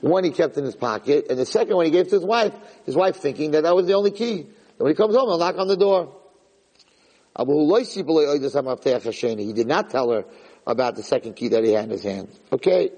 One 0.00 0.24
he 0.24 0.30
kept 0.30 0.58
in 0.58 0.64
his 0.64 0.76
pocket, 0.76 1.26
and 1.30 1.38
the 1.38 1.46
second 1.46 1.74
one 1.74 1.86
he 1.86 1.90
gave 1.90 2.08
to 2.08 2.16
his 2.16 2.24
wife. 2.24 2.52
His 2.84 2.94
wife 2.94 3.16
thinking 3.16 3.52
that 3.52 3.62
that 3.62 3.74
was 3.74 3.86
the 3.86 3.94
only 3.94 4.10
key. 4.10 4.40
And 4.40 4.52
when 4.76 4.90
he 4.90 4.94
comes 4.94 5.16
home, 5.16 5.28
he'll 5.28 5.38
knock 5.38 5.56
on 5.58 5.68
the 5.68 5.76
door. 5.76 6.14
He 9.38 9.52
did 9.52 9.66
not 9.66 9.90
tell 9.90 10.10
her 10.10 10.24
about 10.66 10.96
the 10.96 11.02
second 11.02 11.34
key 11.34 11.48
that 11.48 11.64
he 11.64 11.72
had 11.72 11.84
in 11.84 11.90
his 11.90 12.02
hand. 12.02 12.28
Okay. 12.52 12.90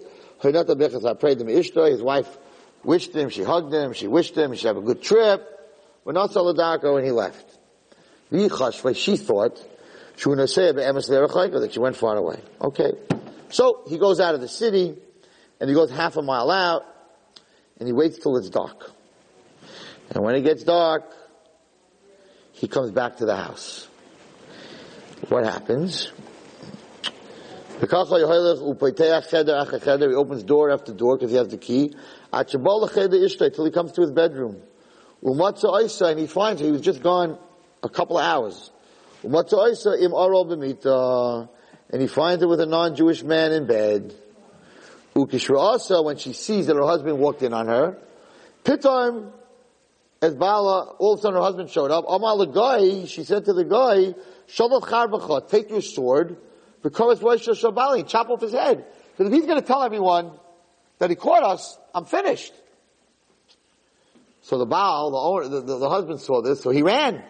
I 0.42 1.14
prayed 1.14 1.38
to 1.38 1.44
him 1.44 1.48
His 1.48 2.02
wife 2.02 2.38
wished 2.84 3.14
him, 3.14 3.30
she 3.30 3.42
hugged 3.42 3.72
him, 3.72 3.92
she 3.92 4.06
wished 4.06 4.36
him, 4.36 4.54
she 4.54 4.66
have 4.66 4.76
a 4.76 4.82
good 4.82 5.02
trip. 5.02 5.57
When 6.04 6.14
not 6.14 6.30
Saladako 6.30 6.96
and 6.96 7.04
he 7.04 7.12
left. 7.12 7.58
She 8.30 9.16
thought 9.16 9.62
that 11.60 11.72
she 11.72 11.78
went 11.78 11.96
far 11.96 12.16
away. 12.16 12.40
Okay. 12.60 12.92
So 13.50 13.82
he 13.88 13.98
goes 13.98 14.20
out 14.20 14.34
of 14.34 14.40
the 14.40 14.48
city 14.48 14.96
and 15.60 15.68
he 15.68 15.74
goes 15.74 15.90
half 15.90 16.16
a 16.16 16.22
mile 16.22 16.50
out 16.50 16.84
and 17.78 17.86
he 17.86 17.92
waits 17.92 18.18
till 18.18 18.36
it's 18.36 18.50
dark. 18.50 18.90
And 20.10 20.24
when 20.24 20.34
it 20.34 20.42
gets 20.42 20.64
dark, 20.64 21.04
he 22.52 22.68
comes 22.68 22.90
back 22.90 23.18
to 23.18 23.26
the 23.26 23.36
house 23.36 23.88
what 25.28 25.44
happens? 25.44 26.12
He 27.80 27.86
opens 30.14 30.42
door 30.42 30.70
after 30.70 30.92
door 30.92 31.16
because 31.16 31.30
he 31.30 31.36
has 31.36 31.48
the 31.48 31.58
key. 31.58 31.94
Till 32.32 33.64
he 33.64 33.70
comes 33.70 33.92
to 33.92 34.00
his 34.00 34.10
bedroom. 34.10 34.60
And 35.22 36.18
he 36.18 36.26
finds 36.26 36.60
he 36.60 36.70
was 36.70 36.80
just 36.80 37.02
gone 37.02 37.38
a 37.82 37.88
couple 37.88 38.18
of 38.18 38.24
hours. 38.24 38.70
And 39.22 39.34
he 42.02 42.06
finds 42.06 42.42
her 42.42 42.48
with 42.48 42.60
a 42.60 42.66
non-Jewish 42.66 43.22
man 43.22 43.52
in 43.52 43.66
bed. 43.66 44.14
Ukishra 45.14 46.04
when 46.04 46.18
she 46.18 46.32
sees 46.32 46.66
that 46.66 46.76
her 46.76 46.84
husband 46.84 47.18
walked 47.18 47.42
in 47.42 47.52
on 47.52 47.66
her, 47.66 47.98
Pitom, 48.64 49.32
as 50.20 50.34
Bala, 50.34 50.94
all 50.98 51.14
of 51.14 51.18
a 51.18 51.22
sudden 51.22 51.36
her 51.36 51.42
husband 51.42 51.70
showed 51.70 51.90
up. 51.90 52.04
Amal 52.08 52.38
the 52.38 52.46
guy, 52.46 53.04
she 53.06 53.24
said 53.24 53.44
to 53.46 53.52
the 53.52 53.64
guy, 53.64 54.14
take 55.48 55.70
your 55.70 55.82
sword, 55.82 56.36
because 56.82 57.20
chop 57.20 58.30
off 58.30 58.40
his 58.40 58.52
head. 58.52 58.84
Because 59.16 59.32
if 59.32 59.32
he's 59.32 59.46
going 59.46 59.60
to 59.60 59.66
tell 59.66 59.82
everyone 59.82 60.30
that 60.98 61.10
he 61.10 61.16
caught 61.16 61.42
us, 61.42 61.78
I'm 61.94 62.04
finished. 62.04 62.52
So 64.48 64.56
the 64.56 64.64
Baal, 64.64 65.10
the 65.10 65.18
owner, 65.18 65.48
the, 65.48 65.60
the, 65.60 65.78
the 65.78 65.90
husband 65.90 66.22
saw 66.22 66.40
this, 66.40 66.62
so 66.62 66.70
he 66.70 66.80
ran. 66.80 67.22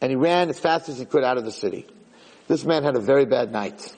and 0.00 0.10
he 0.10 0.16
ran 0.16 0.48
as 0.48 0.58
fast 0.58 0.88
as 0.88 0.98
he 0.98 1.04
could 1.04 1.22
out 1.22 1.36
of 1.36 1.44
the 1.44 1.52
city. 1.52 1.86
This 2.48 2.64
man 2.64 2.82
had 2.82 2.96
a 2.96 3.00
very 3.00 3.26
bad 3.26 3.52
night. 3.52 3.94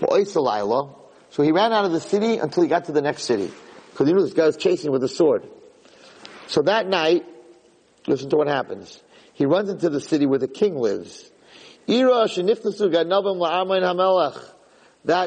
So 0.00 1.42
he 1.42 1.52
ran 1.52 1.74
out 1.74 1.84
of 1.84 1.92
the 1.92 2.00
city 2.00 2.38
until 2.38 2.62
he 2.62 2.68
got 2.70 2.86
to 2.86 2.92
the 2.92 3.02
next 3.02 3.24
city. 3.24 3.50
Because 3.90 4.06
he 4.06 4.14
knew 4.14 4.22
this 4.22 4.32
guy 4.32 4.46
was 4.46 4.56
chasing 4.56 4.90
with 4.90 5.04
a 5.04 5.08
sword. 5.08 5.46
So 6.46 6.62
that 6.62 6.88
night, 6.88 7.26
listen 8.06 8.30
to 8.30 8.36
what 8.36 8.48
happens. 8.48 9.02
He 9.34 9.44
runs 9.44 9.68
into 9.68 9.90
the 9.90 10.00
city 10.00 10.24
where 10.24 10.38
the 10.38 10.48
king 10.48 10.76
lives. 10.76 11.30
That 11.86 12.88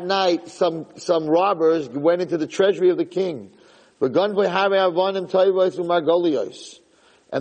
night, 0.03 0.49
some, 0.49 0.87
some 0.95 1.27
robbers 1.27 1.89
went 1.89 2.23
into 2.23 2.39
the 2.39 2.47
treasury 2.47 2.89
of 2.89 2.97
the 2.97 3.05
king. 3.05 3.51
And 3.99 4.15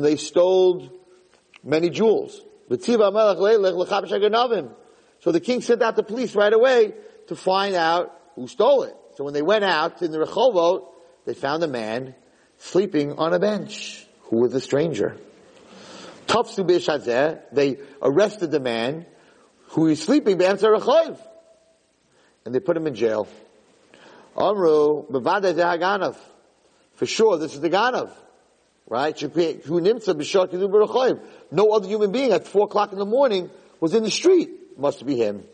they 0.04 0.16
stole 0.16 0.90
many 1.62 1.90
jewels. 1.90 2.40
So 2.68 2.76
the 5.32 5.40
king 5.40 5.60
sent 5.60 5.82
out 5.82 5.96
the 5.96 6.02
police 6.02 6.34
right 6.34 6.52
away 6.52 6.94
to 7.28 7.36
find 7.36 7.74
out 7.74 8.18
who 8.34 8.48
stole 8.48 8.84
it. 8.84 8.94
So 9.16 9.24
when 9.24 9.34
they 9.34 9.42
went 9.42 9.64
out 9.64 10.00
in 10.02 10.12
the 10.12 10.18
Rehovot, 10.18 10.88
they 11.24 11.34
found 11.34 11.62
a 11.62 11.68
man 11.68 12.14
sleeping 12.58 13.18
on 13.18 13.32
a 13.32 13.38
bench 13.38 14.06
who 14.22 14.38
was 14.38 14.54
a 14.54 14.60
stranger. 14.60 15.16
They 16.26 17.78
arrested 18.02 18.50
the 18.50 18.60
man 18.60 19.06
who 19.68 19.82
was 19.82 20.02
sleeping 20.02 20.38
be'emtza 20.38 20.76
Rechov. 20.76 21.20
And 22.44 22.54
they 22.54 22.60
put 22.60 22.76
him 22.76 22.86
in 22.86 22.94
jail. 22.94 23.26
Amru. 24.36 25.06
For 26.96 27.06
sure, 27.06 27.38
this 27.38 27.54
is 27.54 27.60
the 27.60 27.70
Ganav. 27.70 28.10
Right? 28.88 29.20
No 31.50 31.72
other 31.72 31.88
human 31.88 32.12
being 32.12 32.32
at 32.32 32.46
four 32.46 32.64
o'clock 32.66 32.92
in 32.92 32.98
the 32.98 33.06
morning 33.06 33.50
was 33.80 33.94
in 33.94 34.02
the 34.02 34.10
street. 34.10 34.78
Must 34.78 35.04
be 35.04 35.16
him. 35.16 35.44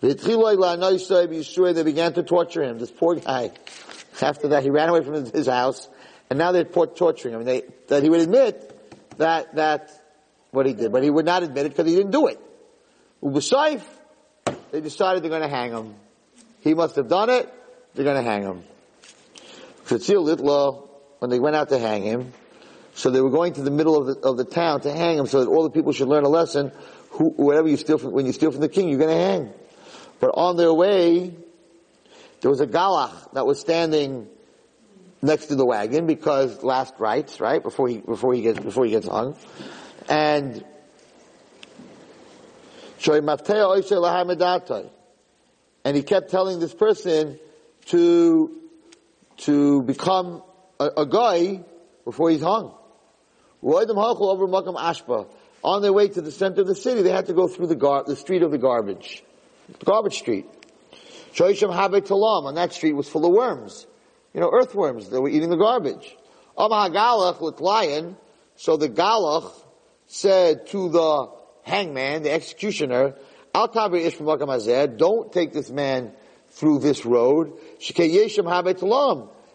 They 0.00 0.14
began 0.14 2.12
to 2.14 2.22
torture 2.24 2.62
him. 2.62 2.78
This 2.78 2.90
poor 2.90 3.16
guy. 3.16 3.52
After 4.20 4.48
that, 4.48 4.62
he 4.62 4.70
ran 4.70 4.88
away 4.88 5.04
from 5.04 5.14
his 5.24 5.46
house, 5.46 5.88
and 6.28 6.38
now 6.38 6.52
they're 6.52 6.64
torturing 6.64 7.34
him. 7.34 7.44
They, 7.44 7.62
that 7.88 8.02
he 8.02 8.10
would 8.10 8.20
admit 8.20 8.68
that 9.18 9.54
that 9.54 9.90
what 10.50 10.66
he 10.66 10.74
did, 10.74 10.92
but 10.92 11.02
he 11.02 11.10
would 11.10 11.24
not 11.24 11.42
admit 11.42 11.66
it 11.66 11.68
because 11.70 11.86
he 11.86 11.94
didn't 11.94 12.10
do 12.10 12.26
it. 12.26 12.40
Ubasayif, 13.22 13.82
they 14.70 14.80
decided 14.80 15.22
they're 15.22 15.30
going 15.30 15.42
to 15.42 15.48
hang 15.48 15.70
him. 15.70 15.94
He 16.60 16.74
must 16.74 16.96
have 16.96 17.08
done 17.08 17.30
it. 17.30 17.52
They're 17.94 18.04
going 18.04 18.22
to 18.22 18.28
hang 18.28 18.42
him. 18.42 18.62
Litla, 19.98 20.88
when 21.18 21.30
they 21.30 21.40
went 21.40 21.56
out 21.56 21.68
to 21.70 21.78
hang 21.78 22.02
him, 22.02 22.32
so 22.94 23.10
they 23.10 23.20
were 23.20 23.30
going 23.30 23.54
to 23.54 23.62
the 23.62 23.70
middle 23.70 23.96
of 23.96 24.06
the, 24.06 24.26
of 24.26 24.36
the 24.36 24.44
town 24.44 24.82
to 24.82 24.92
hang 24.92 25.18
him 25.18 25.26
so 25.26 25.44
that 25.44 25.50
all 25.50 25.62
the 25.62 25.70
people 25.70 25.92
should 25.92 26.08
learn 26.08 26.24
a 26.24 26.28
lesson. 26.28 26.72
Who, 27.10 27.30
whatever 27.30 27.68
you 27.68 27.76
steal 27.76 27.98
from, 27.98 28.12
when 28.12 28.26
you 28.26 28.32
steal 28.32 28.50
from 28.50 28.60
the 28.60 28.68
king, 28.68 28.88
you're 28.88 28.98
going 28.98 29.16
to 29.16 29.24
hang. 29.24 29.52
But 30.20 30.32
on 30.34 30.56
their 30.56 30.72
way, 30.72 31.34
there 32.40 32.50
was 32.50 32.60
a 32.60 32.66
galach 32.66 33.32
that 33.32 33.46
was 33.46 33.60
standing 33.60 34.28
next 35.22 35.46
to 35.46 35.54
the 35.54 35.64
wagon 35.64 36.06
because 36.06 36.62
last 36.62 36.94
rites, 36.98 37.40
right? 37.40 37.62
Before 37.62 37.88
he, 37.88 37.98
before 37.98 38.34
he 38.34 38.42
gets, 38.42 38.58
before 38.58 38.84
he 38.84 38.90
gets 38.90 39.06
hung. 39.06 39.36
And, 40.08 40.64
and 45.84 45.96
he 45.96 46.02
kept 46.02 46.30
telling 46.30 46.60
this 46.60 46.74
person 46.74 47.38
to, 47.86 48.61
to 49.38 49.82
become 49.82 50.42
a, 50.78 50.88
a 50.98 51.06
guy 51.06 51.64
before 52.04 52.30
he's 52.30 52.42
hung. 52.42 52.74
On 55.64 55.82
their 55.82 55.92
way 55.92 56.08
to 56.08 56.20
the 56.20 56.32
center 56.32 56.62
of 56.62 56.66
the 56.66 56.74
city, 56.74 57.02
they 57.02 57.10
had 57.10 57.26
to 57.26 57.34
go 57.34 57.46
through 57.46 57.68
the 57.68 57.76
gar- 57.76 58.04
the 58.04 58.16
street 58.16 58.42
of 58.42 58.50
the 58.50 58.58
garbage 58.58 59.22
garbage 59.84 60.18
street. 60.18 60.46
On 61.38 62.54
that 62.54 62.72
street 62.72 62.92
was 62.92 63.08
full 63.08 63.24
of 63.24 63.32
worms. 63.32 63.86
You 64.34 64.40
know, 64.40 64.50
earthworms, 64.52 65.10
that 65.10 65.20
were 65.20 65.28
eating 65.28 65.50
the 65.50 65.56
garbage. 65.56 66.16
Lion. 66.56 68.16
so 68.56 68.76
the 68.76 68.88
Galach 68.88 69.52
said 70.06 70.66
to 70.68 70.88
the 70.88 71.30
hangman, 71.64 72.22
the 72.22 72.32
executioner, 72.32 73.14
Al 73.54 73.68
don't 73.68 75.32
take 75.32 75.52
this 75.52 75.70
man 75.70 76.12
through 76.52 76.78
this 76.78 77.04
road. 77.04 77.52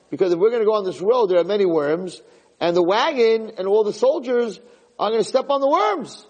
Because 0.10 0.32
if 0.34 0.40
we're 0.40 0.50
going 0.50 0.62
to 0.62 0.66
go 0.66 0.74
on 0.74 0.86
this 0.86 1.02
road, 1.02 1.28
there 1.28 1.40
are 1.40 1.44
many 1.44 1.66
worms, 1.66 2.22
and 2.60 2.76
the 2.76 2.84
wagon 2.84 3.52
and 3.58 3.68
all 3.68 3.84
the 3.84 3.94
soldiers 3.94 4.60
are 5.00 5.10
going 5.10 5.22
to 5.22 5.28
step 5.28 5.50
on 5.50 5.62
the 5.62 5.70
worms 5.70 6.26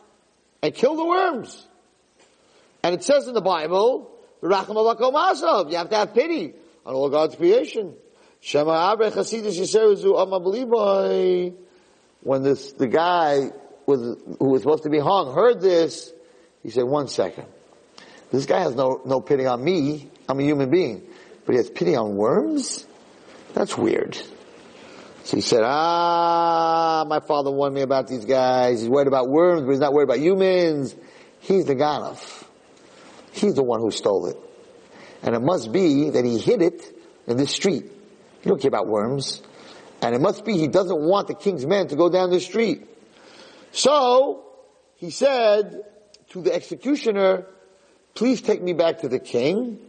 and 0.62 0.74
kill 0.74 0.96
the 0.96 1.06
worms. 1.06 1.68
And 2.84 2.94
it 2.94 3.04
says 3.04 3.28
in 3.28 3.34
the 3.34 3.42
Bible, 3.42 4.12
you 4.42 4.50
have 4.50 4.68
to 5.90 5.96
have 5.96 6.14
pity 6.14 6.54
on 6.86 6.94
all 6.94 7.10
God's 7.10 7.36
creation. 7.36 7.96
When 12.22 12.44
this, 12.44 12.74
the 12.74 12.88
guy 12.88 13.52
was, 13.86 14.18
who 14.40 14.50
was 14.50 14.62
supposed 14.62 14.84
to 14.84 14.90
be 14.90 15.00
hung 15.00 15.34
heard 15.34 15.60
this, 15.62 16.14
he 16.62 16.70
said, 16.70 16.84
one 16.84 17.08
second. 17.08 17.46
This 18.32 18.46
guy 18.46 18.60
has 18.60 18.76
no, 18.76 19.02
no 19.06 19.22
pity 19.22 19.46
on 19.46 19.64
me. 19.64 20.10
I'm 20.28 20.40
a 20.40 20.44
human 20.44 20.70
being. 20.70 21.08
But 21.46 21.54
he 21.54 21.58
has 21.58 21.70
pity 21.70 21.96
on 21.96 22.16
worms? 22.16 22.86
That's 23.54 23.78
weird. 23.78 24.16
So 25.24 25.36
he 25.36 25.42
said, 25.42 25.62
ah, 25.64 27.06
my 27.08 27.20
father 27.20 27.52
warned 27.52 27.76
me 27.76 27.82
about 27.82 28.08
these 28.08 28.26
guys. 28.26 28.82
He's 28.82 28.90
worried 28.90 29.08
about 29.08 29.30
worms, 29.30 29.64
but 29.64 29.72
he's 29.72 29.80
not 29.80 29.94
worried 29.94 30.06
about 30.06 30.20
humans. 30.20 30.96
He's 31.40 31.66
the 31.66 31.76
Ganaf. 31.76 32.46
He's 33.32 33.54
the 33.56 33.64
one 33.64 33.82
who 33.82 33.92
stole 33.92 34.28
it. 34.28 34.38
And 35.24 35.36
it 35.36 35.42
must 35.42 35.72
be 35.72 36.12
that 36.12 36.24
he 36.24 36.38
hid 36.38 36.62
it 36.62 36.98
in 37.28 37.38
the 37.38 37.48
street. 37.48 37.86
He 38.42 38.50
don't 38.50 38.62
care 38.62 38.70
about 38.70 38.88
worms. 38.88 39.42
And 40.02 40.16
it 40.16 40.22
must 40.22 40.46
be 40.46 40.58
he 40.58 40.68
doesn't 40.68 41.00
want 41.00 41.28
the 41.28 41.34
king's 41.34 41.66
men 41.66 41.88
to 41.90 41.96
go 41.96 42.10
down 42.10 42.30
the 42.30 42.40
street. 42.40 42.88
So, 43.72 44.46
he 44.96 45.10
said 45.10 45.84
to 46.30 46.42
the 46.42 46.54
executioner, 46.54 47.46
please 48.14 48.42
take 48.42 48.62
me 48.62 48.74
back 48.74 49.02
to 49.02 49.10
the 49.10 49.20
king, 49.20 49.80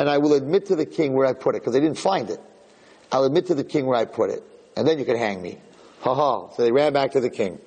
and 0.00 0.08
I 0.08 0.16
will 0.16 0.32
admit 0.32 0.64
to 0.68 0.76
the 0.76 0.86
king 0.86 1.12
where 1.12 1.26
I 1.26 1.34
put 1.34 1.54
it, 1.54 1.60
because 1.60 1.74
they 1.74 1.80
didn't 1.80 1.98
find 1.98 2.30
it. 2.30 2.40
I'll 3.12 3.24
admit 3.24 3.48
to 3.48 3.54
the 3.54 3.64
king 3.64 3.84
where 3.84 3.98
I 3.98 4.06
put 4.06 4.30
it, 4.30 4.42
and 4.74 4.88
then 4.88 4.98
you 4.98 5.04
can 5.04 5.18
hang 5.18 5.42
me. 5.42 5.58
Ha 6.00 6.14
ha. 6.14 6.48
So 6.48 6.62
they 6.62 6.72
ran 6.72 6.94
back 6.94 7.12
to 7.12 7.20
the 7.20 7.28
king. 7.28 7.58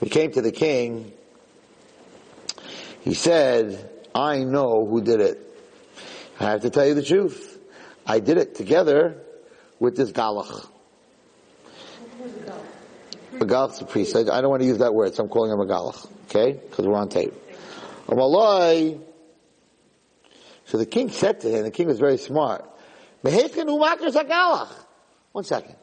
We 0.00 0.08
came 0.08 0.32
to 0.32 0.40
the 0.40 0.52
king. 0.52 1.12
He 3.02 3.12
said, 3.12 3.90
I 4.14 4.44
know 4.44 4.86
who 4.86 5.02
did 5.02 5.20
it. 5.20 5.38
I 6.40 6.44
have 6.44 6.62
to 6.62 6.70
tell 6.70 6.86
you 6.86 6.94
the 6.94 7.02
truth. 7.02 7.58
I 8.06 8.20
did 8.20 8.38
it 8.38 8.54
together 8.54 9.20
with 9.78 9.98
this 9.98 10.10
galach. 10.12 10.66
A 13.34 13.44
galach's 13.44 13.82
a 13.82 13.84
priest. 13.84 14.16
I, 14.16 14.22
don't 14.22 14.48
want 14.48 14.62
to 14.62 14.66
use 14.66 14.78
that 14.78 14.94
word, 14.94 15.14
so 15.14 15.24
I'm 15.24 15.28
calling 15.28 15.52
him 15.52 15.60
a 15.60 15.66
galach. 15.66 16.08
Okay? 16.30 16.52
Because 16.54 16.86
we're 16.86 16.96
on 16.96 17.10
tape. 17.10 17.34
So 20.68 20.76
the 20.76 20.86
king 20.86 21.08
said 21.08 21.40
to 21.40 21.50
him, 21.50 21.64
the 21.64 21.70
king 21.70 21.86
was 21.86 21.98
very 21.98 22.18
smart. 22.18 22.62
One 25.32 25.44
second. 25.44 25.76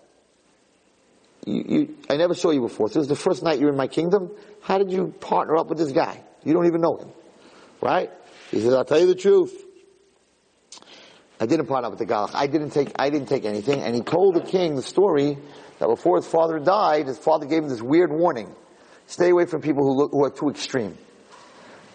You, 1.43 1.65
you, 1.67 1.97
I 2.07 2.17
never 2.17 2.35
saw 2.35 2.51
you 2.51 2.61
before. 2.61 2.87
This 2.89 2.97
is 2.97 3.07
the 3.07 3.15
first 3.15 3.41
night 3.41 3.59
you're 3.59 3.71
in 3.71 3.77
my 3.77 3.87
kingdom. 3.87 4.29
How 4.61 4.77
did 4.77 4.91
you 4.91 5.07
partner 5.19 5.57
up 5.57 5.69
with 5.69 5.79
this 5.79 5.91
guy? 5.91 6.23
You 6.43 6.53
don't 6.53 6.67
even 6.67 6.81
know 6.81 6.97
him. 6.97 7.09
Right? 7.81 8.11
He 8.51 8.59
says, 8.61 8.75
I'll 8.75 8.85
tell 8.85 8.99
you 8.99 9.07
the 9.07 9.15
truth. 9.15 9.59
I 11.39 11.47
didn't 11.47 11.65
partner 11.65 11.87
up 11.87 11.97
with 11.97 12.07
the 12.07 12.13
Galach. 12.13 12.35
I 12.35 12.45
didn't 12.45 12.69
take, 12.69 12.91
I 12.99 13.09
didn't 13.09 13.27
take 13.27 13.45
anything. 13.45 13.81
And 13.81 13.95
he 13.95 14.01
told 14.01 14.35
the 14.35 14.41
king 14.41 14.75
the 14.75 14.83
story 14.83 15.39
that 15.79 15.87
before 15.87 16.17
his 16.17 16.27
father 16.27 16.59
died, 16.59 17.07
his 17.07 17.17
father 17.17 17.47
gave 17.47 17.63
him 17.63 17.69
this 17.69 17.81
weird 17.81 18.11
warning. 18.11 18.53
Stay 19.07 19.31
away 19.31 19.47
from 19.47 19.61
people 19.61 19.83
who 19.83 19.97
look, 19.97 20.11
who 20.11 20.23
are 20.23 20.29
too 20.29 20.49
extreme. 20.49 20.95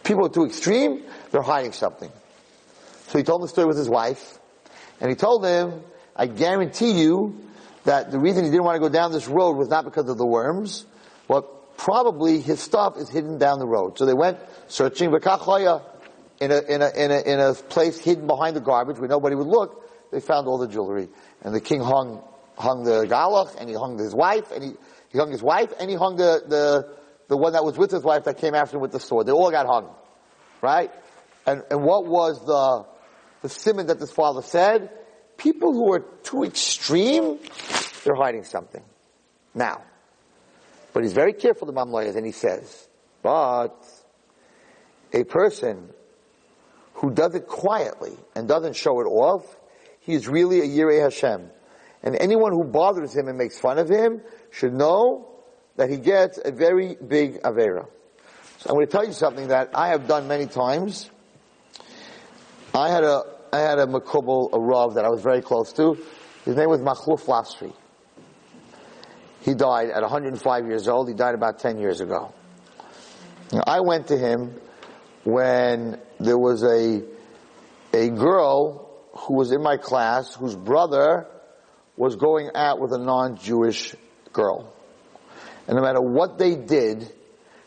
People 0.03 0.27
are 0.27 0.31
too 0.31 0.45
extreme, 0.45 1.05
they're 1.31 1.43
hiding 1.43 1.73
something. 1.73 2.11
So 3.11 3.19
he 3.19 3.25
told 3.25 3.41
him 3.41 3.47
the 3.47 3.49
story 3.49 3.67
with 3.67 3.77
his 3.77 3.89
wife. 3.89 4.39
And 5.01 5.11
he 5.11 5.17
told 5.17 5.45
him, 5.45 5.83
I 6.15 6.27
guarantee 6.27 6.93
you 6.93 7.41
that 7.85 8.13
the 8.13 8.21
reason 8.21 8.45
he 8.45 8.51
didn't 8.51 8.65
want 8.65 8.77
to 8.77 8.81
go 8.81 8.89
down 8.89 9.11
this 9.11 9.27
road 9.27 9.57
was 9.57 9.69
not 9.69 9.85
because 9.85 10.09
of 10.09 10.17
the 10.17 10.27
worms, 10.27 10.87
but 11.27 11.77
probably 11.77 12.41
his 12.41 12.61
stuff 12.61 12.97
is 12.97 13.09
hidden 13.09 13.39
down 13.39 13.59
the 13.59 13.67
road. 13.67 13.99
So 13.99 14.07
they 14.07 14.15
went 14.15 14.39
searching 14.69 15.09
in 15.09 15.17
a, 16.53 16.61
in 16.61 16.83
a, 16.83 16.91
in 16.91 17.11
a, 17.11 17.21
in 17.21 17.41
a 17.41 17.55
place 17.55 17.99
hidden 17.99 18.29
behind 18.29 18.55
the 18.55 18.61
garbage 18.61 18.99
where 18.99 19.09
nobody 19.09 19.35
would 19.35 19.49
look, 19.49 20.11
they 20.13 20.21
found 20.21 20.47
all 20.47 20.59
the 20.59 20.69
jewelry. 20.69 21.09
And 21.43 21.53
the 21.53 21.61
king 21.61 21.81
hung, 21.81 22.23
hung 22.57 22.85
the 22.85 23.07
galach, 23.07 23.57
and 23.59 23.69
he 23.69 23.75
hung 23.75 23.99
his 23.99 24.15
wife, 24.15 24.53
and 24.53 24.63
he, 24.63 24.73
he 25.09 25.19
hung 25.19 25.33
his 25.33 25.43
wife, 25.43 25.73
and 25.81 25.91
he 25.91 25.97
hung 25.97 26.15
the, 26.15 26.45
the, 26.47 26.97
the 27.27 27.37
one 27.37 27.55
that 27.55 27.65
was 27.65 27.77
with 27.77 27.91
his 27.91 28.05
wife 28.05 28.25
that 28.25 28.39
came 28.39 28.55
after 28.55 28.77
him 28.77 28.83
with 28.83 28.93
the 28.93 29.01
sword. 29.01 29.27
They 29.27 29.33
all 29.33 29.51
got 29.51 29.67
hung. 29.67 29.93
Right? 30.63 30.93
And, 31.45 31.65
and 31.71 31.83
what 31.83 32.07
was 32.07 32.45
the, 32.47 32.90
the 33.43 33.49
simon 33.49 33.87
that 33.87 33.99
this 33.99 34.13
father 34.13 34.43
said? 34.43 34.91
People 35.37 35.73
who 35.73 35.93
are 35.93 36.01
too 36.23 36.45
extreme, 36.45 37.39
they're 38.05 38.15
hiding 38.15 38.45
something. 38.45 38.83
Now, 39.55 39.83
but 40.93 41.03
he's 41.03 41.13
very 41.13 41.33
careful, 41.33 41.67
the 41.67 41.73
Me'am 41.73 41.91
Lo'ez, 41.91 42.17
and 42.17 42.27
he 42.27 42.33
says, 42.33 42.89
But 43.23 43.77
a 45.13 45.25
person 45.25 45.91
who 46.95 47.11
does 47.11 47.35
it 47.35 47.47
quietly 47.47 48.17
and 48.35 48.47
doesn't 48.47 48.77
show 48.77 49.01
it 49.01 49.05
off, 49.05 49.57
he 50.01 50.15
is 50.15 50.29
really 50.29 50.61
a 50.61 50.65
Yirei 50.65 51.03
Hashem. 51.03 51.51
And 52.03 52.17
anyone 52.17 52.53
who 52.53 52.65
bothers 52.65 53.15
him 53.15 53.29
and 53.29 53.37
makes 53.37 53.59
fun 53.59 53.79
of 53.79 53.89
him 53.89 54.23
should 54.51 54.73
know 54.73 55.29
that 55.77 55.91
he 55.91 55.97
gets 55.97 56.39
a 56.43 56.51
very 56.51 56.97
big 56.97 57.43
Avera. 57.43 57.87
So 58.59 58.71
I'm 58.71 58.77
going 58.77 58.87
to 58.87 58.93
tell 58.93 59.07
you 59.07 59.13
something 59.13 59.49
that 59.49 59.71
I 59.75 59.89
have 59.89 60.07
done 60.07 60.29
many 60.29 60.47
times. 60.47 61.11
I 62.75 62.89
had 62.91 63.05
a, 63.05 63.23
I 63.53 63.59
had 63.59 63.79
a 63.79 63.87
Makubal, 63.87 64.51
a 64.53 64.61
Rav 64.61 64.95
that 64.95 65.05
I 65.05 65.09
was 65.09 65.23
very 65.23 65.43
close 65.43 65.73
to. 65.75 65.99
His 66.45 66.57
name 66.57 66.69
was 66.69 66.81
Machluf 66.81 67.25
Lasri. 67.27 67.73
He 69.41 69.55
died 69.55 69.91
at 69.91 70.03
105 70.03 70.67
years 70.67 70.87
old. 70.87 71.09
He 71.09 71.15
died 71.15 71.35
about 71.35 71.59
10 71.59 71.79
years 71.79 72.01
ago. 72.01 72.33
Now, 73.53 73.63
I 73.67 73.81
went 73.81 74.09
to 74.09 74.19
him 74.19 74.55
when 75.25 76.01
there 76.21 76.39
was 76.39 76.63
a, 76.63 77.03
a 77.93 78.11
girl 78.11 78.89
who 79.13 79.35
was 79.35 79.51
in 79.51 79.63
my 79.63 79.77
class 79.77 80.35
whose 80.35 80.55
brother 80.55 81.27
was 81.97 82.17
going 82.17 82.51
out 82.55 82.81
with 82.81 82.93
a 82.93 82.99
non-Jewish 82.99 83.95
girl. 84.33 84.73
And 85.67 85.77
no 85.77 85.83
matter 85.83 86.01
what 86.01 86.39
they 86.39 86.55
did, 86.55 87.13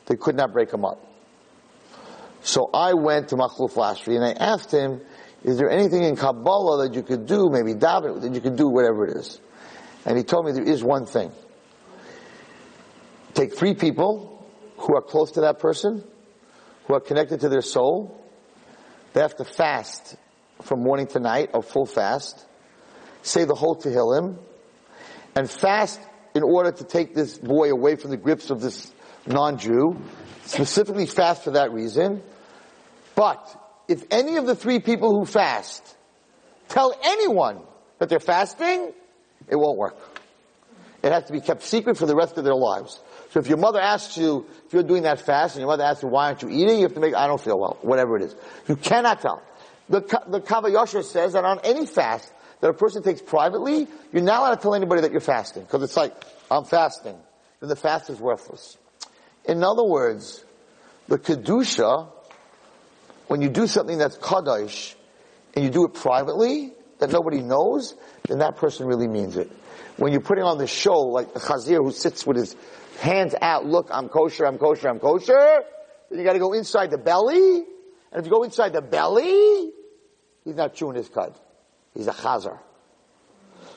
they 0.06 0.16
could 0.16 0.36
not 0.36 0.54
break 0.54 0.72
him 0.72 0.86
up. 0.86 1.06
So 2.44 2.70
I 2.74 2.94
went 2.94 3.30
to 3.30 3.36
Machluf 3.36 3.74
Lashri 3.74 4.16
and 4.16 4.24
I 4.24 4.34
asked 4.34 4.72
him, 4.72 5.02
is 5.44 5.58
there 5.58 5.70
anything 5.70 6.04
in 6.04 6.18
Kabbalah 6.18 6.88
that 6.88 6.94
you 6.94 7.02
could 7.02 7.26
do, 7.26 7.50
maybe 7.50 7.74
David, 7.74 8.22
that 8.22 8.34
you 8.34 8.42
could 8.42 8.58
do, 8.58 8.68
whatever 8.68 9.08
it 9.08 9.18
is? 9.18 9.40
And 10.06 10.18
he 10.18 10.24
told 10.24 10.46
me 10.46 10.52
there 10.52 10.64
is 10.64 10.84
one 10.84 11.06
thing. 11.06 11.32
Take 13.34 13.56
three 13.56 13.74
people 13.74 14.46
who 14.78 14.96
are 14.96 15.02
close 15.02 15.32
to 15.32 15.42
that 15.42 15.60
person, 15.60 16.04
who 16.86 16.94
are 16.94 17.00
connected 17.00 17.40
to 17.42 17.50
their 17.50 17.62
soul. 17.62 18.22
They 19.14 19.22
have 19.22 19.36
to 19.38 19.46
fast 19.46 20.18
from 20.62 20.84
morning 20.84 21.08
to 21.08 21.20
night, 21.20 21.52
a 21.54 21.62
full 21.62 21.86
fast. 21.86 22.46
Say 23.22 23.46
the 23.46 23.56
whole 23.56 23.76
Tehillim, 23.76 24.38
and 25.36 25.50
fast 25.50 26.02
in 26.36 26.44
order 26.44 26.72
to 26.72 26.84
take 26.84 27.16
this 27.16 27.38
boy 27.38 27.72
away 27.72 27.96
from 27.96 28.12
the 28.12 28.18
grips 28.18 28.50
of 28.50 28.60
this 28.60 28.94
non-Jew. 29.26 30.02
Specifically 30.46 31.06
fast 31.06 31.44
for 31.44 31.52
that 31.52 31.72
reason. 31.72 32.22
But 33.16 33.84
if 33.88 34.04
any 34.12 34.38
of 34.38 34.46
the 34.46 34.56
three 34.56 34.80
people 34.80 35.18
who 35.18 35.26
fast 35.26 35.96
tell 36.70 36.98
anyone 37.04 37.60
that 38.00 38.10
they're 38.10 38.20
fasting, 38.20 38.94
it 39.48 39.56
won't 39.56 39.78
work. 39.78 39.98
It 41.04 41.12
has 41.12 41.26
to 41.26 41.34
be 41.34 41.42
kept 41.42 41.64
secret 41.64 41.98
for 41.98 42.06
the 42.06 42.16
rest 42.16 42.38
of 42.38 42.46
their 42.46 42.56
lives. 42.56 43.00
So 43.32 43.40
if 43.40 43.48
your 43.48 43.58
mother 43.58 43.82
asks 43.82 44.18
you, 44.18 44.46
if 44.66 44.74
you're 44.74 44.84
doing 44.84 45.04
that 45.04 45.20
fast, 45.20 45.56
and 45.56 45.62
your 45.62 45.70
mother 45.70 45.84
asks 45.84 46.02
you, 46.02 46.08
why 46.10 46.28
aren't 46.28 46.42
you 46.44 46.50
eating? 46.50 46.78
You 46.78 46.84
have 46.84 46.94
to 46.94 47.02
make, 47.02 47.14
I 47.14 47.28
don't 47.28 47.42
feel 47.42 47.60
well, 47.60 47.78
whatever 47.82 48.16
it 48.16 48.24
is. 48.24 48.36
You 48.68 48.78
cannot 48.78 49.22
tell. 49.22 49.44
The, 49.90 50.00
the 50.28 50.40
Kavayosha 50.40 51.04
says 51.04 51.34
that 51.34 51.44
on 51.44 51.60
any 51.64 51.86
fast 51.86 52.32
that 52.62 52.70
a 52.70 52.74
person 52.74 53.04
takes 53.04 53.22
privately, 53.22 53.88
you're 54.14 54.24
not 54.24 54.40
allowed 54.40 54.56
to 54.56 54.62
tell 54.62 54.76
anybody 54.76 55.02
that 55.02 55.12
you're 55.12 55.20
fasting. 55.20 55.64
Because 55.64 55.84
it's 55.84 55.98
like, 55.98 56.14
I'm 56.50 56.64
fasting. 56.64 57.18
Then 57.60 57.68
the 57.68 57.76
fast 57.76 58.10
is 58.10 58.20
worthless. 58.20 58.78
In 59.44 59.62
other 59.62 59.84
words, 59.84 60.46
the 61.10 61.20
Kedusha, 61.20 62.10
when 63.28 63.42
you 63.42 63.50
do 63.50 63.68
something 63.68 63.98
that's 63.98 64.18
Kaddish, 64.18 64.96
and 65.56 65.64
you 65.64 65.72
do 65.72 65.86
it 65.86 65.94
privately, 65.94 66.74
that 67.00 67.12
nobody 67.12 67.42
knows, 67.42 67.96
then 68.28 68.40
that 68.40 68.58
person 68.58 68.88
really 68.88 69.08
means 69.08 69.38
it. 69.38 69.52
When 69.98 70.12
you're 70.12 70.22
putting 70.22 70.44
on 70.44 70.58
the 70.58 70.68
show, 70.68 71.00
like 71.02 71.28
a 71.36 71.40
Chazir 71.40 71.84
who 71.84 71.92
sits 71.92 72.26
with 72.26 72.38
his 72.38 72.56
hands 73.00 73.36
out, 73.42 73.66
look, 73.66 73.90
I'm 73.92 74.10
kosher, 74.10 74.46
I'm 74.46 74.58
kosher, 74.58 74.90
I'm 74.90 75.00
kosher. 75.00 75.64
Then 76.10 76.20
you 76.20 76.26
gotta 76.26 76.40
go 76.40 76.54
inside 76.54 76.92
the 76.92 76.98
belly. 76.98 77.58
And 78.12 78.20
if 78.20 78.26
you 78.26 78.32
go 78.32 78.44
inside 78.44 78.74
the 78.74 78.82
belly, 78.82 79.72
he's 80.44 80.56
not 80.56 80.74
chewing 80.74 80.96
his 80.96 81.10
cud. 81.10 81.36
He's 81.94 82.08
a 82.08 82.14
chazar. 82.14 82.60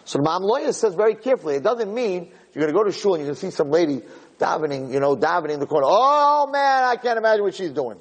So 0.04 0.18
the 0.18 0.38
lawyer 0.40 0.72
says 0.72 0.94
very 0.94 1.16
carefully, 1.16 1.56
it 1.56 1.62
doesn't 1.62 1.92
mean 1.92 2.30
you're 2.54 2.62
gonna 2.62 2.76
go 2.76 2.84
to 2.84 2.92
shul 2.92 3.14
and 3.14 3.24
you're 3.24 3.34
gonna 3.34 3.40
see 3.40 3.50
some 3.50 3.70
lady 3.70 4.02
davening, 4.38 4.92
you 4.92 5.00
know, 5.00 5.16
davening 5.16 5.54
in 5.54 5.60
the 5.60 5.66
corner. 5.66 5.86
Oh 5.88 6.48
man, 6.50 6.84
I 6.84 6.96
can't 6.96 7.18
imagine 7.18 7.42
what 7.42 7.54
she's 7.54 7.72
doing. 7.72 7.98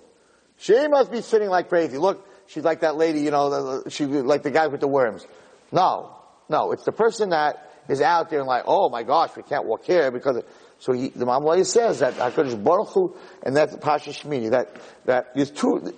She 0.58 0.88
must 0.88 1.12
be 1.12 1.22
sitting 1.22 1.50
like 1.50 1.70
crazy. 1.70 1.98
Look, 1.98 2.28
she's 2.48 2.64
like 2.64 2.82
that 2.82 2.96
lady, 2.96 3.22
you 3.22 3.32
know, 3.32 3.84
she 3.90 4.06
like 4.06 4.44
the 4.44 4.52
guy 4.52 4.68
with 4.68 4.82
the 4.82 4.88
worms. 4.88 5.26
No, 5.72 6.16
no, 6.50 6.72
it's 6.72 6.84
the 6.84 6.92
person 6.92 7.30
that 7.30 7.72
is 7.90 8.02
out 8.02 8.30
there 8.30 8.40
and 8.40 8.48
like, 8.48 8.64
oh 8.66 8.90
my 8.90 9.04
gosh, 9.04 9.36
we 9.36 9.44
can't 9.44 9.66
walk 9.66 9.86
here 9.86 10.12
because 10.12 10.42
so 10.80 10.94
he, 10.94 11.10
the 11.10 11.26
Me'am 11.26 11.44
Lo'ez 11.44 11.68
says 11.68 12.00
that 12.00 12.16
HaKadosh 12.16 12.62
Baruch 12.64 12.90
Hu, 12.90 13.16
and 13.44 13.56
that's 13.56 13.76
Pasha 13.78 14.12
Shmini, 14.12 14.52
that, 14.52 14.76
that 15.06 15.32
is 15.36 15.52
two, 15.52 15.94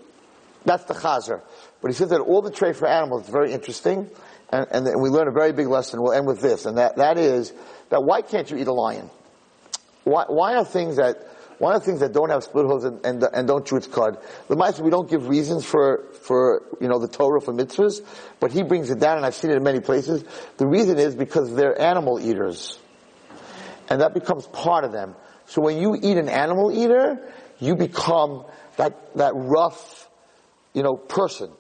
that's 0.66 0.84
the 0.86 0.94
Chazer. 0.94 1.42
But 1.82 1.92
he 1.92 1.94
says 1.94 2.10
that 2.10 2.22
all 2.22 2.42
the 2.42 2.52
trade 2.52 2.76
for 2.76 2.88
animals 2.88 3.24
is 3.26 3.30
very 3.30 3.52
interesting, 3.54 4.10
and, 4.50 4.68
and 4.72 5.02
we 5.02 5.10
learn 5.10 5.28
a 5.28 5.32
very 5.32 5.52
big 5.52 5.68
lesson. 5.68 6.02
We'll 6.02 6.14
end 6.14 6.28
with 6.28 6.42
this, 6.42 6.66
and 6.66 6.78
that, 6.78 6.98
that 6.98 7.18
is 7.18 7.54
that 7.90 8.04
why 8.04 8.22
can't 8.22 8.50
you 8.50 8.58
eat 8.58 8.68
a 8.68 8.74
lion? 8.74 9.10
Why, 10.04 10.26
why 10.28 10.56
are 10.56 10.66
things 10.66 10.98
that 10.98 11.18
why 11.60 11.74
the 11.74 11.80
things 11.80 12.02
that 12.02 12.14
don't 12.14 12.30
have 12.30 12.44
split 12.44 12.66
hooves 12.66 12.84
and, 12.84 13.04
and, 13.06 13.24
and 13.34 13.48
don't 13.48 13.72
its 13.72 13.88
cud? 13.88 14.20
The 14.48 14.56
Meister, 14.56 14.84
we 14.84 14.92
don't 14.92 15.10
give 15.10 15.28
reasons 15.28 15.66
for, 15.66 16.06
for, 16.22 16.64
you 16.80 16.88
know, 16.88 17.00
the 17.00 17.08
Torah 17.08 17.42
for 17.42 17.54
mitzvahs, 17.54 18.06
but 18.40 18.52
he 18.52 18.62
brings 18.62 18.92
it 18.92 19.00
down 19.00 19.18
and 19.18 19.26
I've 19.26 19.34
seen 19.34 19.50
it 19.50 19.58
in 19.58 19.64
many 19.64 19.80
places. 19.80 20.24
The 20.58 20.68
reason 20.68 21.00
is 21.00 21.16
because 21.16 21.56
they're 21.56 21.80
animal 21.80 22.20
eaters. 22.20 22.80
And 23.90 24.02
that 24.02 24.14
becomes 24.14 24.46
part 24.48 24.84
of 24.84 24.92
them. 24.92 25.16
So 25.46 25.62
when 25.62 25.78
you 25.78 25.96
eat 25.96 26.18
an 26.18 26.30
animal 26.30 26.72
eater, 26.72 27.28
you 27.60 27.76
become 27.76 28.46
that, 28.76 29.16
that 29.16 29.34
rough, 29.36 30.10
you 30.74 30.84
know, 30.84 30.96
person. 30.96 31.52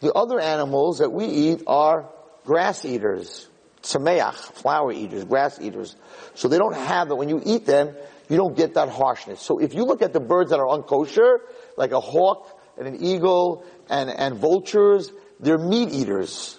The 0.00 0.12
other 0.12 0.38
animals 0.38 0.98
that 0.98 1.10
we 1.10 1.24
eat 1.24 1.62
are 1.66 2.08
grass 2.44 2.84
eaters, 2.84 3.48
tzameach, 3.82 4.34
flower 4.34 4.92
eaters, 4.92 5.24
grass 5.24 5.60
eaters. 5.60 5.96
So 6.34 6.48
they 6.48 6.58
don't 6.58 6.76
have 6.76 7.08
that. 7.08 7.16
When 7.16 7.28
you 7.28 7.42
eat 7.44 7.64
them, 7.66 7.96
you 8.28 8.36
don't 8.36 8.56
get 8.56 8.74
that 8.74 8.88
harshness. 8.88 9.40
So 9.40 9.58
if 9.58 9.74
you 9.74 9.84
look 9.84 10.02
at 10.02 10.12
the 10.12 10.20
birds 10.20 10.50
that 10.50 10.58
are 10.58 10.66
unkosher, 10.66 11.38
like 11.76 11.92
a 11.92 12.00
hawk 12.00 12.58
and 12.78 12.88
an 12.88 13.02
eagle 13.02 13.64
and, 13.88 14.10
and 14.10 14.36
vultures, 14.36 15.12
they're 15.40 15.58
meat 15.58 15.90
eaters. 15.90 16.58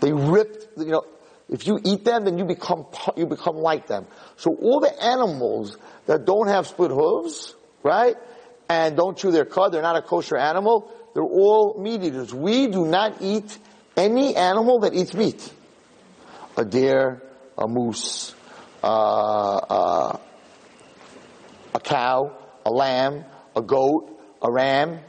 They 0.00 0.12
rip, 0.12 0.72
you 0.76 0.86
know, 0.86 1.04
if 1.48 1.66
you 1.66 1.78
eat 1.84 2.04
them, 2.04 2.24
then 2.24 2.38
you 2.38 2.44
become, 2.44 2.86
you 3.16 3.26
become 3.26 3.56
like 3.56 3.86
them. 3.86 4.06
So 4.36 4.54
all 4.54 4.80
the 4.80 5.02
animals 5.02 5.76
that 6.06 6.24
don't 6.24 6.48
have 6.48 6.66
split 6.66 6.90
hooves, 6.90 7.54
right, 7.82 8.16
and 8.68 8.96
don't 8.96 9.16
chew 9.16 9.30
their 9.30 9.44
cud, 9.44 9.72
they're 9.72 9.82
not 9.82 9.96
a 9.96 10.02
kosher 10.02 10.36
animal, 10.36 10.90
they're 11.14 11.22
all 11.22 11.76
meat 11.78 12.02
eaters. 12.02 12.34
We 12.34 12.66
do 12.68 12.86
not 12.86 13.20
eat 13.20 13.56
any 13.96 14.34
animal 14.34 14.80
that 14.80 14.94
eats 14.94 15.14
meat. 15.14 15.52
A 16.56 16.64
deer, 16.64 17.22
a 17.58 17.68
moose, 17.68 18.34
uh, 18.82 18.86
uh, 18.86 20.18
a 21.74 21.80
cow, 21.80 22.36
a 22.64 22.70
lamb, 22.70 23.24
a 23.56 23.62
goat, 23.62 24.10
a 24.40 24.50
ram, 24.50 25.00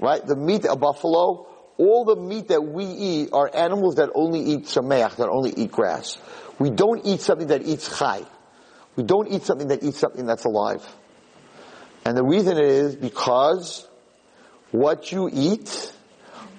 right? 0.00 0.24
The 0.24 0.36
meat, 0.36 0.64
a 0.64 0.76
buffalo, 0.76 1.46
all 1.76 2.04
the 2.04 2.16
meat 2.16 2.48
that 2.48 2.62
we 2.62 2.84
eat 2.84 3.30
are 3.32 3.50
animals 3.52 3.96
that 3.96 4.10
only 4.14 4.40
eat 4.40 4.64
sameach, 4.64 5.16
that 5.16 5.28
only 5.28 5.52
eat 5.56 5.72
grass. 5.72 6.16
We 6.58 6.70
don't 6.70 7.04
eat 7.04 7.20
something 7.20 7.48
that 7.48 7.62
eats 7.62 7.98
chai. 7.98 8.22
We 8.96 9.02
don't 9.02 9.28
eat 9.28 9.42
something 9.42 9.68
that 9.68 9.82
eats 9.82 9.98
something 9.98 10.24
that's 10.24 10.44
alive. 10.44 10.86
And 12.04 12.16
the 12.16 12.24
reason 12.24 12.58
is 12.58 12.94
because 12.94 13.86
what 14.70 15.10
you 15.10 15.28
eat 15.32 15.92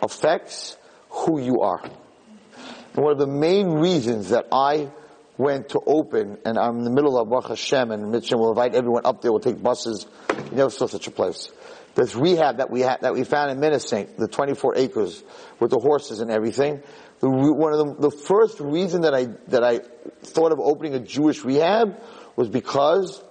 affects 0.02 0.78
who 1.10 1.40
you 1.40 1.62
are. 1.62 1.82
And 1.84 3.04
one 3.04 3.14
of 3.14 3.20
the 3.20 3.28
main 3.28 3.70
reasons 3.72 4.30
that 4.30 4.48
I 4.52 4.90
went 5.38 5.70
to 5.70 5.82
open, 5.86 6.38
and 6.46 6.58
I'm 6.58 6.78
in 6.78 6.84
the 6.84 6.92
middle 6.92 7.18
of 7.18 7.30
Baruch 7.30 7.50
Hashem, 7.50 7.92
and 7.92 8.12
Mitchell 8.12 8.40
will 8.40 8.50
invite 8.50 8.76
everyone 8.76 9.06
up 9.06 9.22
there, 9.22 9.32
we'll 9.32 9.42
take 9.42 9.62
buses. 9.62 10.06
You 10.30 10.58
never 10.58 10.70
saw 10.70 10.88
such 10.88 11.08
a 11.08 11.12
place. 11.12 11.52
This 11.96 12.16
rehab 12.16 12.58
that 12.58 12.70
we 12.70 12.82
had, 12.82 13.02
that 13.02 13.14
we 13.14 13.24
found 13.24 13.52
in 13.52 13.58
Minisink, 13.60 14.18
the 14.18 14.28
24 14.28 14.78
acres 14.78 15.24
with 15.60 15.72
the 15.72 15.80
horses 15.80 16.20
and 16.20 16.30
everything. 16.30 16.82
The, 17.20 17.30
one 17.30 17.74
of 17.74 17.80
the, 17.80 18.10
the 18.10 18.18
first 18.18 18.60
reason 18.60 19.02
that 19.02 19.14
I, 19.14 19.28
that 19.48 19.64
I 19.64 19.80
thought 20.24 20.52
of 20.52 20.60
opening 20.60 20.94
a 20.94 21.00
Jewish 21.00 21.44
rehab 21.46 21.98
was 22.36 22.50
because 22.50 23.24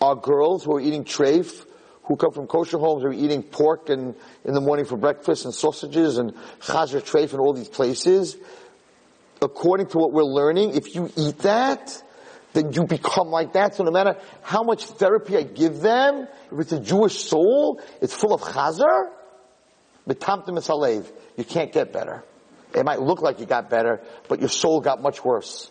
our 0.00 0.14
girls 0.14 0.64
who 0.64 0.76
are 0.76 0.80
eating 0.80 1.04
treif, 1.04 1.64
who 2.04 2.16
come 2.16 2.32
from 2.32 2.46
kosher 2.46 2.78
homes, 2.78 3.04
are 3.04 3.12
eating 3.12 3.42
pork 3.42 3.88
and 3.88 4.14
in 4.44 4.54
the 4.54 4.60
morning 4.60 4.84
for 4.84 4.98
breakfast 4.98 5.46
and 5.46 5.54
sausages 5.54 6.18
and 6.18 6.34
chazer 6.60 7.00
treif 7.00 7.32
and 7.32 7.40
all 7.40 7.54
these 7.54 7.68
places. 7.68 8.36
According 9.42 9.86
to 9.88 9.98
what 9.98 10.12
we're 10.12 10.22
learning, 10.22 10.76
if 10.76 10.94
you 10.94 11.10
eat 11.16 11.38
that, 11.40 12.02
then 12.52 12.72
you 12.72 12.84
become 12.84 13.28
like 13.28 13.54
that. 13.54 13.74
So 13.74 13.84
no 13.84 13.90
matter 13.90 14.16
how 14.42 14.62
much 14.62 14.84
therapy 14.84 15.36
I 15.36 15.42
give 15.42 15.80
them, 15.80 16.26
if 16.52 16.58
it's 16.58 16.72
a 16.72 16.80
Jewish 16.80 17.24
soul, 17.24 17.80
it's 18.02 18.14
full 18.14 18.34
of 18.34 18.42
chazer, 18.42 19.10
betamtim 20.08 20.50
misalev, 20.50 21.10
you 21.36 21.44
can't 21.44 21.72
get 21.72 21.92
better. 21.92 22.24
It 22.74 22.84
might 22.84 23.00
look 23.00 23.22
like 23.22 23.40
you 23.40 23.46
got 23.46 23.70
better, 23.70 24.00
but 24.28 24.40
your 24.40 24.48
soul 24.48 24.80
got 24.80 25.00
much 25.00 25.24
worse. 25.24 25.70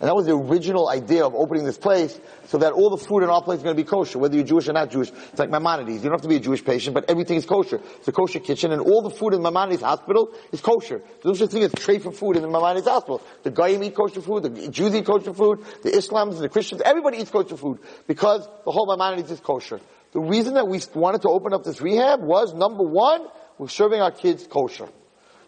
And 0.00 0.08
that 0.08 0.14
was 0.14 0.26
the 0.26 0.36
original 0.36 0.88
idea 0.88 1.24
of 1.24 1.34
opening 1.34 1.64
this 1.64 1.78
place 1.78 2.18
so 2.46 2.58
that 2.58 2.72
all 2.72 2.90
the 2.90 2.96
food 2.96 3.22
in 3.22 3.30
our 3.30 3.42
place 3.42 3.58
is 3.58 3.62
going 3.62 3.76
to 3.76 3.82
be 3.82 3.88
kosher, 3.88 4.18
whether 4.18 4.34
you're 4.34 4.44
Jewish 4.44 4.68
or 4.68 4.72
not 4.72 4.90
Jewish. 4.90 5.10
It's 5.10 5.38
like 5.38 5.50
Maimonides. 5.50 6.02
You 6.02 6.10
don't 6.10 6.12
have 6.12 6.22
to 6.22 6.28
be 6.28 6.36
a 6.36 6.40
Jewish 6.40 6.64
patient, 6.64 6.94
but 6.94 7.08
everything 7.08 7.36
is 7.36 7.46
kosher. 7.46 7.80
It's 7.98 8.08
a 8.08 8.12
kosher 8.12 8.40
kitchen, 8.40 8.72
and 8.72 8.82
all 8.82 9.02
the 9.02 9.10
food 9.10 9.34
in 9.34 9.42
Maimonides 9.42 9.82
hospital 9.82 10.34
is 10.52 10.60
kosher. 10.60 10.98
There's 10.98 11.24
no 11.40 11.46
such 11.46 11.50
thing 11.50 11.62
as 11.62 11.72
tray 11.72 11.98
for 12.00 12.10
food 12.12 12.36
in 12.36 12.42
the 12.42 12.48
Maimonides 12.48 12.86
hospital. 12.86 13.22
The 13.44 13.50
Goyim 13.50 13.84
eat 13.84 13.94
kosher 13.94 14.20
food, 14.20 14.42
the 14.42 14.68
Jews 14.68 14.94
eat 14.94 15.06
kosher 15.06 15.32
food, 15.32 15.64
the 15.82 15.90
Islams, 15.90 16.34
and 16.34 16.42
the 16.42 16.48
Christians, 16.48 16.82
everybody 16.84 17.18
eats 17.18 17.30
kosher 17.30 17.56
food 17.56 17.78
because 18.06 18.48
the 18.64 18.72
whole 18.72 18.86
Maimonides 18.86 19.30
is 19.30 19.40
kosher. 19.40 19.80
The 20.12 20.20
reason 20.20 20.54
that 20.54 20.68
we 20.68 20.80
wanted 20.94 21.22
to 21.22 21.28
open 21.28 21.52
up 21.52 21.64
this 21.64 21.80
rehab 21.80 22.20
was 22.20 22.54
number 22.54 22.84
one, 22.84 23.26
we're 23.58 23.68
serving 23.68 24.00
our 24.00 24.12
kids 24.12 24.46
kosher. 24.46 24.88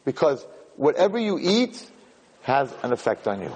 Because 0.04 0.44
whatever 0.76 1.18
you 1.18 1.38
eat 1.40 1.84
has 2.42 2.72
an 2.82 2.92
effect 2.92 3.26
on 3.26 3.42
you. 3.42 3.52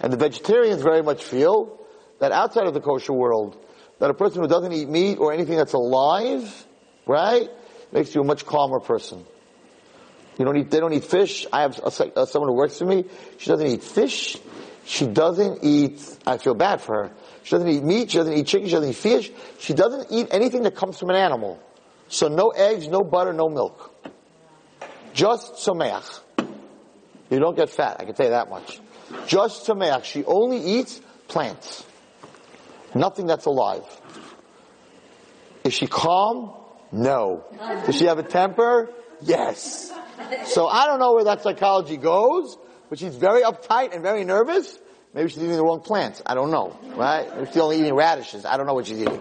And 0.00 0.12
the 0.12 0.16
vegetarians 0.16 0.82
very 0.82 1.02
much 1.02 1.24
feel 1.24 1.80
that 2.18 2.32
outside 2.32 2.66
of 2.66 2.74
the 2.74 2.80
kosher 2.80 3.12
world, 3.12 3.56
that 3.98 4.10
a 4.10 4.14
person 4.14 4.42
who 4.42 4.48
doesn't 4.48 4.72
eat 4.72 4.88
meat 4.88 5.18
or 5.18 5.32
anything 5.32 5.56
that's 5.56 5.72
alive, 5.72 6.66
right, 7.06 7.48
makes 7.92 8.14
you 8.14 8.20
a 8.20 8.24
much 8.24 8.44
calmer 8.44 8.80
person. 8.80 9.24
You 10.38 10.44
don't 10.44 10.56
eat, 10.56 10.70
they 10.70 10.80
don't 10.80 10.92
eat 10.92 11.04
fish. 11.04 11.46
I 11.52 11.62
have 11.62 11.78
a, 11.78 12.20
a, 12.22 12.26
someone 12.26 12.50
who 12.50 12.56
works 12.56 12.78
for 12.78 12.86
me. 12.86 13.04
She 13.38 13.48
doesn't 13.48 13.66
eat 13.66 13.84
fish. 13.84 14.36
She 14.84 15.06
doesn't 15.06 15.62
eat, 15.62 16.18
I 16.26 16.38
feel 16.38 16.54
bad 16.54 16.80
for 16.80 17.04
her. 17.04 17.12
She 17.44 17.52
doesn't 17.52 17.68
eat 17.68 17.84
meat. 17.84 18.10
She 18.10 18.18
doesn't 18.18 18.34
eat 18.34 18.46
chicken. 18.46 18.66
She 18.68 18.74
doesn't 18.74 18.90
eat 18.90 18.96
fish. 18.96 19.30
She 19.58 19.74
doesn't 19.74 20.08
eat 20.10 20.28
anything 20.30 20.64
that 20.64 20.74
comes 20.74 20.98
from 20.98 21.10
an 21.10 21.16
animal. 21.16 21.62
So 22.08 22.28
no 22.28 22.50
eggs, 22.50 22.88
no 22.88 23.02
butter, 23.02 23.32
no 23.32 23.48
milk. 23.48 23.94
Just 25.14 25.56
someach. 25.56 26.20
You 27.30 27.38
don't 27.38 27.56
get 27.56 27.70
fat, 27.70 27.96
I 28.00 28.04
can 28.04 28.14
tell 28.14 28.26
you 28.26 28.30
that 28.30 28.50
much. 28.50 28.80
Just 29.26 29.66
someach. 29.66 30.04
She 30.04 30.24
only 30.24 30.58
eats 30.58 31.00
plants. 31.28 31.84
Nothing 32.94 33.26
that's 33.26 33.46
alive. 33.46 33.84
Is 35.64 35.74
she 35.74 35.86
calm? 35.86 36.52
No. 36.92 37.44
Does 37.86 37.96
she 37.96 38.04
have 38.06 38.18
a 38.18 38.22
temper? 38.22 38.90
Yes. 39.20 39.92
So 40.46 40.66
I 40.66 40.86
don't 40.86 41.00
know 41.00 41.14
where 41.14 41.24
that 41.24 41.42
psychology 41.42 41.96
goes, 41.96 42.56
but 42.88 42.98
she's 42.98 43.16
very 43.16 43.42
uptight 43.42 43.94
and 43.94 44.02
very 44.02 44.24
nervous. 44.24 44.78
Maybe 45.12 45.28
she's 45.28 45.38
eating 45.38 45.56
the 45.56 45.62
wrong 45.62 45.80
plants. 45.80 46.22
I 46.26 46.34
don't 46.34 46.50
know, 46.50 46.76
right? 46.96 47.28
Maybe 47.34 47.46
she's 47.46 47.56
only 47.56 47.78
eating 47.78 47.94
radishes. 47.94 48.44
I 48.44 48.56
don't 48.56 48.66
know 48.66 48.74
what 48.74 48.86
she's 48.86 49.00
eating. 49.00 49.20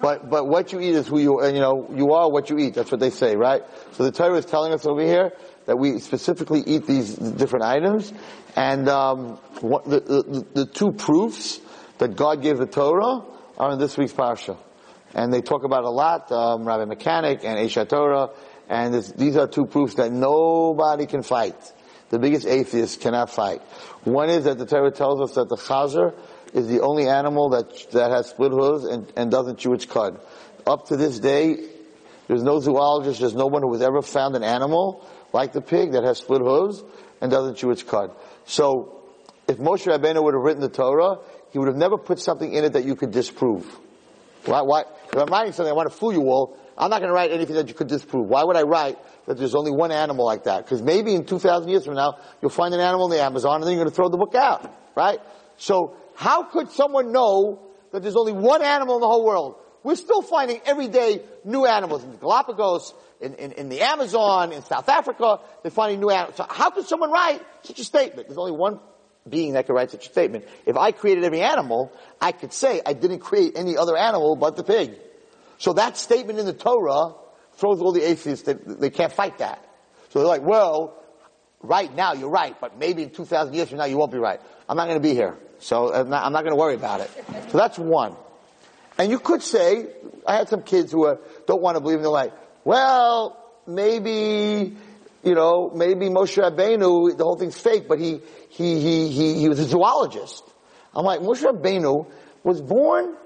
But, 0.00 0.28
but 0.28 0.48
what 0.48 0.72
you 0.72 0.80
eat 0.80 0.94
is 0.94 1.06
who 1.06 1.18
you, 1.18 1.44
you 1.46 1.60
know, 1.60 1.88
you 1.94 2.12
are 2.12 2.30
what 2.30 2.50
you 2.50 2.58
eat. 2.58 2.74
That's 2.74 2.90
what 2.90 3.00
they 3.00 3.10
say, 3.10 3.36
right? 3.36 3.62
So 3.92 4.04
the 4.04 4.10
Torah 4.10 4.36
is 4.36 4.44
telling 4.44 4.72
us 4.72 4.84
over 4.84 5.00
here 5.00 5.32
that 5.66 5.78
we 5.78 5.98
specifically 5.98 6.60
eat 6.66 6.86
these 6.86 7.14
different 7.14 7.64
items. 7.64 8.12
And, 8.56 8.88
um, 8.88 9.38
what, 9.60 9.84
the, 9.84 10.00
the, 10.00 10.46
the 10.54 10.66
two 10.66 10.92
proofs 10.92 11.60
that 11.98 12.16
God 12.16 12.42
gave 12.42 12.58
the 12.58 12.66
Torah 12.66 13.22
are 13.58 13.72
in 13.72 13.78
this 13.78 13.96
week's 13.96 14.12
Parsha. 14.12 14.58
And 15.14 15.32
they 15.32 15.40
talk 15.42 15.64
about 15.64 15.84
a 15.84 15.90
lot, 15.90 16.32
um, 16.32 16.64
Rabbi 16.64 16.84
Mechanic 16.86 17.44
and 17.44 17.58
Aish 17.58 17.84
HaTorah, 17.84 18.34
and 18.68 18.94
this, 18.94 19.12
these 19.12 19.36
are 19.36 19.46
two 19.46 19.66
proofs 19.66 19.94
that 19.94 20.10
nobody 20.10 21.06
can 21.06 21.22
fight. 21.22 21.54
The 22.08 22.18
biggest 22.18 22.46
atheists 22.46 22.96
cannot 22.96 23.30
fight. 23.30 23.60
One 24.04 24.30
is 24.30 24.44
that 24.44 24.58
the 24.58 24.66
Torah 24.66 24.90
tells 24.90 25.20
us 25.20 25.34
that 25.36 25.48
the 25.48 25.56
chazer 25.56 26.14
is 26.52 26.68
the 26.68 26.80
only 26.80 27.08
animal 27.08 27.50
that, 27.50 27.90
that 27.92 28.10
has 28.10 28.28
split 28.30 28.52
hooves 28.52 28.84
and, 28.84 29.10
and 29.16 29.30
doesn't 29.30 29.58
chew 29.58 29.72
its 29.74 29.86
cud. 29.86 30.20
Up 30.66 30.88
to 30.88 30.96
this 30.96 31.18
day, 31.18 31.56
there's 32.28 32.42
no 32.42 32.60
zoologist, 32.60 33.20
there's 33.20 33.34
no 33.34 33.46
one 33.46 33.62
who 33.62 33.72
has 33.72 33.82
ever 33.82 34.02
found 34.02 34.36
an 34.36 34.42
animal 34.42 35.06
like 35.32 35.52
the 35.52 35.60
pig 35.60 35.92
that 35.92 36.04
has 36.04 36.18
split 36.18 36.40
hooves 36.40 36.82
and 37.20 37.30
doesn't 37.30 37.56
chew 37.56 37.70
its 37.70 37.82
cud. 37.82 38.14
So, 38.44 39.00
if 39.48 39.58
Moshe 39.58 39.86
Rabbeinu 39.86 40.22
would 40.22 40.34
have 40.34 40.42
written 40.42 40.60
the 40.60 40.68
Torah, 40.68 41.18
he 41.50 41.58
would 41.58 41.68
have 41.68 41.76
never 41.76 41.98
put 41.98 42.18
something 42.18 42.52
in 42.52 42.64
it 42.64 42.72
that 42.74 42.84
you 42.84 42.96
could 42.96 43.10
disprove. 43.10 43.66
Why, 44.44 44.62
why, 44.62 44.82
if 45.12 45.16
I'm 45.16 45.26
writing 45.26 45.52
something, 45.52 45.70
I 45.70 45.76
want 45.76 45.90
to 45.90 45.96
fool 45.96 46.12
you 46.12 46.22
all, 46.22 46.58
I'm 46.76 46.90
not 46.90 47.00
going 47.00 47.10
to 47.10 47.14
write 47.14 47.30
anything 47.30 47.56
that 47.56 47.68
you 47.68 47.74
could 47.74 47.86
disprove. 47.86 48.26
Why 48.28 48.42
would 48.42 48.56
I 48.56 48.62
write 48.62 48.98
that 49.26 49.38
there's 49.38 49.54
only 49.54 49.70
one 49.70 49.92
animal 49.92 50.24
like 50.24 50.44
that? 50.44 50.64
Because 50.64 50.82
maybe 50.82 51.14
in 51.14 51.24
2,000 51.24 51.68
years 51.68 51.84
from 51.84 51.94
now, 51.94 52.18
you'll 52.40 52.50
find 52.50 52.74
an 52.74 52.80
animal 52.80 53.06
in 53.06 53.16
the 53.16 53.22
Amazon 53.22 53.56
and 53.56 53.64
then 53.64 53.72
you're 53.72 53.84
going 53.84 53.90
to 53.90 53.94
throw 53.94 54.08
the 54.08 54.16
book 54.16 54.34
out, 54.34 54.74
right? 54.96 55.18
So, 55.58 55.96
how 56.14 56.44
could 56.44 56.70
someone 56.70 57.12
know 57.12 57.60
that 57.92 58.02
there's 58.02 58.16
only 58.16 58.32
one 58.32 58.62
animal 58.62 58.96
in 58.96 59.00
the 59.00 59.06
whole 59.06 59.24
world? 59.24 59.56
We're 59.82 59.96
still 59.96 60.22
finding 60.22 60.60
every 60.64 60.88
day 60.88 61.22
new 61.44 61.66
animals 61.66 62.04
in 62.04 62.12
the 62.12 62.16
Galapagos, 62.16 62.94
in, 63.20 63.34
in, 63.34 63.52
in, 63.52 63.68
the 63.68 63.80
Amazon, 63.80 64.52
in 64.52 64.62
South 64.62 64.88
Africa. 64.88 65.40
They're 65.62 65.70
finding 65.70 66.00
new 66.00 66.10
animals. 66.10 66.36
So 66.36 66.46
how 66.48 66.70
could 66.70 66.86
someone 66.86 67.10
write 67.10 67.40
such 67.62 67.78
a 67.80 67.84
statement? 67.84 68.28
There's 68.28 68.38
only 68.38 68.52
one 68.52 68.80
being 69.28 69.52
that 69.54 69.66
could 69.66 69.74
write 69.74 69.90
such 69.90 70.06
a 70.06 70.10
statement. 70.10 70.46
If 70.66 70.76
I 70.76 70.92
created 70.92 71.24
every 71.24 71.42
animal, 71.42 71.92
I 72.20 72.32
could 72.32 72.52
say 72.52 72.80
I 72.84 72.92
didn't 72.92 73.20
create 73.20 73.56
any 73.56 73.76
other 73.76 73.96
animal 73.96 74.36
but 74.36 74.56
the 74.56 74.64
pig. 74.64 74.94
So 75.58 75.74
that 75.74 75.96
statement 75.96 76.38
in 76.38 76.46
the 76.46 76.52
Torah 76.52 77.14
throws 77.54 77.80
all 77.80 77.92
the 77.92 78.02
atheists, 78.02 78.46
they, 78.46 78.54
they 78.54 78.90
can't 78.90 79.12
fight 79.12 79.38
that. 79.38 79.64
So 80.10 80.18
they're 80.18 80.28
like, 80.28 80.42
well, 80.42 81.02
right 81.60 81.94
now 81.94 82.12
you're 82.14 82.30
right, 82.30 82.58
but 82.60 82.78
maybe 82.78 83.04
in 83.04 83.10
2,000 83.10 83.54
years 83.54 83.68
from 83.68 83.78
now 83.78 83.84
you 83.84 83.96
won't 83.96 84.12
be 84.12 84.18
right. 84.18 84.40
I'm 84.68 84.76
not 84.76 84.86
going 84.88 85.00
to 85.00 85.08
be 85.08 85.14
here. 85.14 85.36
So 85.58 85.94
I'm 85.94 86.10
not, 86.10 86.30
not 86.32 86.42
going 86.42 86.52
to 86.52 86.56
worry 86.56 86.74
about 86.74 87.00
it. 87.00 87.10
So 87.50 87.58
that's 87.58 87.78
one. 87.78 88.16
And 88.98 89.10
you 89.10 89.18
could 89.18 89.42
say, 89.42 89.88
I 90.26 90.36
had 90.36 90.48
some 90.48 90.62
kids 90.62 90.92
who 90.92 91.06
are, 91.06 91.18
don't 91.46 91.62
want 91.62 91.76
to 91.76 91.80
believe 91.80 91.98
in 91.98 92.02
the 92.02 92.10
light. 92.10 92.32
Well, 92.64 93.36
maybe, 93.66 94.76
you 95.22 95.34
know, 95.34 95.70
maybe 95.74 96.06
Moshe 96.06 96.40
Rabbeinu, 96.42 97.16
the 97.16 97.24
whole 97.24 97.36
thing's 97.36 97.58
fake, 97.58 97.88
but 97.88 97.98
he, 97.98 98.20
he, 98.50 98.80
he, 98.80 99.08
he, 99.08 99.34
he 99.40 99.48
was 99.48 99.58
a 99.58 99.64
zoologist. 99.64 100.44
I'm 100.94 101.04
like, 101.04 101.20
Moshe 101.20 101.42
Rabbeinu 101.42 102.06
was 102.44 102.60
born 102.60 103.16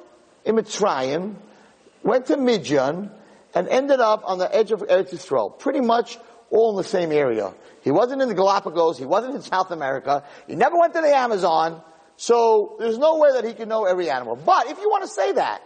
in 0.44 0.56
Mitzrayim, 0.56 1.36
went 2.02 2.26
to 2.26 2.36
Midian, 2.36 3.10
and 3.54 3.68
ended 3.68 4.00
up 4.00 4.22
on 4.24 4.38
the 4.38 4.54
edge 4.54 4.70
of 4.70 4.80
Eretz 4.80 5.10
Yisrael. 5.12 5.58
Pretty 5.58 5.80
much 5.80 6.18
all 6.50 6.70
in 6.70 6.76
the 6.76 6.88
same 6.88 7.10
area. 7.10 7.52
He 7.82 7.90
wasn't 7.90 8.22
in 8.22 8.28
the 8.28 8.34
Galapagos, 8.34 8.98
he 8.98 9.04
wasn't 9.04 9.34
in 9.34 9.42
South 9.42 9.70
America, 9.70 10.24
he 10.46 10.54
never 10.54 10.78
went 10.78 10.94
to 10.94 11.00
the 11.00 11.14
Amazon, 11.14 11.82
so 12.16 12.76
there's 12.78 12.98
no 12.98 13.18
way 13.18 13.32
that 13.32 13.44
he 13.44 13.52
can 13.52 13.68
know 13.68 13.84
every 13.84 14.10
animal. 14.10 14.36
But 14.36 14.70
if 14.70 14.78
you 14.78 14.88
want 14.88 15.04
to 15.04 15.10
say 15.10 15.32
that, 15.32 15.62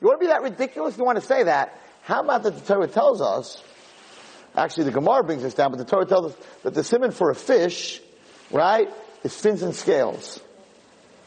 you 0.00 0.06
want 0.06 0.20
to 0.20 0.26
be 0.26 0.30
that 0.30 0.42
ridiculous, 0.42 0.96
you 0.96 1.04
want 1.04 1.18
to 1.18 1.24
say 1.24 1.44
that, 1.44 1.78
how 2.02 2.22
about 2.22 2.42
that 2.44 2.54
the 2.54 2.60
Torah 2.60 2.86
tells 2.86 3.20
us, 3.20 3.62
actually 4.54 4.84
the 4.84 4.92
Gemara 4.92 5.24
brings 5.24 5.42
this 5.42 5.54
down, 5.54 5.70
but 5.70 5.78
the 5.78 5.84
Torah 5.84 6.06
tells 6.06 6.32
us 6.32 6.38
that 6.62 6.74
the 6.74 6.84
simon 6.84 7.10
for 7.10 7.30
a 7.30 7.34
fish, 7.34 8.00
right, 8.50 8.88
is 9.24 9.38
fins 9.38 9.62
and 9.62 9.74
scales. 9.74 10.40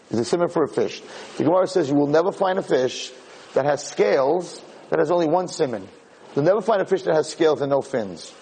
Is 0.10 0.20
a 0.20 0.26
simon 0.26 0.50
for 0.50 0.64
a 0.64 0.68
fish. 0.68 1.02
The 1.38 1.46
Gemara 1.46 1.68
says 1.68 1.90
you 1.90 1.96
will 1.96 2.08
never 2.08 2.32
find 2.32 2.60
a 2.60 2.64
fish 2.64 3.12
that 3.54 3.66
has 3.66 3.86
scales 3.86 4.62
that 4.90 5.00
has 5.00 5.10
only 5.10 5.28
one 5.28 5.48
simon. 5.48 5.88
You'll 6.36 6.46
never 6.46 6.62
find 6.62 6.82
a 6.82 6.86
fish 6.86 7.04
that 7.04 7.16
has 7.16 7.30
scales 7.30 7.62
and 7.62 7.70
no 7.70 7.82
fins. 7.82 8.34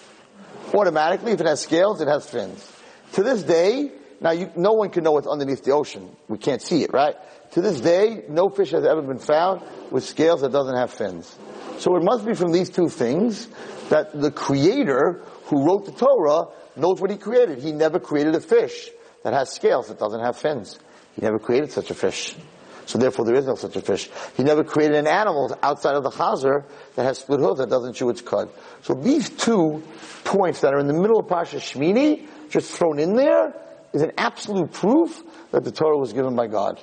Automatically, 0.74 1.32
if 1.32 1.40
it 1.40 1.46
has 1.46 1.60
scales, 1.60 2.00
it 2.00 2.08
has 2.08 2.28
fins. 2.28 2.72
To 3.12 3.22
this 3.22 3.42
day, 3.42 3.92
now, 4.20 4.32
you, 4.32 4.50
no 4.54 4.72
one 4.72 4.90
can 4.90 5.02
know 5.02 5.12
what's 5.12 5.26
underneath 5.26 5.64
the 5.64 5.72
ocean. 5.72 6.14
We 6.28 6.36
can't 6.36 6.60
see 6.60 6.82
it, 6.82 6.92
right? 6.92 7.16
To 7.52 7.62
this 7.62 7.80
day, 7.80 8.24
no 8.28 8.50
fish 8.50 8.70
has 8.72 8.84
ever 8.84 9.00
been 9.00 9.18
found 9.18 9.62
with 9.90 10.04
scales 10.04 10.42
that 10.42 10.52
doesn't 10.52 10.76
have 10.76 10.92
fins. 10.92 11.36
So 11.78 11.96
it 11.96 12.02
must 12.02 12.26
be 12.26 12.34
from 12.34 12.52
these 12.52 12.68
two 12.68 12.90
things 12.90 13.48
that 13.88 14.12
the 14.12 14.30
creator 14.30 15.24
who 15.44 15.64
wrote 15.64 15.86
the 15.86 15.92
Torah 15.92 16.48
knows 16.76 17.00
what 17.00 17.10
he 17.10 17.16
created. 17.16 17.60
He 17.60 17.72
never 17.72 17.98
created 17.98 18.34
a 18.34 18.40
fish 18.40 18.90
that 19.24 19.32
has 19.32 19.50
scales 19.50 19.88
that 19.88 19.98
doesn't 19.98 20.20
have 20.20 20.36
fins. 20.36 20.78
He 21.16 21.22
never 21.22 21.38
created 21.38 21.72
such 21.72 21.90
a 21.90 21.94
fish. 21.94 22.36
So 22.84 22.98
therefore 22.98 23.24
there 23.24 23.36
is 23.36 23.46
no 23.46 23.54
such 23.54 23.76
a 23.76 23.80
fish. 23.80 24.10
He 24.36 24.42
never 24.42 24.64
created 24.64 24.96
an 24.96 25.06
animal 25.06 25.56
outside 25.62 25.94
of 25.94 26.02
the 26.02 26.10
chazer 26.10 26.64
that 26.96 27.04
has 27.04 27.18
split 27.18 27.40
hooves 27.40 27.58
that 27.58 27.70
doesn't 27.70 27.94
chew 27.94 28.10
its 28.10 28.20
cud. 28.20 28.50
So 28.82 28.94
these 28.94 29.30
two 29.30 29.82
points 30.24 30.60
that 30.60 30.74
are 30.74 30.78
in 30.78 30.88
the 30.88 30.92
middle 30.92 31.20
of 31.20 31.28
Pasha 31.28 31.56
Shmini, 31.56 32.28
just 32.50 32.72
thrown 32.72 32.98
in 32.98 33.14
there, 33.14 33.54
is 33.92 34.02
an 34.02 34.12
absolute 34.16 34.72
proof 34.72 35.22
that 35.50 35.64
the 35.64 35.72
Torah 35.72 35.98
was 35.98 36.12
given 36.12 36.36
by 36.36 36.46
God. 36.46 36.82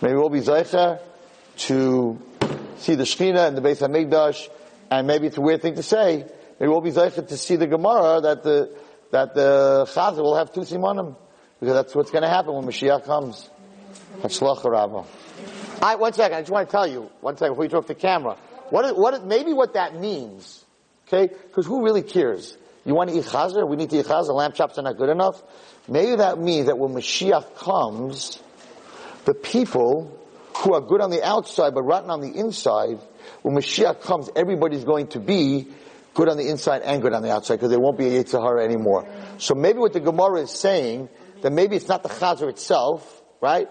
Maybe 0.00 0.14
we'll 0.14 0.28
be 0.28 0.40
Zeicha 0.40 1.00
to 1.56 2.20
see 2.78 2.94
the 2.94 3.04
Shekhinah 3.04 3.48
and 3.48 3.56
the 3.56 3.62
Beis 3.62 3.80
HaMikdash, 3.80 4.48
and 4.90 5.06
maybe 5.06 5.26
it's 5.26 5.36
a 5.36 5.40
weird 5.40 5.62
thing 5.62 5.76
to 5.76 5.82
say, 5.82 6.26
maybe 6.58 6.68
we'll 6.68 6.80
be 6.80 6.90
Zeicha 6.90 7.26
to 7.28 7.36
see 7.36 7.56
the 7.56 7.66
Gemara 7.66 8.20
that 8.22 8.42
the, 8.42 8.76
that 9.10 9.34
the 9.34 9.86
Chazal 9.88 10.22
will 10.22 10.36
have 10.36 10.52
two 10.52 10.60
simonim. 10.60 11.16
Because 11.60 11.74
that's 11.74 11.94
what's 11.94 12.10
going 12.10 12.22
to 12.22 12.28
happen 12.28 12.52
when 12.54 12.64
Mashiach 12.64 13.04
comes. 13.04 13.48
Hachlach 14.20 14.64
Rabbah. 14.64 15.04
Alright, 15.80 15.98
one 15.98 16.12
second, 16.12 16.36
I 16.36 16.40
just 16.40 16.50
want 16.50 16.68
to 16.68 16.72
tell 16.72 16.86
you, 16.86 17.10
one 17.20 17.36
second 17.36 17.52
before 17.52 17.64
you 17.64 17.70
talk 17.70 17.86
the 17.86 17.94
camera. 17.94 18.36
What, 18.70 18.84
is, 18.86 18.92
what, 18.92 19.14
is, 19.14 19.20
maybe 19.20 19.52
what 19.52 19.74
that 19.74 19.98
means, 19.98 20.64
okay? 21.06 21.32
Because 21.32 21.66
who 21.66 21.84
really 21.84 22.02
cares? 22.02 22.56
You 22.84 22.94
want 22.94 23.10
to 23.10 23.16
eat 23.16 23.24
chazer? 23.24 23.66
We 23.68 23.76
need 23.76 23.90
to 23.90 23.98
eat 23.98 24.06
chazer. 24.06 24.34
Lamb 24.34 24.52
chops 24.52 24.78
are 24.78 24.82
not 24.82 24.96
good 24.96 25.08
enough. 25.08 25.42
Maybe 25.86 26.16
that 26.16 26.38
means 26.38 26.66
that 26.66 26.78
when 26.78 26.92
Mashiach 26.92 27.56
comes, 27.56 28.42
the 29.24 29.34
people 29.34 30.18
who 30.58 30.74
are 30.74 30.80
good 30.80 31.00
on 31.00 31.10
the 31.10 31.22
outside 31.22 31.74
but 31.74 31.82
rotten 31.82 32.10
on 32.10 32.20
the 32.20 32.30
inside, 32.30 32.98
when 33.42 33.54
Mashiach 33.54 34.00
comes, 34.02 34.30
everybody's 34.34 34.84
going 34.84 35.08
to 35.08 35.20
be 35.20 35.68
good 36.14 36.28
on 36.28 36.36
the 36.36 36.48
inside 36.48 36.82
and 36.82 37.02
good 37.02 37.12
on 37.12 37.22
the 37.22 37.30
outside 37.32 37.56
because 37.56 37.70
there 37.70 37.80
won't 37.80 37.98
be 37.98 38.06
a 38.06 38.24
Yetzer 38.24 38.40
Hara 38.40 38.64
anymore. 38.64 39.06
So 39.38 39.54
maybe 39.54 39.78
what 39.78 39.92
the 39.92 40.00
Gemara 40.00 40.42
is 40.42 40.50
saying 40.50 41.08
that 41.42 41.52
maybe 41.52 41.76
it's 41.76 41.88
not 41.88 42.02
the 42.02 42.08
chazer 42.08 42.48
itself, 42.48 43.22
right? 43.40 43.68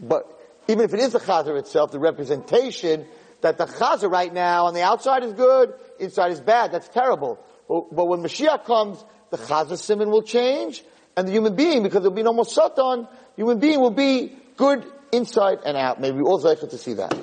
But 0.00 0.24
even 0.68 0.84
if 0.84 0.94
it 0.94 1.00
is 1.00 1.12
the 1.12 1.18
chazer 1.18 1.58
itself, 1.58 1.90
the 1.90 1.98
representation 1.98 3.06
that 3.40 3.58
the 3.58 3.66
chazer 3.66 4.10
right 4.10 4.32
now 4.32 4.66
on 4.66 4.74
the 4.74 4.82
outside 4.82 5.24
is 5.24 5.32
good, 5.32 5.74
inside 5.98 6.32
is 6.32 6.40
bad. 6.40 6.72
That's 6.72 6.88
terrible. 6.88 7.38
But, 7.68 8.06
when 8.06 8.20
Mashiach 8.20 8.64
comes, 8.64 9.04
the 9.30 9.36
chazer 9.36 9.78
simon 9.78 10.10
will 10.10 10.22
change, 10.22 10.82
and 11.20 11.28
the 11.28 11.32
human 11.32 11.54
being, 11.54 11.82
because 11.82 12.00
there'll 12.00 12.16
be 12.16 12.22
no 12.22 12.32
more 12.32 12.46
satan, 12.46 13.06
human 13.36 13.58
being 13.58 13.80
will 13.80 13.90
be 13.90 14.34
good 14.56 14.84
inside 15.12 15.58
and 15.64 15.76
out. 15.76 16.00
Maybe 16.00 16.16
we 16.16 16.22
all 16.22 16.38
to 16.66 16.78
see 16.78 16.94
that. 16.94 17.16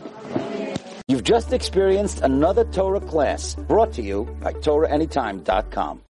You've 1.07 1.23
just 1.23 1.51
experienced 1.51 2.21
another 2.21 2.63
Torah 2.65 2.99
class 2.99 3.55
brought 3.55 3.93
to 3.93 4.01
you 4.03 4.25
by 4.41 4.53
TorahAnytime.com. 4.53 6.01